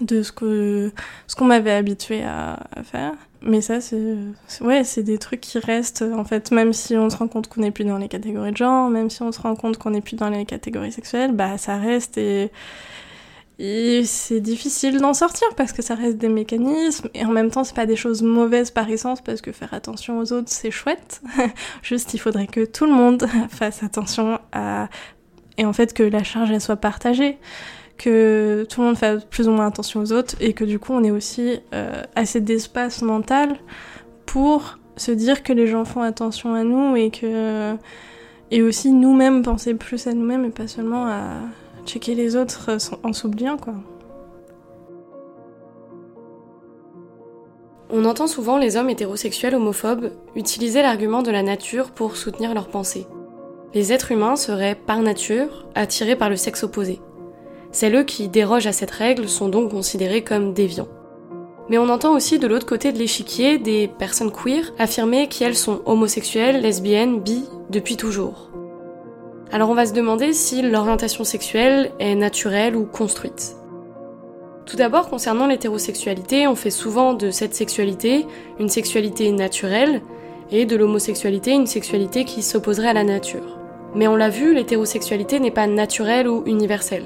de 0.00 0.22
ce 0.22 0.30
que 0.30 0.92
ce 1.26 1.34
qu'on 1.34 1.46
m'avait 1.46 1.72
habitué 1.72 2.22
à 2.22 2.60
faire 2.84 3.14
mais 3.44 3.60
ça, 3.60 3.80
c'est 3.80 4.16
ouais, 4.60 4.84
c'est 4.84 5.02
des 5.02 5.18
trucs 5.18 5.40
qui 5.40 5.58
restent 5.58 6.02
en 6.02 6.24
fait, 6.24 6.50
même 6.50 6.72
si 6.72 6.96
on 6.96 7.10
se 7.10 7.16
rend 7.16 7.28
compte 7.28 7.48
qu'on 7.48 7.60
n'est 7.60 7.70
plus 7.70 7.84
dans 7.84 7.98
les 7.98 8.08
catégories 8.08 8.52
de 8.52 8.56
genre, 8.56 8.88
même 8.88 9.10
si 9.10 9.22
on 9.22 9.32
se 9.32 9.40
rend 9.40 9.56
compte 9.56 9.78
qu'on 9.78 9.90
n'est 9.90 10.00
plus 10.00 10.16
dans 10.16 10.28
les 10.28 10.44
catégories 10.44 10.92
sexuelles, 10.92 11.32
bah 11.32 11.58
ça 11.58 11.76
reste 11.76 12.18
et, 12.18 12.50
et 13.58 14.04
c'est 14.04 14.40
difficile 14.40 14.98
d'en 14.98 15.14
sortir 15.14 15.46
parce 15.56 15.72
que 15.72 15.82
ça 15.82 15.94
reste 15.94 16.18
des 16.18 16.28
mécanismes 16.28 17.08
et 17.14 17.24
en 17.24 17.30
même 17.30 17.50
temps 17.50 17.64
c'est 17.64 17.76
pas 17.76 17.86
des 17.86 17.96
choses 17.96 18.22
mauvaises 18.22 18.70
par 18.70 18.88
essence 18.88 19.20
parce 19.20 19.40
que 19.40 19.52
faire 19.52 19.74
attention 19.74 20.18
aux 20.18 20.32
autres 20.32 20.48
c'est 20.48 20.70
chouette. 20.70 21.22
Juste 21.82 22.14
il 22.14 22.18
faudrait 22.18 22.46
que 22.46 22.64
tout 22.64 22.86
le 22.86 22.92
monde 22.92 23.26
fasse 23.50 23.82
attention 23.82 24.38
à 24.52 24.88
et 25.58 25.66
en 25.66 25.72
fait 25.72 25.92
que 25.92 26.02
la 26.02 26.22
charge 26.22 26.50
elle 26.50 26.60
soit 26.60 26.76
partagée 26.76 27.38
que 28.02 28.66
tout 28.68 28.80
le 28.80 28.88
monde 28.88 28.96
fait 28.96 29.24
plus 29.28 29.48
ou 29.48 29.52
moins 29.52 29.66
attention 29.66 30.00
aux 30.00 30.12
autres 30.12 30.34
et 30.40 30.54
que 30.54 30.64
du 30.64 30.78
coup 30.78 30.92
on 30.92 31.04
ait 31.04 31.12
aussi 31.12 31.60
euh, 31.72 32.02
assez 32.16 32.40
d'espace 32.40 33.02
mental 33.02 33.56
pour 34.26 34.78
se 34.96 35.12
dire 35.12 35.42
que 35.42 35.52
les 35.52 35.68
gens 35.68 35.84
font 35.84 36.02
attention 36.02 36.54
à 36.54 36.64
nous 36.64 36.96
et 36.96 37.10
que 37.10 37.76
et 38.50 38.62
aussi 38.62 38.92
nous-mêmes 38.92 39.42
penser 39.42 39.74
plus 39.74 40.06
à 40.06 40.12
nous-mêmes 40.12 40.44
et 40.44 40.50
pas 40.50 40.66
seulement 40.66 41.06
à 41.06 41.20
checker 41.86 42.14
les 42.14 42.34
autres 42.34 42.76
en 43.04 43.12
s'oubliant 43.12 43.56
quoi. 43.56 43.74
On 47.94 48.04
entend 48.04 48.26
souvent 48.26 48.58
les 48.58 48.76
hommes 48.76 48.90
hétérosexuels 48.90 49.54
homophobes 49.54 50.12
utiliser 50.34 50.82
l'argument 50.82 51.22
de 51.22 51.30
la 51.30 51.42
nature 51.42 51.90
pour 51.90 52.16
soutenir 52.16 52.54
leurs 52.54 52.68
pensées. 52.68 53.06
Les 53.74 53.92
êtres 53.92 54.12
humains 54.12 54.36
seraient 54.36 54.74
par 54.74 55.00
nature 55.02 55.66
attirés 55.74 56.16
par 56.16 56.30
le 56.30 56.36
sexe 56.36 56.64
opposé. 56.64 57.00
Celles 57.72 58.04
qui 58.04 58.28
dérogent 58.28 58.66
à 58.66 58.72
cette 58.72 58.90
règle 58.90 59.28
sont 59.28 59.48
donc 59.48 59.70
considérées 59.70 60.22
comme 60.22 60.52
déviants. 60.52 60.88
Mais 61.68 61.78
on 61.78 61.88
entend 61.88 62.14
aussi 62.14 62.38
de 62.38 62.46
l'autre 62.46 62.66
côté 62.66 62.92
de 62.92 62.98
l'échiquier 62.98 63.58
des 63.58 63.88
personnes 63.88 64.30
queer 64.30 64.72
affirmer 64.78 65.28
qu'elles 65.28 65.56
sont 65.56 65.80
homosexuelles, 65.86 66.60
lesbiennes, 66.60 67.20
bi 67.20 67.44
depuis 67.70 67.96
toujours. 67.96 68.50
Alors 69.50 69.70
on 69.70 69.74
va 69.74 69.86
se 69.86 69.94
demander 69.94 70.34
si 70.34 70.62
l'orientation 70.62 71.24
sexuelle 71.24 71.92
est 71.98 72.14
naturelle 72.14 72.76
ou 72.76 72.84
construite. 72.84 73.56
Tout 74.66 74.76
d'abord, 74.76 75.08
concernant 75.08 75.46
l'hétérosexualité, 75.46 76.46
on 76.46 76.54
fait 76.54 76.70
souvent 76.70 77.14
de 77.14 77.30
cette 77.30 77.54
sexualité 77.54 78.26
une 78.60 78.68
sexualité 78.68 79.30
naturelle 79.32 80.02
et 80.50 80.66
de 80.66 80.76
l'homosexualité 80.76 81.52
une 81.52 81.66
sexualité 81.66 82.24
qui 82.24 82.42
s'opposerait 82.42 82.88
à 82.88 82.92
la 82.92 83.04
nature. 83.04 83.58
Mais 83.94 84.08
on 84.08 84.16
l'a 84.16 84.28
vu, 84.28 84.54
l'hétérosexualité 84.54 85.40
n'est 85.40 85.50
pas 85.50 85.66
naturelle 85.66 86.28
ou 86.28 86.42
universelle. 86.46 87.04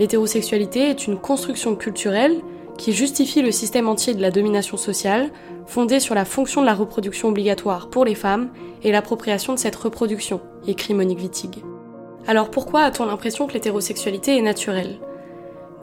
L'hétérosexualité 0.00 0.88
est 0.88 1.06
une 1.06 1.18
construction 1.18 1.76
culturelle 1.76 2.40
qui 2.78 2.94
justifie 2.94 3.42
le 3.42 3.52
système 3.52 3.86
entier 3.86 4.14
de 4.14 4.22
la 4.22 4.30
domination 4.30 4.78
sociale, 4.78 5.30
fondée 5.66 6.00
sur 6.00 6.14
la 6.14 6.24
fonction 6.24 6.62
de 6.62 6.66
la 6.66 6.72
reproduction 6.72 7.28
obligatoire 7.28 7.90
pour 7.90 8.06
les 8.06 8.14
femmes 8.14 8.48
et 8.82 8.92
l'appropriation 8.92 9.52
de 9.52 9.58
cette 9.58 9.76
reproduction, 9.76 10.40
écrit 10.66 10.94
Monique 10.94 11.18
Wittig. 11.18 11.62
Alors 12.26 12.50
pourquoi 12.50 12.80
a-t-on 12.80 13.04
l'impression 13.04 13.46
que 13.46 13.52
l'hétérosexualité 13.52 14.38
est 14.38 14.42
naturelle? 14.42 15.00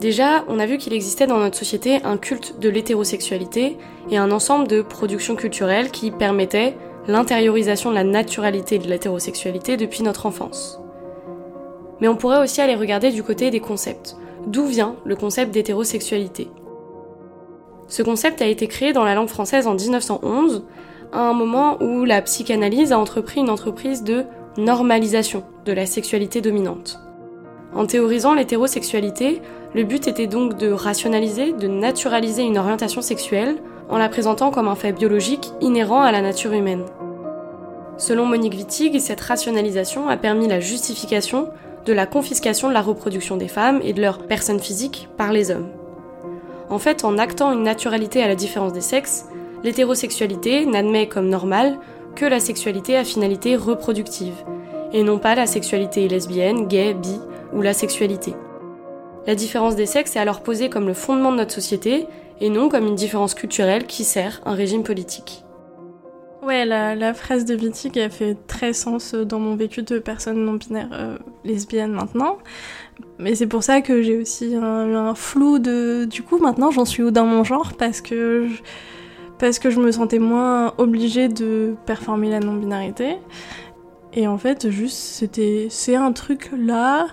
Déjà, 0.00 0.44
on 0.48 0.58
a 0.58 0.66
vu 0.66 0.78
qu'il 0.78 0.94
existait 0.94 1.28
dans 1.28 1.38
notre 1.38 1.56
société 1.56 2.02
un 2.02 2.16
culte 2.16 2.58
de 2.58 2.68
l'hétérosexualité 2.68 3.76
et 4.10 4.16
un 4.18 4.32
ensemble 4.32 4.66
de 4.66 4.82
productions 4.82 5.36
culturelles 5.36 5.92
qui 5.92 6.10
permettaient 6.10 6.76
l'intériorisation 7.06 7.90
de 7.90 7.94
la 7.94 8.04
naturalité 8.04 8.80
de 8.80 8.88
l'hétérosexualité 8.88 9.76
depuis 9.76 10.02
notre 10.02 10.26
enfance. 10.26 10.80
Mais 12.00 12.08
on 12.08 12.16
pourrait 12.16 12.42
aussi 12.42 12.60
aller 12.60 12.74
regarder 12.74 13.10
du 13.10 13.22
côté 13.22 13.50
des 13.50 13.60
concepts. 13.60 14.16
D'où 14.46 14.66
vient 14.66 14.96
le 15.04 15.16
concept 15.16 15.52
d'hétérosexualité? 15.52 16.48
Ce 17.88 18.02
concept 18.02 18.42
a 18.42 18.46
été 18.46 18.66
créé 18.66 18.92
dans 18.92 19.04
la 19.04 19.14
langue 19.14 19.28
française 19.28 19.66
en 19.66 19.74
1911, 19.74 20.64
à 21.12 21.20
un 21.20 21.32
moment 21.32 21.82
où 21.82 22.04
la 22.04 22.20
psychanalyse 22.22 22.92
a 22.92 22.98
entrepris 22.98 23.40
une 23.40 23.50
entreprise 23.50 24.04
de 24.04 24.24
normalisation 24.58 25.42
de 25.64 25.72
la 25.72 25.86
sexualité 25.86 26.40
dominante. 26.40 27.00
En 27.74 27.86
théorisant 27.86 28.34
l'hétérosexualité, 28.34 29.40
le 29.74 29.84
but 29.84 30.08
était 30.08 30.26
donc 30.26 30.56
de 30.56 30.70
rationaliser, 30.70 31.52
de 31.52 31.68
naturaliser 31.68 32.42
une 32.42 32.58
orientation 32.58 33.02
sexuelle 33.02 33.56
en 33.88 33.98
la 33.98 34.08
présentant 34.08 34.50
comme 34.50 34.68
un 34.68 34.74
fait 34.74 34.92
biologique 34.92 35.52
inhérent 35.60 36.00
à 36.00 36.12
la 36.12 36.22
nature 36.22 36.52
humaine. 36.52 36.84
Selon 37.96 38.26
Monique 38.26 38.54
Wittig, 38.54 38.98
cette 39.00 39.20
rationalisation 39.20 40.08
a 40.08 40.16
permis 40.16 40.46
la 40.46 40.60
justification 40.60 41.48
de 41.88 41.94
la 41.94 42.04
confiscation 42.04 42.68
de 42.68 42.74
la 42.74 42.82
reproduction 42.82 43.38
des 43.38 43.48
femmes 43.48 43.80
et 43.82 43.94
de 43.94 44.02
leurs 44.02 44.18
personnes 44.18 44.60
physiques 44.60 45.08
par 45.16 45.32
les 45.32 45.50
hommes. 45.50 45.70
En 46.68 46.78
fait, 46.78 47.02
en 47.02 47.16
actant 47.16 47.50
une 47.50 47.62
naturalité 47.62 48.22
à 48.22 48.28
la 48.28 48.34
différence 48.34 48.74
des 48.74 48.82
sexes, 48.82 49.24
l'hétérosexualité 49.64 50.66
n'admet 50.66 51.08
comme 51.08 51.30
normale 51.30 51.78
que 52.14 52.26
la 52.26 52.40
sexualité 52.40 52.94
à 52.94 53.04
finalité 53.04 53.56
reproductive, 53.56 54.34
et 54.92 55.02
non 55.02 55.18
pas 55.18 55.34
la 55.34 55.46
sexualité 55.46 56.06
lesbienne, 56.08 56.68
gay, 56.68 56.92
bi 56.92 57.18
ou 57.54 57.62
la 57.62 57.72
sexualité. 57.72 58.34
La 59.26 59.34
différence 59.34 59.74
des 59.74 59.86
sexes 59.86 60.14
est 60.16 60.20
alors 60.20 60.42
posée 60.42 60.68
comme 60.68 60.88
le 60.88 60.94
fondement 60.94 61.32
de 61.32 61.38
notre 61.38 61.54
société 61.54 62.06
et 62.42 62.50
non 62.50 62.68
comme 62.68 62.86
une 62.86 62.96
différence 62.96 63.32
culturelle 63.32 63.86
qui 63.86 64.04
sert 64.04 64.42
un 64.44 64.52
régime 64.52 64.82
politique. 64.82 65.42
Ouais, 66.42 66.64
la, 66.64 67.14
phrase 67.14 67.44
de 67.44 67.56
Wittig 67.56 67.98
a 67.98 68.08
fait 68.08 68.36
très 68.46 68.72
sens 68.72 69.14
dans 69.14 69.40
mon 69.40 69.56
vécu 69.56 69.82
de 69.82 69.98
personne 69.98 70.44
non 70.44 70.54
binaire 70.54 70.88
euh, 70.92 71.18
lesbienne 71.44 71.92
maintenant. 71.92 72.38
Mais 73.18 73.34
c'est 73.34 73.46
pour 73.46 73.62
ça 73.64 73.80
que 73.80 74.02
j'ai 74.02 74.18
aussi 74.18 74.54
un, 74.54 74.94
un 74.94 75.14
flou 75.14 75.58
de. 75.58 76.04
Du 76.04 76.22
coup, 76.22 76.38
maintenant, 76.38 76.70
j'en 76.70 76.84
suis 76.84 77.02
où 77.02 77.10
dans 77.10 77.26
mon 77.26 77.42
genre 77.44 77.72
parce 77.76 78.00
que 78.00 78.46
je, 78.48 78.62
parce 79.38 79.58
que 79.58 79.70
je 79.70 79.80
me 79.80 79.90
sentais 79.90 80.18
moins 80.18 80.74
obligée 80.78 81.28
de 81.28 81.74
performer 81.86 82.30
la 82.30 82.40
non-binarité. 82.40 83.16
Et 84.12 84.26
en 84.26 84.38
fait, 84.38 84.70
juste, 84.70 84.96
c'était, 84.96 85.68
c'est 85.70 85.96
un 85.96 86.12
truc 86.12 86.50
là. 86.56 87.06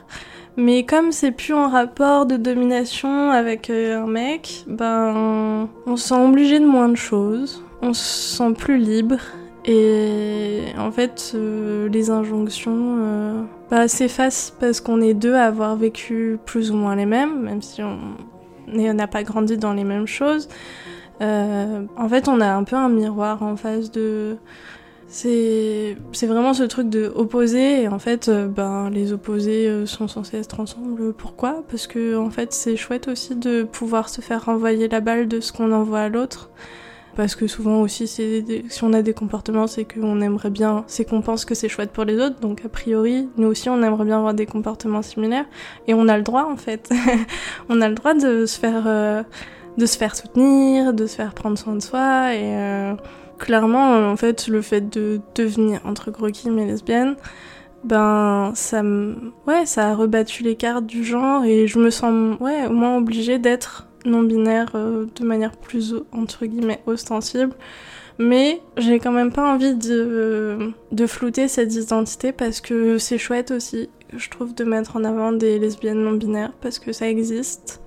Mais 0.58 0.86
comme 0.86 1.12
c'est 1.12 1.32
plus 1.32 1.54
en 1.54 1.68
rapport 1.68 2.26
de 2.26 2.38
domination 2.38 3.30
avec 3.30 3.70
euh, 3.70 4.04
un 4.04 4.08
mec, 4.08 4.64
ben 4.68 5.68
on 5.86 5.98
se 5.98 6.08
sent 6.08 6.16
obligé 6.16 6.60
de 6.60 6.66
moins 6.66 6.88
de 6.88 6.96
choses, 6.96 7.62
on 7.86 7.94
se 7.94 8.38
sent 8.38 8.54
plus 8.58 8.78
libre 8.78 9.18
et 9.66 10.66
en 10.78 10.92
fait 10.92 11.32
euh, 11.34 11.90
les 11.90 12.10
injonctions 12.10 12.98
euh, 13.00 13.44
bah, 13.70 13.88
s'effacent 13.88 14.54
parce 14.60 14.80
qu'on 14.80 15.02
est 15.02 15.14
deux 15.14 15.34
à 15.34 15.46
avoir 15.46 15.76
vécu 15.76 16.38
plus 16.46 16.72
ou 16.72 16.76
moins 16.76 16.96
les 16.96 17.06
mêmes, 17.06 17.42
même 17.42 17.62
si 17.62 17.82
on 17.82 18.00
n'a 18.68 19.08
pas 19.08 19.24
grandi 19.24 19.58
dans 19.58 19.74
les 19.74 19.84
mêmes 19.84 20.08
choses. 20.08 20.50
en 21.20 22.10
fait 22.10 22.28
on 22.28 22.42
a 22.42 22.54
un 22.54 22.64
peu 22.64 22.76
un 22.76 22.90
miroir 22.90 23.42
en 23.44 23.56
face 23.56 23.92
de 23.92 24.38
c'est 25.08 25.96
vraiment 26.24 26.54
ce 26.54 26.64
truc 26.64 26.90
de 26.90 27.12
opposer 27.16 27.84
et 27.84 27.88
en 27.88 28.00
fait 28.00 28.28
euh, 28.28 28.48
ben 28.48 28.90
les 28.90 29.14
opposés 29.14 29.68
euh, 29.68 29.86
sont 29.86 30.08
censés 30.08 30.38
être 30.38 30.60
ensemble. 30.60 31.14
Pourquoi? 31.14 31.64
Parce 31.70 31.88
que 31.88 32.18
en 32.18 32.30
fait 32.30 32.54
c'est 32.54 32.76
chouette 32.76 33.08
aussi 33.08 33.36
de 33.36 33.64
pouvoir 33.64 34.10
se 34.10 34.22
faire 34.22 34.46
renvoyer 34.46 34.88
la 34.88 35.02
balle 35.02 35.28
de 35.28 35.40
ce 35.40 35.54
qu'on 35.54 35.72
envoie 35.72 36.02
à 36.02 36.10
l'autre. 36.10 36.50
Parce 37.16 37.36
que 37.36 37.48
souvent 37.48 37.82
aussi 37.82 38.08
si 38.08 38.84
on 38.84 38.94
a 38.94 39.02
des 39.02 39.14
comportements 39.14 39.68
c'est 39.68 39.86
qu'on 39.86 40.22
aimerait 40.22 40.50
bien, 40.50 40.84
c'est 40.88 41.06
qu'on 41.06 41.22
pense 41.22 41.46
que 41.46 41.56
c'est 41.56 41.70
chouette 41.70 41.92
pour 41.92 42.04
les 42.04 42.18
autres. 42.20 42.40
Donc 42.40 42.64
a 42.66 42.70
priori 42.70 43.30
nous 43.38 43.48
aussi 43.48 43.70
on 43.70 43.82
aimerait 43.82 44.06
bien 44.06 44.18
avoir 44.18 44.34
des 44.34 44.46
comportements 44.46 45.02
similaires 45.02 45.46
et 45.88 45.94
on 45.94 46.08
a 46.08 46.18
le 46.18 46.24
droit 46.24 46.48
en 46.52 46.58
fait. 46.58 46.90
on 47.70 47.82
a 47.82 47.90
le 47.90 47.96
droit 47.96 48.14
de 48.14 48.46
se 48.46 48.60
faire 48.60 48.84
euh, 48.86 49.24
de 49.78 49.86
se 49.86 49.98
faire 49.98 50.16
soutenir, 50.16 50.94
de 50.94 51.06
se 51.06 51.16
faire 51.16 51.34
prendre 51.34 51.58
soin 51.58 51.76
de 51.76 51.82
soi 51.82 52.34
et 52.34 52.96
clairement, 53.38 53.94
euh, 53.94 54.12
en 54.12 54.16
fait, 54.16 54.48
le 54.48 54.62
fait 54.62 54.82
de 54.82 55.22
devenir, 55.36 55.82
entre 55.86 56.12
gros 56.12 56.30
guillemets, 56.30 56.66
lesbienne, 56.66 57.16
ben, 57.84 58.52
ça, 58.56 58.82
ouais, 59.48 59.66
ça 59.66 59.90
a 59.90 59.96
rebattu 59.96 60.44
les 60.44 60.56
cartes 60.56 60.86
du 60.86 61.04
genre 61.04 61.44
et 61.44 61.68
je 61.68 61.78
me 61.80 61.90
sens, 61.90 62.40
ouais, 62.40 62.66
au 62.68 62.74
moins 62.74 62.98
obligée 62.98 63.38
d'être 63.38 63.88
non-binaire 64.06 64.72
euh, 64.76 65.06
de 65.16 65.26
manière 65.26 65.56
plus, 65.58 65.96
entre 66.12 66.46
guillemets, 66.46 66.82
ostensible. 66.86 67.54
Mais 68.18 68.62
j'ai 68.78 69.00
quand 69.00 69.12
même 69.12 69.32
pas 69.32 69.54
envie 69.54 69.76
de, 69.76 70.72
de 70.92 71.08
flouter 71.08 71.48
cette 71.48 71.76
identité 71.76 72.32
parce 72.32 72.62
que 72.62 72.98
c'est 72.98 73.18
chouette 73.18 73.52
aussi, 73.52 73.90
je 74.16 74.30
trouve, 74.30 74.56
de 74.56 74.64
mettre 74.64 74.96
en 74.96 75.04
avant 75.04 75.34
des 75.34 75.60
lesbiennes 75.60 76.02
non-binaires 76.02 76.54
parce 76.62 76.80
que 76.80 76.94
ça 76.94 77.10
existe. 77.10 77.82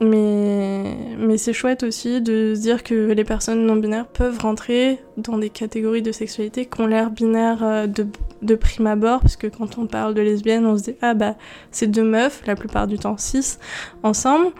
Mais, 0.00 0.94
mais 1.18 1.38
c'est 1.38 1.54
chouette 1.54 1.82
aussi 1.82 2.20
de 2.20 2.52
se 2.54 2.60
dire 2.60 2.82
que 2.82 3.12
les 3.12 3.24
personnes 3.24 3.64
non 3.64 3.76
binaires 3.76 4.06
peuvent 4.06 4.38
rentrer 4.38 4.98
dans 5.16 5.38
des 5.38 5.48
catégories 5.48 6.02
de 6.02 6.12
sexualité 6.12 6.66
qui 6.66 6.80
ont 6.82 6.86
l'air 6.86 7.10
binaires 7.10 7.64
euh, 7.64 7.86
de, 7.86 8.06
de, 8.42 8.54
prime 8.56 8.88
abord, 8.88 9.20
parce 9.20 9.36
que 9.36 9.46
quand 9.46 9.78
on 9.78 9.86
parle 9.86 10.12
de 10.12 10.20
lesbienne, 10.20 10.66
on 10.66 10.76
se 10.76 10.82
dit 10.82 10.96
ah 11.00 11.14
bah 11.14 11.36
c'est 11.70 11.86
deux 11.86 12.04
meufs, 12.04 12.42
la 12.46 12.56
plupart 12.56 12.86
du 12.86 12.98
temps 12.98 13.16
six, 13.16 13.58
ensemble. 14.02 14.52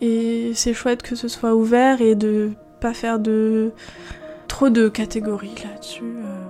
Et 0.00 0.52
c'est 0.54 0.74
chouette 0.74 1.02
que 1.02 1.16
ce 1.16 1.28
soit 1.28 1.54
ouvert 1.54 2.00
et 2.00 2.14
de 2.14 2.50
pas 2.80 2.94
faire 2.94 3.18
de 3.18 3.72
trop 4.48 4.68
de 4.68 4.88
catégories 4.88 5.54
là-dessus. 5.64 6.02
Euh. 6.04 6.44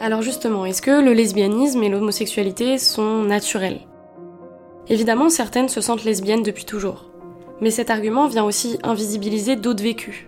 Alors 0.00 0.22
justement, 0.22 0.64
est-ce 0.64 0.82
que 0.82 1.02
le 1.02 1.12
lesbianisme 1.12 1.82
et 1.82 1.88
l'homosexualité 1.88 2.78
sont 2.78 3.22
naturels? 3.22 3.80
Évidemment, 4.88 5.28
certaines 5.28 5.68
se 5.68 5.80
sentent 5.80 6.04
lesbiennes 6.04 6.42
depuis 6.42 6.64
toujours. 6.64 7.10
Mais 7.60 7.70
cet 7.70 7.90
argument 7.90 8.26
vient 8.26 8.44
aussi 8.44 8.78
invisibiliser 8.82 9.56
d'autres 9.56 9.82
vécus. 9.82 10.26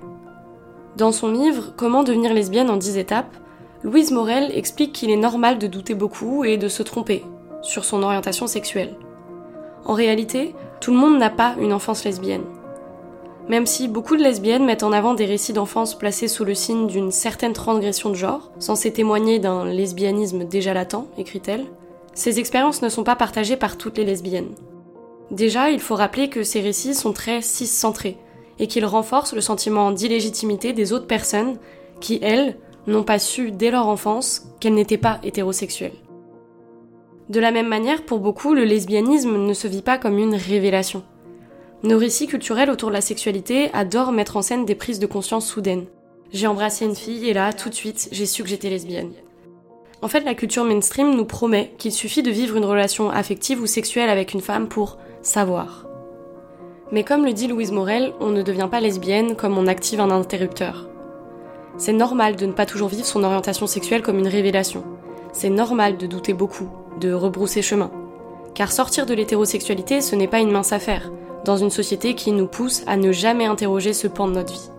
Dans 0.97 1.13
son 1.13 1.31
livre 1.31 1.73
Comment 1.77 2.03
devenir 2.03 2.35
lesbienne 2.35 2.69
en 2.69 2.77
10 2.77 2.99
étapes, 2.99 3.37
Louise 3.83 4.11
Morel 4.11 4.51
explique 4.55 4.93
qu'il 4.93 5.11
est 5.11 5.17
normal 5.17 5.59
de 5.59 5.67
douter 5.67 5.95
beaucoup 5.95 6.45
et 6.45 6.59
de 6.59 6.69
se 6.69 6.83
tromper 6.83 7.25
sur 7.63 7.85
son 7.85 8.03
orientation 8.03 8.47
sexuelle. 8.47 8.97
En 9.85 9.95
réalité, 9.95 10.55
tout 10.81 10.93
le 10.93 10.99
monde 10.99 11.18
n'a 11.18 11.31
pas 11.31 11.55
une 11.61 11.72
enfance 11.72 12.05
lesbienne. 12.05 12.45
Même 13.49 13.66
si 13.66 13.89
beaucoup 13.89 14.16
de 14.16 14.22
lesbiennes 14.22 14.64
mettent 14.64 14.85
en 14.85 14.93
avant 14.93 15.14
des 15.14 15.24
récits 15.24 15.53
d'enfance 15.53 15.99
placés 15.99 16.28
sous 16.28 16.45
le 16.45 16.55
signe 16.55 16.87
d'une 16.87 17.11
certaine 17.11 17.53
transgression 17.53 18.11
de 18.11 18.14
genre, 18.14 18.53
censés 18.59 18.93
témoigner 18.93 19.39
d'un 19.39 19.64
lesbianisme 19.64 20.45
déjà 20.45 20.72
latent, 20.72 21.07
écrit-elle, 21.18 21.66
ces 22.14 22.39
expériences 22.39 22.83
ne 22.83 22.89
sont 22.89 23.03
pas 23.03 23.16
partagées 23.16 23.57
par 23.57 23.76
toutes 23.76 23.99
les 23.99 24.05
lesbiennes. 24.05 24.55
Déjà, 25.31 25.70
il 25.70 25.81
faut 25.81 25.95
rappeler 25.95 26.28
que 26.28 26.43
ces 26.43 26.61
récits 26.61 26.95
sont 26.95 27.12
très 27.12 27.41
cis-centrés 27.43 28.18
et 28.59 28.66
qu'ils 28.66 28.85
renforcent 28.85 29.35
le 29.35 29.41
sentiment 29.41 29.91
d'illégitimité 29.91 30.72
des 30.72 30.93
autres 30.93 31.07
personnes 31.07 31.57
qui, 32.01 32.18
elles, 32.22 32.57
n'ont 32.87 33.05
pas 33.05 33.18
su 33.18 33.51
dès 33.51 33.70
leur 33.70 33.89
enfance 33.89 34.43
qu'elles 34.59 34.74
n'étaient 34.74 34.99
pas 34.99 35.18
hétérosexuelles. 35.22 35.93
De 37.31 37.39
la 37.39 37.53
même 37.53 37.68
manière, 37.68 38.03
pour 38.03 38.18
beaucoup, 38.18 38.55
le 38.55 38.64
lesbianisme 38.64 39.37
ne 39.37 39.55
se 39.55 39.68
vit 39.68 39.83
pas 39.83 39.99
comme 39.99 40.18
une 40.18 40.35
révélation. 40.35 41.05
Nos 41.85 41.97
récits 41.97 42.26
culturels 42.26 42.70
autour 42.70 42.89
de 42.89 42.95
la 42.95 43.01
sexualité 43.01 43.70
adorent 43.72 44.11
mettre 44.11 44.37
en 44.37 44.43
scène 44.43 44.64
des 44.64 44.74
prises 44.74 44.99
de 44.99 45.07
conscience 45.07 45.47
soudaines. 45.47 45.87
J'ai 46.33 46.49
embrassé 46.49 46.85
une 46.85 46.97
fille 46.97 47.28
et 47.28 47.33
là, 47.33 47.53
tout 47.53 47.68
de 47.68 47.74
suite, 47.74 48.09
j'ai 48.11 48.26
su 48.26 48.43
que 48.43 48.49
j'étais 48.49 48.68
lesbienne. 48.68 49.12
En 50.03 50.09
fait, 50.09 50.24
la 50.24 50.35
culture 50.35 50.64
mainstream 50.64 51.14
nous 51.14 51.24
promet 51.24 51.72
qu'il 51.78 51.93
suffit 51.93 52.24
de 52.24 52.33
vivre 52.33 52.57
une 52.57 52.64
relation 52.64 53.11
affective 53.11 53.62
ou 53.62 53.66
sexuelle 53.66 54.11
avec 54.11 54.35
une 54.35 54.41
femme 54.41 54.66
pour 54.66 54.99
savoir. 55.22 55.87
Mais 56.91 57.05
comme 57.05 57.24
le 57.24 57.33
dit 57.33 57.47
Louise 57.47 57.70
Morel, 57.70 58.12
on 58.18 58.31
ne 58.31 58.43
devient 58.43 58.68
pas 58.68 58.81
lesbienne 58.81 59.37
comme 59.37 59.57
on 59.57 59.68
active 59.68 60.01
un 60.01 60.11
interrupteur. 60.11 60.89
C'est 61.78 61.93
normal 61.93 62.35
de 62.35 62.47
ne 62.47 62.53
pas 62.53 62.66
toujours 62.66 62.89
vivre 62.89 63.07
son 63.07 63.22
orientation 63.22 63.68
sexuelle 63.68 64.03
comme 64.03 64.18
une 64.18 64.26
révélation. 64.26 64.83
C'est 65.33 65.49
normal 65.49 65.97
de 65.97 66.09
douter 66.09 66.35
beaucoup, 66.35 66.68
de 66.99 67.12
rebrousser 67.12 67.62
chemin. 67.62 67.91
Car 68.55 68.72
sortir 68.72 69.07
de 69.07 69.14
l'hétérosexualité, 69.14 70.01
ce 70.01 70.16
n'est 70.16 70.28
pas 70.28 70.41
une 70.41 70.51
mince 70.51 70.72
affaire, 70.72 71.11
dans 71.45 71.57
une 71.57 71.70
société 71.70 72.14
qui 72.14 72.32
nous 72.32 72.47
pousse 72.47 72.82
à 72.86 72.97
ne 72.97 73.12
jamais 73.12 73.47
interroger 73.47 73.93
ce 73.93 74.09
pan 74.09 74.28
de 74.28 74.34
notre 74.34 74.53
vie. 74.53 74.70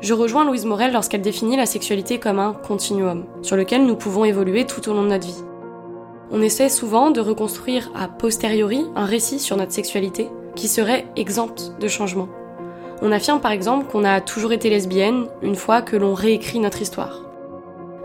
Je 0.00 0.14
rejoins 0.14 0.44
Louise 0.44 0.64
Morel 0.64 0.92
lorsqu'elle 0.92 1.20
définit 1.20 1.56
la 1.56 1.66
sexualité 1.66 2.18
comme 2.18 2.38
un 2.38 2.52
continuum, 2.52 3.24
sur 3.42 3.56
lequel 3.56 3.84
nous 3.84 3.96
pouvons 3.96 4.24
évoluer 4.24 4.64
tout 4.64 4.88
au 4.88 4.94
long 4.94 5.02
de 5.02 5.08
notre 5.08 5.26
vie. 5.26 5.44
On 6.32 6.42
essaie 6.42 6.68
souvent 6.68 7.10
de 7.10 7.20
reconstruire 7.20 7.90
a 7.94 8.08
posteriori 8.08 8.86
un 8.94 9.04
récit 9.04 9.40
sur 9.40 9.56
notre 9.56 9.72
sexualité 9.72 10.28
qui 10.54 10.68
serait 10.68 11.06
exempt 11.16 11.74
de 11.78 11.88
changement. 11.88 12.28
On 13.02 13.12
affirme 13.12 13.40
par 13.40 13.52
exemple 13.52 13.86
qu'on 13.90 14.04
a 14.04 14.20
toujours 14.20 14.52
été 14.52 14.70
lesbienne 14.70 15.26
une 15.42 15.56
fois 15.56 15.82
que 15.82 15.96
l'on 15.96 16.14
réécrit 16.14 16.60
notre 16.60 16.82
histoire. 16.82 17.29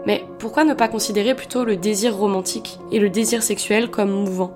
Mais 0.05 0.23
pourquoi 0.39 0.63
ne 0.63 0.73
pas 0.73 0.87
considérer 0.87 1.35
plutôt 1.35 1.65
le 1.65 1.77
désir 1.77 2.15
romantique 2.15 2.79
et 2.91 2.99
le 2.99 3.09
désir 3.09 3.41
sexuel 3.41 3.89
comme 3.89 4.11
mouvant? 4.11 4.55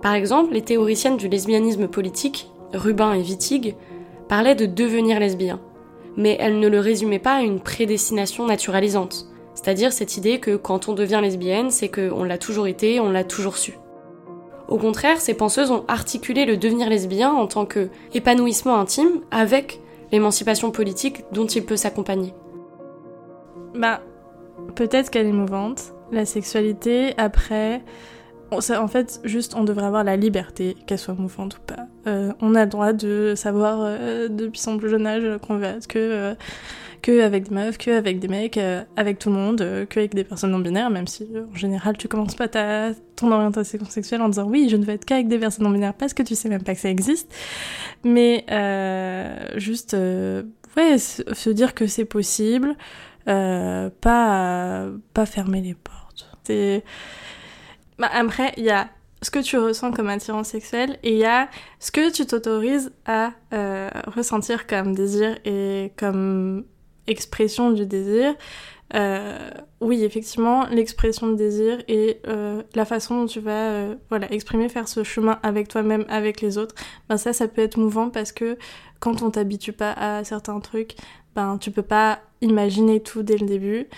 Par 0.00 0.14
exemple, 0.14 0.54
les 0.54 0.62
théoriciennes 0.62 1.16
du 1.16 1.28
lesbianisme 1.28 1.88
politique, 1.88 2.50
Rubin 2.72 3.14
et 3.14 3.20
Wittig, 3.20 3.76
parlaient 4.28 4.54
de 4.54 4.66
devenir 4.66 5.20
lesbien, 5.20 5.60
mais 6.16 6.36
elles 6.40 6.58
ne 6.58 6.68
le 6.68 6.80
résumaient 6.80 7.18
pas 7.18 7.34
à 7.34 7.42
une 7.42 7.60
prédestination 7.60 8.46
naturalisante, 8.46 9.28
c'est-à-dire 9.54 9.92
cette 9.92 10.16
idée 10.16 10.40
que 10.40 10.56
quand 10.56 10.88
on 10.88 10.94
devient 10.94 11.20
lesbienne, 11.22 11.70
c'est 11.70 11.88
qu'on 11.88 12.24
l'a 12.24 12.38
toujours 12.38 12.66
été, 12.66 12.98
on 12.98 13.10
l'a 13.10 13.24
toujours 13.24 13.58
su. 13.58 13.78
Au 14.68 14.78
contraire, 14.78 15.20
ces 15.20 15.34
penseuses 15.34 15.70
ont 15.70 15.84
articulé 15.86 16.46
le 16.46 16.56
devenir 16.56 16.88
lesbien 16.88 17.30
en 17.30 17.46
tant 17.46 17.66
que 17.66 17.88
épanouissement 18.14 18.78
intime 18.78 19.20
avec 19.30 19.80
l'émancipation 20.10 20.70
politique 20.70 21.24
dont 21.32 21.46
il 21.46 21.64
peut 21.64 21.76
s'accompagner. 21.76 22.32
Bah, 23.74 24.00
peut-être 24.74 25.10
qu'elle 25.10 25.26
est 25.26 25.32
mouvante. 25.32 25.92
La 26.10 26.26
sexualité, 26.26 27.14
après, 27.16 27.82
en 28.52 28.88
fait, 28.88 29.20
juste, 29.24 29.54
on 29.54 29.64
devrait 29.64 29.86
avoir 29.86 30.04
la 30.04 30.16
liberté, 30.16 30.76
qu'elle 30.86 30.98
soit 30.98 31.14
mouvante 31.14 31.56
ou 31.56 31.60
pas. 31.60 31.86
Euh, 32.06 32.32
on 32.40 32.54
a 32.54 32.64
le 32.64 32.70
droit 32.70 32.92
de 32.92 33.34
savoir 33.36 33.78
euh, 33.80 34.28
depuis 34.28 34.60
son 34.60 34.76
plus 34.76 34.90
jeune 34.90 35.06
âge 35.06 35.24
qu'on 35.46 35.56
veut 35.56 35.64
être 35.64 35.86
que, 35.86 35.98
euh, 35.98 36.34
que 37.00 37.22
avec 37.22 37.48
des 37.48 37.54
meufs, 37.54 37.78
que 37.78 37.90
avec 37.90 38.18
des 38.18 38.28
mecs, 38.28 38.60
avec 38.96 39.18
tout 39.18 39.30
le 39.30 39.36
monde, 39.36 39.58
que 39.88 39.98
avec 39.98 40.14
des 40.14 40.24
personnes 40.24 40.50
non 40.50 40.58
binaires, 40.58 40.90
même 40.90 41.06
si 41.06 41.28
en 41.52 41.56
général 41.56 41.96
tu 41.96 42.08
commences 42.08 42.34
pas 42.34 42.48
ta, 42.48 42.90
ton 43.16 43.32
orientation 43.32 43.84
sexuelle 43.86 44.22
en 44.22 44.28
disant 44.28 44.46
oui, 44.48 44.68
je 44.70 44.76
ne 44.76 44.84
veux 44.84 44.92
être 44.92 45.04
qu'avec 45.04 45.28
des 45.28 45.38
personnes 45.38 45.64
non 45.64 45.70
binaires 45.70 45.94
parce 45.94 46.14
que 46.14 46.22
tu 46.22 46.34
sais 46.34 46.48
même 46.48 46.62
pas 46.62 46.74
que 46.74 46.80
ça 46.80 46.90
existe. 46.90 47.32
Mais 48.04 48.44
juste, 49.56 49.96
ouais, 50.76 50.98
se 50.98 51.50
dire 51.50 51.74
que 51.74 51.86
c'est 51.86 52.04
possible, 52.04 52.76
pas, 53.26 54.86
pas 55.14 55.26
fermer 55.26 55.60
les 55.60 55.74
portes. 55.74 56.28
Bah, 57.98 58.10
après, 58.12 58.52
il 58.56 58.64
y 58.64 58.70
a 58.70 58.88
ce 59.22 59.30
que 59.30 59.38
tu 59.38 59.56
ressens 59.56 59.92
comme 59.92 60.08
attirance 60.08 60.48
sexuelle 60.48 60.98
et 61.02 61.12
il 61.12 61.18
y 61.18 61.24
a 61.24 61.48
ce 61.78 61.92
que 61.92 62.10
tu 62.10 62.26
t'autorises 62.26 62.92
à 63.06 63.30
euh, 63.54 63.88
ressentir 64.06 64.66
comme 64.66 64.94
désir 64.94 65.38
et 65.44 65.92
comme 65.96 66.64
expression 67.06 67.70
du 67.70 67.86
désir. 67.86 68.34
Euh, 68.94 69.50
oui, 69.80 70.04
effectivement, 70.04 70.66
l'expression 70.66 71.28
de 71.28 71.36
désir 71.36 71.82
et 71.88 72.20
euh, 72.26 72.62
la 72.74 72.84
façon 72.84 73.22
dont 73.22 73.26
tu 73.26 73.40
vas 73.40 73.70
euh, 73.70 73.94
voilà, 74.10 74.30
exprimer, 74.32 74.68
faire 74.68 74.88
ce 74.88 75.02
chemin 75.02 75.38
avec 75.42 75.68
toi-même, 75.68 76.04
avec 76.08 76.40
les 76.40 76.58
autres, 76.58 76.74
ben 77.08 77.16
ça, 77.16 77.32
ça 77.32 77.48
peut 77.48 77.62
être 77.62 77.78
mouvant 77.78 78.10
parce 78.10 78.32
que 78.32 78.58
quand 79.00 79.22
on 79.22 79.30
t'habitue 79.30 79.72
pas 79.72 79.92
à 79.92 80.24
certains 80.24 80.60
trucs, 80.60 80.96
ben 81.34 81.56
tu 81.58 81.70
peux 81.70 81.82
pas 81.82 82.20
imaginer 82.42 83.00
tout 83.00 83.22
dès 83.22 83.38
le 83.38 83.46
début. 83.46 83.88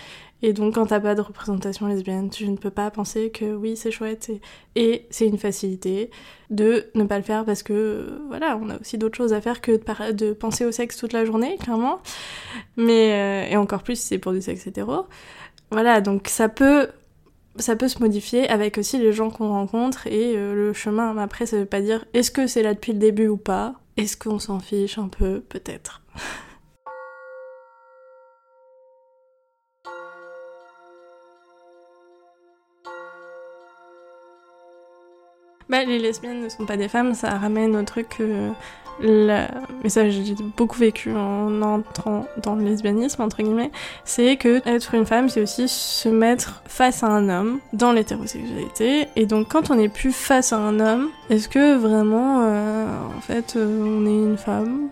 Et 0.41 0.53
donc, 0.53 0.75
quand 0.75 0.85
t'as 0.87 0.99
pas 0.99 1.15
de 1.15 1.21
représentation 1.21 1.87
lesbienne, 1.87 2.29
tu 2.29 2.47
ne 2.47 2.57
peux 2.57 2.69
pas 2.69 2.91
penser 2.91 3.31
que 3.31 3.55
oui, 3.55 3.75
c'est 3.75 3.91
chouette. 3.91 4.31
Et, 4.75 5.07
c'est 5.09 5.25
une 5.25 5.37
facilité 5.37 6.11
de 6.49 6.85
ne 6.93 7.03
pas 7.03 7.17
le 7.17 7.23
faire 7.23 7.45
parce 7.45 7.63
que, 7.63 8.21
voilà, 8.27 8.57
on 8.61 8.69
a 8.69 8.79
aussi 8.79 8.97
d'autres 8.97 9.17
choses 9.17 9.33
à 9.33 9.41
faire 9.41 9.59
que 9.59 9.71
de, 10.11 10.33
penser 10.33 10.65
au 10.65 10.71
sexe 10.71 10.97
toute 10.97 11.13
la 11.13 11.25
journée, 11.25 11.57
clairement. 11.57 11.99
Mais, 12.77 13.47
euh, 13.47 13.53
et 13.53 13.57
encore 13.57 13.81
plus, 13.81 13.99
c'est 13.99 14.19
pour 14.19 14.33
du 14.33 14.41
sexe 14.41 14.67
hétéro. 14.67 15.05
Voilà, 15.71 15.99
donc 16.01 16.27
ça 16.27 16.47
peut 16.47 16.89
ça 17.57 17.75
peut 17.75 17.87
se 17.87 17.99
modifier 17.99 18.49
avec 18.49 18.77
aussi 18.77 18.97
les 18.97 19.13
gens 19.13 19.29
qu'on 19.29 19.49
rencontre 19.49 20.07
et 20.07 20.35
euh, 20.35 20.53
le 20.53 20.73
chemin. 20.73 21.17
Après, 21.17 21.45
ça 21.45 21.57
veut 21.57 21.65
pas 21.65 21.81
dire 21.81 22.05
est-ce 22.13 22.29
que 22.29 22.47
c'est 22.47 22.63
là 22.63 22.73
depuis 22.73 22.93
le 22.93 22.99
début 22.99 23.27
ou 23.27 23.37
pas? 23.37 23.75
Est-ce 23.97 24.17
qu'on 24.17 24.39
s'en 24.39 24.59
fiche 24.59 24.97
un 24.97 25.07
peu? 25.07 25.39
Peut-être. 25.39 26.01
Bah, 35.69 35.83
les 35.83 35.99
lesbiennes 35.99 36.43
ne 36.43 36.49
sont 36.49 36.65
pas 36.65 36.77
des 36.77 36.87
femmes, 36.87 37.13
ça 37.13 37.29
ramène 37.37 37.75
au 37.75 37.83
truc. 37.83 38.19
La... 38.99 39.49
Mais 39.83 39.89
ça, 39.89 40.09
j'ai 40.09 40.35
beaucoup 40.55 40.77
vécu 40.77 41.11
en 41.11 41.61
entrant 41.61 42.25
dans 42.41 42.55
le 42.55 42.63
lesbianisme, 42.63 43.21
entre 43.21 43.43
guillemets. 43.43 43.71
C'est 44.05 44.37
que 44.37 44.61
être 44.67 44.93
une 44.93 45.05
femme, 45.05 45.27
c'est 45.27 45.41
aussi 45.41 45.67
se 45.67 46.07
mettre 46.07 46.61
face 46.65 47.03
à 47.03 47.07
un 47.07 47.27
homme 47.29 47.59
dans 47.73 47.91
l'hétérosexualité. 47.91 49.07
Et 49.15 49.25
donc, 49.25 49.49
quand 49.49 49.69
on 49.69 49.75
n'est 49.75 49.89
plus 49.89 50.13
face 50.13 50.53
à 50.53 50.57
un 50.57 50.79
homme, 50.79 51.09
est-ce 51.29 51.49
que 51.49 51.75
vraiment, 51.75 52.41
euh, 52.43 52.87
en 53.17 53.21
fait, 53.21 53.55
euh, 53.57 53.83
on 53.83 54.05
est 54.05 54.09
une 54.09 54.37
femme? 54.37 54.89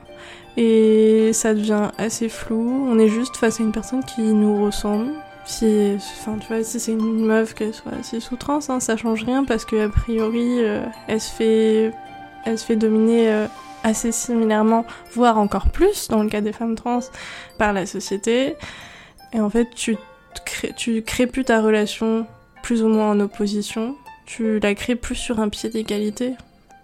Et 0.58 1.32
ça 1.34 1.54
devient 1.54 1.90
assez 1.98 2.30
flou. 2.30 2.88
On 2.90 3.00
est 3.00 3.08
juste 3.08 3.38
face 3.38 3.60
à 3.60 3.64
une 3.64 3.72
personne 3.72 4.04
qui 4.04 4.22
nous 4.22 4.66
ressemble, 4.66 5.12
si, 5.46 5.98
enfin, 5.98 6.38
tu 6.38 6.48
vois, 6.48 6.64
si 6.64 6.80
c'est 6.80 6.94
une 6.94 7.26
meuf 7.26 7.54
qu'elle 7.54 7.74
soit 7.74 7.94
assez 8.00 8.20
sous 8.20 8.38
trans, 8.38 8.60
hein, 8.70 8.80
ça 8.80 8.96
change 8.96 9.24
rien 9.24 9.44
parce 9.44 9.66
que 9.66 9.86
a 9.86 9.90
priori, 9.90 10.64
euh, 10.64 10.86
elle 11.08 11.20
se 11.20 11.32
fait, 11.32 11.92
elle 12.46 12.58
se 12.58 12.66
fait 12.66 12.76
dominer 12.76 13.30
euh, 13.30 13.48
assez 13.84 14.12
similairement, 14.12 14.86
voire 15.14 15.38
encore 15.38 15.70
plus 15.70 16.08
dans 16.08 16.24
le 16.24 16.30
cas 16.30 16.42
des 16.42 16.54
femmes 16.54 16.76
trans, 16.76 17.02
par 17.58 17.74
la 17.74 17.86
société. 17.86 18.56
Et 19.34 19.42
en 19.42 19.50
fait, 19.50 19.68
tu 19.76 19.98
crées, 20.46 20.74
tu 20.76 21.02
crées 21.02 21.28
plus 21.28 21.44
ta 21.44 21.62
relation 21.62 22.26
plus 22.62 22.82
ou 22.82 22.88
moins 22.88 23.12
en 23.12 23.20
opposition, 23.20 23.96
tu 24.26 24.60
la 24.60 24.74
crées 24.74 24.96
plus 24.96 25.16
sur 25.16 25.42
un 25.42 25.50
pied 25.50 25.70
d'égalité. 25.70 26.36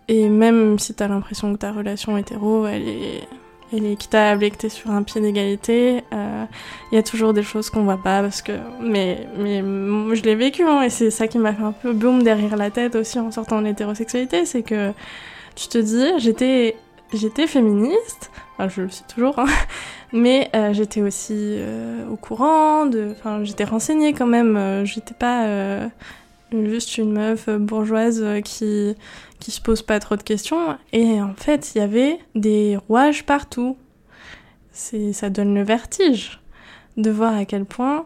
Et 0.09 0.27
même 0.27 0.79
si 0.79 0.93
t'as 0.93 1.07
l'impression 1.07 1.53
que 1.53 1.59
ta 1.59 1.71
relation 1.71 2.17
hétéro, 2.17 2.65
elle 2.67 2.87
est 2.87 3.27
elle 3.73 3.85
est 3.85 3.93
équitable 3.93 4.43
et 4.43 4.51
que 4.51 4.57
t'es 4.57 4.69
sur 4.69 4.91
un 4.91 5.03
pied 5.03 5.21
d'égalité, 5.21 6.03
il 6.11 6.17
euh, 6.17 6.45
y 6.91 6.97
a 6.97 7.03
toujours 7.03 7.33
des 7.33 7.43
choses 7.43 7.69
qu'on 7.69 7.83
voit 7.83 8.01
pas 8.01 8.21
parce 8.21 8.41
que 8.41 8.53
mais 8.81 9.27
mais 9.37 9.61
je 10.15 10.23
l'ai 10.23 10.35
vécu 10.35 10.63
hein, 10.63 10.81
et 10.81 10.89
c'est 10.89 11.11
ça 11.11 11.27
qui 11.27 11.37
m'a 11.37 11.53
fait 11.53 11.63
un 11.63 11.71
peu 11.71 11.93
boum 11.93 12.23
derrière 12.23 12.55
la 12.55 12.71
tête 12.71 12.95
aussi 12.95 13.19
en 13.19 13.31
sortant 13.31 13.59
de 13.59 13.65
l'hétérosexualité, 13.65 14.45
c'est 14.45 14.63
que 14.63 14.91
tu 15.55 15.67
te 15.67 15.77
dis 15.77 16.19
j'étais 16.19 16.75
j'étais 17.13 17.47
féministe, 17.47 18.31
enfin 18.53 18.69
je 18.69 18.81
le 18.81 18.89
suis 18.89 19.05
toujours, 19.13 19.37
hein, 19.39 19.47
mais 20.13 20.49
euh, 20.55 20.73
j'étais 20.73 21.01
aussi 21.01 21.35
euh, 21.37 22.07
au 22.09 22.15
courant 22.15 22.85
de, 22.85 23.13
enfin 23.17 23.43
j'étais 23.43 23.65
renseignée 23.65 24.13
quand 24.13 24.27
même, 24.27 24.83
j'étais 24.85 25.15
pas 25.15 25.89
juste 26.51 26.97
une 26.97 27.13
meuf 27.13 27.49
bourgeoise 27.49 28.23
qui 28.43 28.95
qui 29.39 29.51
se 29.51 29.61
pose 29.61 29.81
pas 29.81 29.99
trop 29.99 30.15
de 30.15 30.23
questions. 30.23 30.77
Et 30.91 31.21
en 31.21 31.33
fait, 31.33 31.73
il 31.73 31.79
y 31.79 31.81
avait 31.81 32.19
des 32.35 32.77
rouages 32.87 33.25
partout. 33.25 33.77
C'est, 34.71 35.13
ça 35.13 35.29
donne 35.29 35.55
le 35.55 35.63
vertige 35.63 36.41
de 36.97 37.09
voir 37.09 37.35
à 37.35 37.45
quel 37.45 37.65
point 37.65 38.05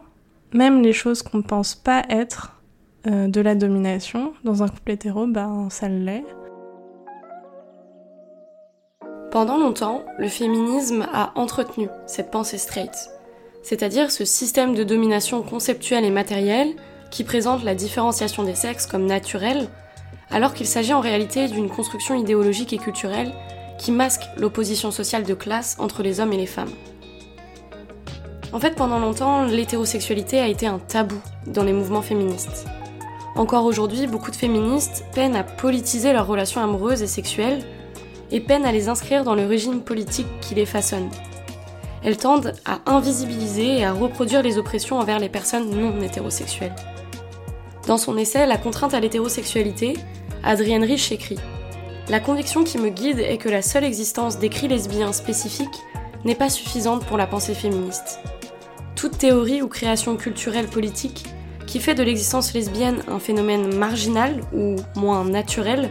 même 0.52 0.82
les 0.82 0.92
choses 0.92 1.22
qu'on 1.22 1.38
ne 1.38 1.42
pense 1.42 1.74
pas 1.74 2.04
être 2.08 2.60
euh, 3.06 3.26
de 3.26 3.40
la 3.40 3.54
domination 3.54 4.32
dans 4.44 4.62
un 4.62 4.68
couple 4.68 4.92
hétéro, 4.92 5.26
ben 5.26 5.68
ça 5.68 5.88
l'est. 5.88 6.24
Pendant 9.32 9.58
longtemps, 9.58 10.04
le 10.18 10.28
féminisme 10.28 11.06
a 11.12 11.32
entretenu 11.34 11.88
cette 12.06 12.30
pensée 12.30 12.56
straight, 12.56 12.92
c'est-à-dire 13.64 14.12
ce 14.12 14.24
système 14.24 14.76
de 14.76 14.84
domination 14.84 15.42
conceptuelle 15.42 16.04
et 16.04 16.10
matérielle 16.10 16.76
qui 17.10 17.24
présente 17.24 17.64
la 17.64 17.74
différenciation 17.74 18.42
des 18.42 18.54
sexes 18.54 18.86
comme 18.86 19.06
naturelle 19.06 19.68
alors 20.30 20.54
qu'il 20.54 20.66
s'agit 20.66 20.92
en 20.92 21.00
réalité 21.00 21.48
d'une 21.48 21.70
construction 21.70 22.14
idéologique 22.14 22.72
et 22.72 22.78
culturelle 22.78 23.32
qui 23.78 23.92
masque 23.92 24.22
l'opposition 24.36 24.90
sociale 24.90 25.24
de 25.24 25.34
classe 25.34 25.76
entre 25.78 26.02
les 26.02 26.20
hommes 26.20 26.32
et 26.32 26.36
les 26.36 26.46
femmes. 26.46 26.72
En 28.52 28.60
fait, 28.60 28.76
pendant 28.76 28.98
longtemps, 28.98 29.44
l'hétérosexualité 29.44 30.38
a 30.38 30.46
été 30.46 30.66
un 30.66 30.78
tabou 30.78 31.20
dans 31.46 31.64
les 31.64 31.72
mouvements 31.72 32.02
féministes. 32.02 32.66
Encore 33.36 33.64
aujourd'hui, 33.64 34.06
beaucoup 34.06 34.30
de 34.30 34.36
féministes 34.36 35.04
peinent 35.12 35.34
à 35.34 35.42
politiser 35.42 36.12
leurs 36.12 36.28
relations 36.28 36.62
amoureuses 36.62 37.02
et 37.02 37.08
sexuelles 37.08 37.64
et 38.30 38.40
peinent 38.40 38.64
à 38.64 38.70
les 38.70 38.88
inscrire 38.88 39.24
dans 39.24 39.34
le 39.34 39.44
régime 39.44 39.80
politique 39.82 40.28
qui 40.40 40.54
les 40.54 40.66
façonne. 40.66 41.10
Elles 42.04 42.16
tendent 42.16 42.52
à 42.64 42.78
invisibiliser 42.86 43.78
et 43.78 43.84
à 43.84 43.92
reproduire 43.92 44.42
les 44.42 44.56
oppressions 44.58 44.98
envers 44.98 45.18
les 45.18 45.28
personnes 45.28 45.70
non 45.70 46.00
hétérosexuelles. 46.00 46.74
Dans 47.86 47.98
son 47.98 48.16
essai 48.16 48.46
La 48.46 48.56
contrainte 48.56 48.94
à 48.94 49.00
l'hétérosexualité, 49.00 49.94
Adrienne 50.42 50.84
Rich 50.84 51.12
écrit 51.12 51.38
La 52.08 52.18
conviction 52.18 52.64
qui 52.64 52.78
me 52.78 52.88
guide 52.88 53.18
est 53.18 53.36
que 53.36 53.50
la 53.50 53.60
seule 53.60 53.84
existence 53.84 54.38
d'écrits 54.38 54.68
lesbiens 54.68 55.12
spécifiques 55.12 55.82
n'est 56.24 56.34
pas 56.34 56.48
suffisante 56.48 57.04
pour 57.04 57.18
la 57.18 57.26
pensée 57.26 57.54
féministe. 57.54 58.20
Toute 58.96 59.18
théorie 59.18 59.60
ou 59.60 59.68
création 59.68 60.16
culturelle 60.16 60.68
politique 60.68 61.24
qui 61.66 61.78
fait 61.78 61.94
de 61.94 62.02
l'existence 62.02 62.54
lesbienne 62.54 63.02
un 63.08 63.18
phénomène 63.18 63.74
marginal 63.74 64.40
ou 64.54 64.76
moins 64.96 65.24
naturel, 65.24 65.90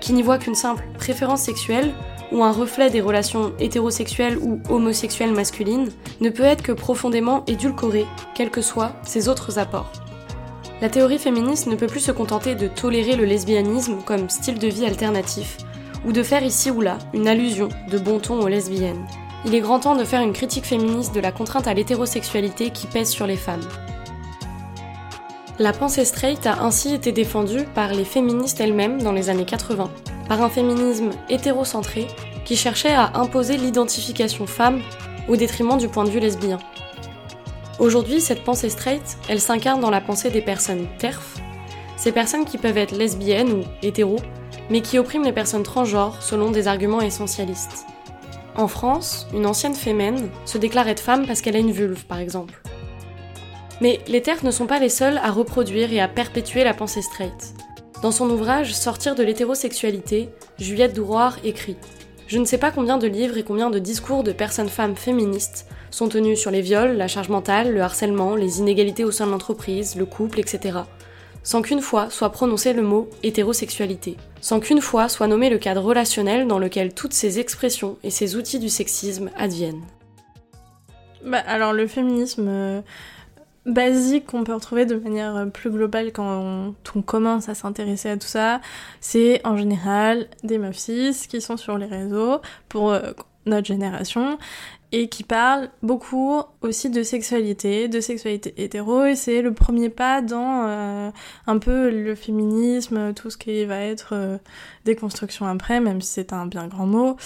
qui 0.00 0.14
n'y 0.14 0.22
voit 0.22 0.38
qu'une 0.38 0.54
simple 0.54 0.84
préférence 0.96 1.42
sexuelle 1.42 1.92
ou 2.32 2.44
un 2.44 2.52
reflet 2.52 2.90
des 2.90 3.00
relations 3.00 3.52
hétérosexuelles 3.58 4.38
ou 4.38 4.60
homosexuelles 4.70 5.32
masculines, 5.32 5.90
ne 6.20 6.30
peut 6.30 6.44
être 6.44 6.62
que 6.62 6.72
profondément 6.72 7.44
édulcorée, 7.46 8.06
quels 8.34 8.50
que 8.50 8.62
soient 8.62 8.92
ses 9.04 9.28
autres 9.28 9.58
apports. 9.58 9.92
La 10.82 10.90
théorie 10.90 11.18
féministe 11.18 11.68
ne 11.68 11.74
peut 11.74 11.86
plus 11.86 12.00
se 12.00 12.12
contenter 12.12 12.54
de 12.54 12.68
tolérer 12.68 13.16
le 13.16 13.24
lesbianisme 13.24 14.02
comme 14.04 14.28
style 14.28 14.58
de 14.58 14.68
vie 14.68 14.84
alternatif, 14.84 15.56
ou 16.04 16.12
de 16.12 16.22
faire 16.22 16.42
ici 16.42 16.70
ou 16.70 16.82
là 16.82 16.98
une 17.14 17.28
allusion 17.28 17.70
de 17.90 17.98
bon 17.98 18.18
ton 18.18 18.40
aux 18.40 18.48
lesbiennes. 18.48 19.06
Il 19.46 19.54
est 19.54 19.60
grand 19.60 19.80
temps 19.80 19.96
de 19.96 20.04
faire 20.04 20.20
une 20.20 20.34
critique 20.34 20.66
féministe 20.66 21.14
de 21.14 21.20
la 21.20 21.32
contrainte 21.32 21.66
à 21.66 21.72
l'hétérosexualité 21.72 22.70
qui 22.70 22.86
pèse 22.86 23.08
sur 23.08 23.26
les 23.26 23.36
femmes. 23.36 23.66
La 25.58 25.72
pensée 25.72 26.04
straight 26.04 26.46
a 26.46 26.62
ainsi 26.62 26.92
été 26.92 27.10
défendue 27.10 27.64
par 27.74 27.94
les 27.94 28.04
féministes 28.04 28.60
elles-mêmes 28.60 29.00
dans 29.00 29.12
les 29.12 29.30
années 29.30 29.46
80, 29.46 29.90
par 30.28 30.42
un 30.42 30.50
féminisme 30.50 31.08
hétérocentré 31.30 32.06
qui 32.44 32.54
cherchait 32.54 32.92
à 32.92 33.12
imposer 33.14 33.56
l'identification 33.56 34.46
femme 34.46 34.82
au 35.26 35.36
détriment 35.36 35.78
du 35.78 35.88
point 35.88 36.04
de 36.04 36.10
vue 36.10 36.20
lesbien. 36.20 36.58
Aujourd'hui, 37.78 38.22
cette 38.22 38.42
pensée 38.42 38.70
straight, 38.70 39.18
elle 39.28 39.40
s'incarne 39.40 39.82
dans 39.82 39.90
la 39.90 40.00
pensée 40.00 40.30
des 40.30 40.40
personnes 40.40 40.86
TERF, 40.98 41.36
ces 41.98 42.10
personnes 42.10 42.46
qui 42.46 42.56
peuvent 42.56 42.78
être 42.78 42.96
lesbiennes 42.96 43.52
ou 43.52 43.64
hétéros, 43.82 44.20
mais 44.70 44.80
qui 44.80 44.98
oppriment 44.98 45.24
les 45.24 45.32
personnes 45.32 45.62
transgenres 45.62 46.22
selon 46.22 46.50
des 46.50 46.68
arguments 46.68 47.02
essentialistes. 47.02 47.84
En 48.56 48.66
France, 48.66 49.26
une 49.34 49.44
ancienne 49.44 49.74
fémène 49.74 50.30
se 50.46 50.56
déclare 50.56 50.88
être 50.88 51.00
femme 51.00 51.26
parce 51.26 51.42
qu'elle 51.42 51.56
a 51.56 51.58
une 51.60 51.70
vulve, 51.70 52.06
par 52.06 52.18
exemple. 52.18 52.62
Mais 53.82 54.00
les 54.08 54.22
TERF 54.22 54.42
ne 54.42 54.50
sont 54.50 54.66
pas 54.66 54.78
les 54.78 54.88
seuls 54.88 55.18
à 55.18 55.30
reproduire 55.30 55.92
et 55.92 56.00
à 56.00 56.08
perpétuer 56.08 56.64
la 56.64 56.72
pensée 56.72 57.02
straight. 57.02 57.54
Dans 58.00 58.10
son 58.10 58.30
ouvrage 58.30 58.72
Sortir 58.72 59.14
de 59.14 59.22
l'hétérosexualité, 59.22 60.30
Juliette 60.58 60.94
Douroir 60.94 61.36
écrit 61.44 61.76
Je 62.26 62.38
ne 62.38 62.46
sais 62.46 62.56
pas 62.56 62.70
combien 62.70 62.96
de 62.96 63.06
livres 63.06 63.36
et 63.36 63.42
combien 63.42 63.68
de 63.68 63.78
discours 63.78 64.22
de 64.22 64.32
personnes 64.32 64.70
femmes 64.70 64.96
féministes 64.96 65.65
sont 65.90 66.08
tenus 66.08 66.38
sur 66.38 66.50
les 66.50 66.60
viols, 66.60 66.96
la 66.96 67.08
charge 67.08 67.28
mentale, 67.28 67.72
le 67.72 67.82
harcèlement, 67.82 68.36
les 68.36 68.60
inégalités 68.60 69.04
au 69.04 69.10
sein 69.10 69.26
de 69.26 69.30
l'entreprise, 69.30 69.96
le 69.96 70.06
couple, 70.06 70.40
etc. 70.40 70.78
Sans 71.42 71.62
qu'une 71.62 71.80
fois 71.80 72.10
soit 72.10 72.30
prononcé 72.30 72.72
le 72.72 72.82
mot 72.82 73.08
hétérosexualité. 73.22 74.16
Sans 74.40 74.60
qu'une 74.60 74.80
fois 74.80 75.08
soit 75.08 75.28
nommé 75.28 75.50
le 75.50 75.58
cadre 75.58 75.82
relationnel 75.82 76.46
dans 76.46 76.58
lequel 76.58 76.92
toutes 76.92 77.14
ces 77.14 77.38
expressions 77.38 77.98
et 78.02 78.10
ces 78.10 78.36
outils 78.36 78.58
du 78.58 78.68
sexisme 78.68 79.30
adviennent. 79.36 79.84
Bah, 81.24 81.42
alors 81.46 81.72
le 81.72 81.86
féminisme. 81.86 82.46
Euh, 82.48 82.80
basique 83.66 84.26
qu'on 84.26 84.44
peut 84.44 84.54
retrouver 84.54 84.86
de 84.86 84.94
manière 84.94 85.36
euh, 85.36 85.46
plus 85.46 85.70
globale 85.70 86.12
quand 86.12 86.74
on, 86.94 87.02
commence 87.02 87.48
à 87.48 87.54
s'intéresser 87.54 88.08
à 88.08 88.16
tout 88.16 88.26
ça, 88.26 88.60
c'est 89.00 89.44
en 89.44 89.56
général 89.56 90.28
des 90.44 90.56
meufs 90.56 90.78
cis 90.78 91.26
qui 91.28 91.40
sont 91.40 91.56
sur 91.56 91.76
les 91.76 91.86
réseaux 91.86 92.40
pour 92.68 92.92
euh, 92.92 93.12
notre 93.44 93.66
génération 93.66 94.38
et 94.92 95.08
qui 95.08 95.22
parlent 95.22 95.68
beaucoup 95.82 96.42
aussi 96.62 96.90
de 96.90 97.02
sexualité, 97.02 97.88
de 97.88 98.00
sexualité 98.00 98.54
hétéro, 98.56 99.04
et 99.04 99.16
c'est 99.16 99.42
le 99.42 99.52
premier 99.52 99.88
pas 99.88 100.22
dans 100.22 100.64
euh, 100.66 101.10
un 101.46 101.58
peu 101.58 101.90
le 101.90 102.14
féminisme, 102.14 103.12
tout 103.14 103.30
ce 103.30 103.36
qui 103.36 103.64
va 103.64 103.80
être 103.80 104.38
déconstruction 104.84 105.46
après, 105.46 105.80
même 105.80 106.00
si 106.00 106.12
c'est 106.12 106.32
un 106.32 106.46
bien 106.46 106.68
grand 106.68 106.86
mot. 106.86 107.16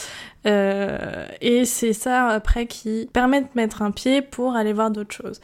et 0.45 1.65
c'est 1.65 1.93
ça 1.93 2.29
après 2.29 2.67
qui 2.67 3.09
permet 3.13 3.43
de 3.43 3.49
mettre 3.55 3.83
un 3.83 3.91
pied 3.91 4.23
pour 4.23 4.55
aller 4.55 4.73
voir 4.73 4.91
d'autres 4.91 5.15
choses. 5.15 5.41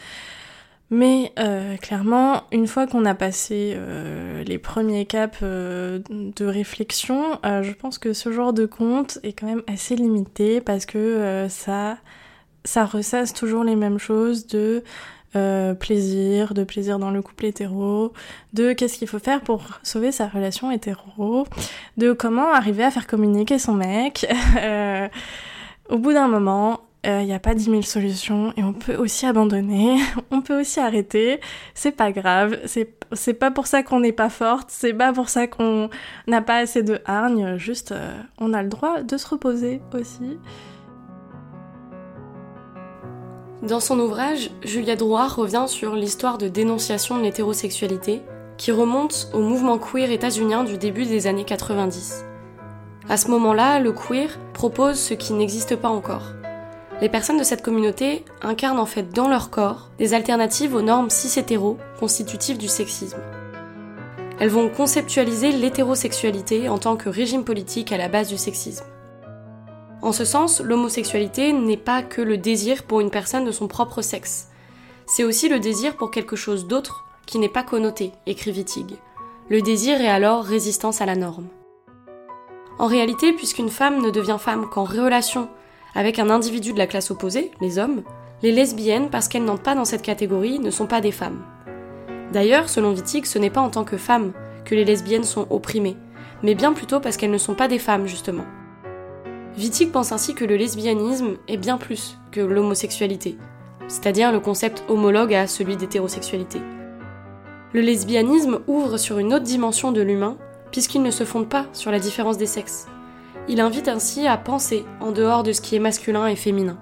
Mais 0.90 1.32
euh, 1.38 1.76
clairement, 1.78 2.44
une 2.52 2.68
fois 2.68 2.86
qu'on 2.86 3.04
a 3.06 3.14
passé 3.14 3.72
euh, 3.74 4.44
les 4.44 4.58
premiers 4.58 5.04
caps 5.04 5.38
euh, 5.42 5.98
de 6.10 6.46
réflexion, 6.46 7.40
je 7.42 7.72
pense 7.72 7.98
que 7.98 8.12
ce 8.12 8.30
genre 8.30 8.52
de 8.52 8.66
compte 8.66 9.18
est 9.24 9.32
quand 9.32 9.46
même 9.46 9.62
assez 9.66 9.96
limité 9.96 10.60
parce 10.60 10.86
que 10.86 11.46
ça, 11.48 11.98
ça 12.64 12.84
ressasse 12.84 13.32
toujours 13.32 13.64
les 13.64 13.76
mêmes 13.76 13.98
choses 13.98 14.46
de 14.46 14.84
plaisir, 15.78 16.54
de 16.54 16.64
plaisir 16.64 16.98
dans 16.98 17.10
le 17.10 17.20
couple 17.20 17.44
hétéro, 17.46 18.14
de 18.54 18.72
qu'est-ce 18.72 18.96
qu'il 18.96 19.08
faut 19.08 19.18
faire 19.18 19.42
pour 19.42 19.64
sauver 19.82 20.10
sa 20.10 20.28
relation 20.28 20.70
hétéro, 20.70 21.46
de 21.98 22.12
comment 22.12 22.52
arriver 22.52 22.84
à 22.84 22.90
faire 22.90 23.06
communiquer 23.06 23.58
son 23.58 23.74
mec. 23.74 24.26
au 25.90 25.98
bout 25.98 26.12
d'un 26.12 26.28
moment, 26.28 26.80
il 27.06 27.12
euh, 27.12 27.22
n'y 27.22 27.32
a 27.32 27.38
pas 27.38 27.54
10 27.54 27.66
000 27.66 27.82
solutions 27.82 28.52
et 28.56 28.64
on 28.64 28.72
peut 28.72 28.96
aussi 28.96 29.26
abandonner, 29.26 29.98
on 30.32 30.40
peut 30.40 30.60
aussi 30.60 30.80
arrêter, 30.80 31.40
c'est 31.72 31.92
pas 31.92 32.10
grave, 32.10 32.58
c'est 32.66 33.34
pas 33.34 33.52
pour 33.52 33.68
ça 33.68 33.84
qu'on 33.84 34.00
n'est 34.00 34.10
pas 34.10 34.28
forte, 34.28 34.70
c'est 34.70 34.92
pas 34.92 35.12
pour 35.12 35.28
ça 35.28 35.46
qu'on 35.46 35.88
n'a 36.26 36.42
pas 36.42 36.56
assez 36.56 36.82
de 36.82 36.98
hargne, 37.04 37.58
juste 37.58 37.92
euh, 37.92 38.20
on 38.38 38.52
a 38.52 38.60
le 38.64 38.68
droit 38.68 39.02
de 39.02 39.16
se 39.16 39.28
reposer 39.28 39.80
aussi. 39.94 40.36
Dans 43.62 43.80
son 43.80 44.00
ouvrage, 44.00 44.50
Julia 44.64 44.96
Drouard 44.96 45.36
revient 45.36 45.66
sur 45.68 45.94
l'histoire 45.94 46.38
de 46.38 46.48
dénonciation 46.48 47.18
de 47.18 47.22
l'hétérosexualité 47.22 48.20
qui 48.56 48.72
remonte 48.72 49.28
au 49.32 49.40
mouvement 49.40 49.78
queer 49.78 50.10
états-unien 50.10 50.64
du 50.64 50.76
début 50.76 51.04
des 51.04 51.28
années 51.28 51.44
90. 51.44 52.24
À 53.08 53.16
ce 53.16 53.28
moment-là, 53.30 53.78
le 53.78 53.92
queer 53.92 54.40
propose 54.54 54.98
ce 54.98 55.14
qui 55.14 55.34
n'existe 55.34 55.76
pas 55.76 55.88
encore, 55.88 56.32
les 57.00 57.08
personnes 57.08 57.38
de 57.38 57.44
cette 57.44 57.62
communauté 57.62 58.24
incarnent 58.42 58.78
en 58.78 58.86
fait 58.86 59.10
dans 59.12 59.28
leur 59.28 59.50
corps 59.50 59.90
des 59.98 60.14
alternatives 60.14 60.74
aux 60.74 60.82
normes 60.82 61.10
cis-hétéro 61.10 61.76
constitutives 62.00 62.58
du 62.58 62.68
sexisme. 62.68 63.18
Elles 64.38 64.48
vont 64.48 64.68
conceptualiser 64.68 65.52
l'hétérosexualité 65.52 66.68
en 66.68 66.78
tant 66.78 66.96
que 66.96 67.08
régime 67.08 67.44
politique 67.44 67.92
à 67.92 67.98
la 67.98 68.08
base 68.08 68.28
du 68.28 68.38
sexisme. 68.38 68.84
En 70.02 70.12
ce 70.12 70.24
sens, 70.24 70.60
l'homosexualité 70.60 71.52
n'est 71.52 71.76
pas 71.76 72.02
que 72.02 72.22
le 72.22 72.36
désir 72.36 72.84
pour 72.84 73.00
une 73.00 73.10
personne 73.10 73.44
de 73.44 73.52
son 73.52 73.66
propre 73.66 74.02
sexe. 74.02 74.48
C'est 75.06 75.24
aussi 75.24 75.48
le 75.48 75.58
désir 75.58 75.96
pour 75.96 76.10
quelque 76.10 76.36
chose 76.36 76.66
d'autre 76.66 77.04
qui 77.26 77.38
n'est 77.38 77.48
pas 77.48 77.62
connoté, 77.62 78.12
écrit 78.26 78.52
Wittig. 78.52 78.96
Le 79.48 79.62
désir 79.62 80.00
est 80.00 80.08
alors 80.08 80.44
résistance 80.44 81.00
à 81.00 81.06
la 81.06 81.16
norme. 81.16 81.48
En 82.78 82.86
réalité, 82.86 83.32
puisqu'une 83.32 83.70
femme 83.70 84.02
ne 84.02 84.10
devient 84.10 84.36
femme 84.38 84.68
qu'en 84.68 84.84
relation 84.84 85.48
avec 85.96 86.18
un 86.18 86.30
individu 86.30 86.72
de 86.72 86.78
la 86.78 86.86
classe 86.86 87.10
opposée, 87.10 87.50
les 87.60 87.78
hommes, 87.78 88.02
les 88.42 88.52
lesbiennes, 88.52 89.08
parce 89.08 89.28
qu'elles 89.28 89.44
n'entrent 89.44 89.62
pas 89.62 89.74
dans 89.74 89.86
cette 89.86 90.02
catégorie, 90.02 90.58
ne 90.58 90.70
sont 90.70 90.86
pas 90.86 91.00
des 91.00 91.10
femmes. 91.10 91.42
D'ailleurs, 92.32 92.68
selon 92.68 92.92
Wittig, 92.92 93.24
ce 93.24 93.38
n'est 93.38 93.50
pas 93.50 93.62
en 93.62 93.70
tant 93.70 93.84
que 93.84 93.96
femmes 93.96 94.32
que 94.66 94.74
les 94.74 94.84
lesbiennes 94.84 95.24
sont 95.24 95.46
opprimées, 95.48 95.96
mais 96.42 96.54
bien 96.54 96.74
plutôt 96.74 97.00
parce 97.00 97.16
qu'elles 97.16 97.30
ne 97.30 97.38
sont 97.38 97.54
pas 97.54 97.66
des 97.66 97.78
femmes, 97.78 98.06
justement. 98.06 98.44
Wittig 99.56 99.90
pense 99.90 100.12
ainsi 100.12 100.34
que 100.34 100.44
le 100.44 100.56
lesbianisme 100.56 101.36
est 101.48 101.56
bien 101.56 101.78
plus 101.78 102.18
que 102.30 102.42
l'homosexualité, 102.42 103.38
c'est-à-dire 103.88 104.32
le 104.32 104.40
concept 104.40 104.84
homologue 104.88 105.32
à 105.32 105.46
celui 105.46 105.76
d'hétérosexualité. 105.76 106.60
Le 107.72 107.80
lesbianisme 107.80 108.60
ouvre 108.66 108.98
sur 108.98 109.18
une 109.18 109.32
autre 109.32 109.44
dimension 109.44 109.92
de 109.92 110.02
l'humain, 110.02 110.36
puisqu'il 110.72 111.02
ne 111.02 111.10
se 111.10 111.24
fonde 111.24 111.48
pas 111.48 111.64
sur 111.72 111.90
la 111.90 112.00
différence 112.00 112.36
des 112.36 112.46
sexes. 112.46 112.86
Il 113.48 113.60
invite 113.60 113.86
ainsi 113.86 114.26
à 114.26 114.36
penser 114.36 114.84
en 115.00 115.12
dehors 115.12 115.44
de 115.44 115.52
ce 115.52 115.60
qui 115.60 115.76
est 115.76 115.80
masculin 115.80 116.26
et 116.26 116.34
féminin. 116.34 116.78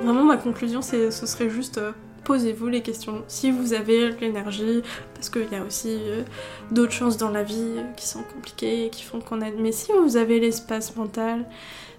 Vraiment, 0.00 0.24
ma 0.24 0.36
conclusion, 0.36 0.80
ce 0.80 1.10
serait 1.10 1.50
juste 1.50 1.78
euh, 1.78 1.92
posez-vous 2.24 2.68
les 2.68 2.82
questions. 2.82 3.24
Si 3.26 3.50
vous 3.50 3.72
avez 3.72 4.10
l'énergie, 4.12 4.82
parce 5.14 5.28
qu'il 5.28 5.50
y 5.50 5.56
a 5.56 5.64
aussi 5.64 5.98
euh, 6.02 6.22
d'autres 6.70 6.92
choses 6.92 7.16
dans 7.16 7.30
la 7.30 7.42
vie 7.42 7.74
euh, 7.78 7.82
qui 7.96 8.06
sont 8.06 8.22
compliquées, 8.22 8.90
qui 8.90 9.02
font 9.02 9.20
qu'on 9.20 9.40
aide. 9.40 9.56
Mais 9.58 9.72
si 9.72 9.90
vous 9.92 10.16
avez 10.16 10.38
l'espace 10.40 10.94
mental, 10.96 11.46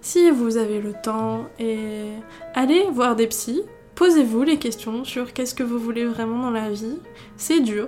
si 0.01 0.29
vous 0.31 0.57
avez 0.57 0.79
le 0.79 0.93
temps, 0.93 1.45
et 1.59 2.07
allez 2.55 2.85
voir 2.91 3.15
des 3.15 3.27
psys, 3.27 3.63
posez-vous 3.95 4.43
les 4.43 4.57
questions 4.57 5.03
sur 5.03 5.33
qu'est-ce 5.33 5.55
que 5.55 5.63
vous 5.63 5.79
voulez 5.79 6.05
vraiment 6.05 6.41
dans 6.43 6.51
la 6.51 6.69
vie. 6.69 6.99
C'est 7.37 7.59
dur, 7.59 7.87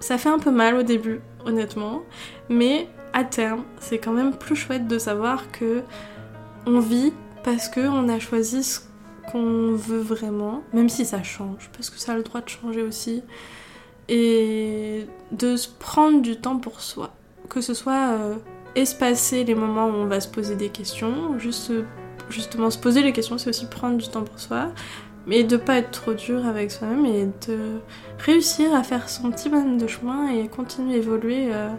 ça 0.00 0.18
fait 0.18 0.28
un 0.28 0.38
peu 0.38 0.50
mal 0.50 0.76
au 0.76 0.82
début, 0.82 1.20
honnêtement, 1.44 2.02
mais 2.48 2.88
à 3.12 3.24
terme, 3.24 3.62
c'est 3.80 3.98
quand 3.98 4.12
même 4.12 4.34
plus 4.34 4.56
chouette 4.56 4.86
de 4.86 4.98
savoir 4.98 5.50
que 5.50 5.82
on 6.66 6.80
vit 6.80 7.12
parce 7.44 7.68
qu'on 7.68 8.08
a 8.08 8.18
choisi 8.18 8.64
ce 8.64 8.80
qu'on 9.30 9.72
veut 9.72 10.00
vraiment, 10.00 10.62
même 10.72 10.88
si 10.88 11.04
ça 11.04 11.22
change, 11.22 11.70
parce 11.72 11.90
que 11.90 11.98
ça 11.98 12.12
a 12.12 12.16
le 12.16 12.22
droit 12.22 12.40
de 12.40 12.48
changer 12.48 12.82
aussi, 12.82 13.22
et 14.08 15.06
de 15.32 15.56
se 15.56 15.68
prendre 15.68 16.22
du 16.22 16.36
temps 16.36 16.58
pour 16.58 16.80
soi, 16.80 17.14
que 17.48 17.60
ce 17.60 17.74
soit 17.74 18.10
euh, 18.12 18.34
espacer 18.74 19.44
les 19.44 19.54
moments 19.54 19.86
où 19.86 19.94
on 19.94 20.06
va 20.06 20.20
se 20.20 20.28
poser 20.28 20.56
des 20.56 20.68
questions, 20.68 21.38
juste 21.38 21.72
justement 22.28 22.70
se 22.70 22.78
poser 22.78 23.02
les 23.02 23.12
questions, 23.12 23.38
c'est 23.38 23.50
aussi 23.50 23.66
prendre 23.66 23.96
du 23.96 24.08
temps 24.08 24.24
pour 24.24 24.38
soi, 24.40 24.72
mais 25.26 25.44
de 25.44 25.56
pas 25.56 25.76
être 25.76 25.90
trop 25.90 26.14
dur 26.14 26.46
avec 26.46 26.70
soi-même 26.70 27.04
et 27.06 27.26
de 27.48 27.80
réussir 28.18 28.74
à 28.74 28.82
faire 28.82 29.08
son 29.08 29.30
petit 29.30 29.48
bonhomme 29.48 29.78
de 29.78 29.86
chemin 29.86 30.28
et 30.30 30.48
continuer 30.48 30.94
à 30.94 30.96
évoluer. 30.98 31.48
Euh, 31.52 31.70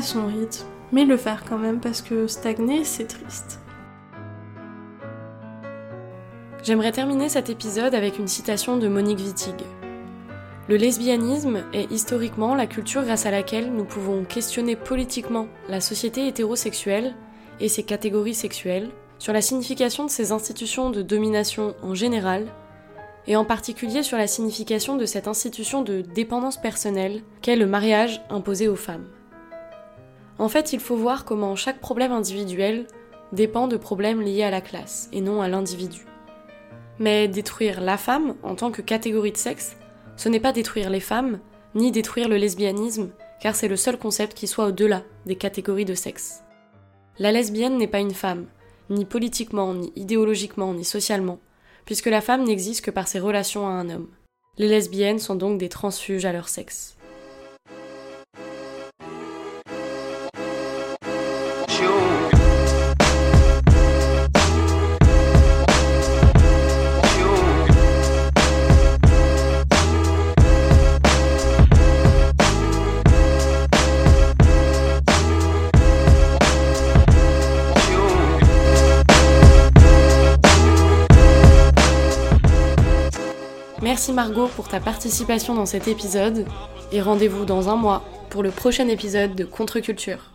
son 0.00 0.26
rythme, 0.26 0.66
mais 0.92 1.04
le 1.04 1.16
faire 1.16 1.44
quand 1.48 1.58
même 1.58 1.80
parce 1.80 2.02
que 2.02 2.26
stagner, 2.26 2.84
c'est 2.84 3.06
triste. 3.06 3.60
J'aimerais 6.62 6.92
terminer 6.92 7.28
cet 7.28 7.50
épisode 7.50 7.94
avec 7.94 8.18
une 8.18 8.28
citation 8.28 8.76
de 8.76 8.88
Monique 8.88 9.18
Wittig. 9.18 9.54
Le 10.66 10.76
lesbianisme 10.76 11.62
est 11.74 11.90
historiquement 11.90 12.54
la 12.54 12.66
culture 12.66 13.04
grâce 13.04 13.26
à 13.26 13.30
laquelle 13.30 13.70
nous 13.70 13.84
pouvons 13.84 14.24
questionner 14.24 14.76
politiquement 14.76 15.46
la 15.68 15.82
société 15.82 16.26
hétérosexuelle 16.26 17.14
et 17.60 17.68
ses 17.68 17.82
catégories 17.82 18.34
sexuelles, 18.34 18.88
sur 19.18 19.34
la 19.34 19.42
signification 19.42 20.06
de 20.06 20.10
ces 20.10 20.32
institutions 20.32 20.88
de 20.88 21.02
domination 21.02 21.74
en 21.82 21.94
général, 21.94 22.46
et 23.26 23.36
en 23.36 23.44
particulier 23.44 24.02
sur 24.02 24.18
la 24.18 24.26
signification 24.26 24.96
de 24.96 25.06
cette 25.06 25.28
institution 25.28 25.82
de 25.82 26.00
dépendance 26.00 26.60
personnelle 26.60 27.22
qu'est 27.42 27.56
le 27.56 27.66
mariage 27.66 28.22
imposé 28.30 28.68
aux 28.68 28.76
femmes. 28.76 29.06
En 30.38 30.48
fait, 30.48 30.72
il 30.72 30.80
faut 30.80 30.96
voir 30.96 31.24
comment 31.24 31.56
chaque 31.56 31.80
problème 31.80 32.12
individuel 32.12 32.86
dépend 33.32 33.68
de 33.68 33.76
problèmes 33.76 34.20
liés 34.20 34.42
à 34.42 34.50
la 34.50 34.60
classe 34.60 35.08
et 35.12 35.20
non 35.20 35.42
à 35.42 35.48
l'individu. 35.48 36.06
Mais 36.98 37.28
détruire 37.28 37.80
la 37.80 37.96
femme 37.96 38.34
en 38.42 38.54
tant 38.54 38.70
que 38.70 38.82
catégorie 38.82 39.32
de 39.32 39.36
sexe 39.36 39.76
Ce 40.16 40.28
n'est 40.28 40.40
pas 40.40 40.52
détruire 40.52 40.90
les 40.90 41.00
femmes, 41.00 41.40
ni 41.74 41.90
détruire 41.90 42.28
le 42.28 42.36
lesbianisme, 42.36 43.10
car 43.40 43.54
c'est 43.54 43.68
le 43.68 43.76
seul 43.76 43.98
concept 43.98 44.34
qui 44.34 44.46
soit 44.46 44.66
au-delà 44.66 45.02
des 45.26 45.36
catégories 45.36 45.84
de 45.84 45.94
sexe. 45.94 46.42
La 47.18 47.32
lesbienne 47.32 47.78
n'est 47.78 47.88
pas 47.88 48.00
une 48.00 48.14
femme, 48.14 48.46
ni 48.90 49.04
politiquement, 49.04 49.74
ni 49.74 49.92
idéologiquement, 49.96 50.72
ni 50.74 50.84
socialement, 50.84 51.38
puisque 51.84 52.06
la 52.06 52.20
femme 52.20 52.44
n'existe 52.44 52.84
que 52.84 52.90
par 52.90 53.08
ses 53.08 53.20
relations 53.20 53.66
à 53.66 53.70
un 53.70 53.90
homme. 53.90 54.08
Les 54.56 54.68
lesbiennes 54.68 55.18
sont 55.18 55.34
donc 55.34 55.58
des 55.58 55.68
transfuges 55.68 56.24
à 56.24 56.32
leur 56.32 56.48
sexe. 56.48 56.93
Merci 83.94 84.12
Margot 84.12 84.48
pour 84.48 84.66
ta 84.66 84.80
participation 84.80 85.54
dans 85.54 85.66
cet 85.66 85.86
épisode 85.86 86.46
et 86.90 87.00
rendez-vous 87.00 87.44
dans 87.44 87.68
un 87.68 87.76
mois 87.76 88.02
pour 88.28 88.42
le 88.42 88.50
prochain 88.50 88.88
épisode 88.88 89.36
de 89.36 89.44
Contre-Culture. 89.44 90.33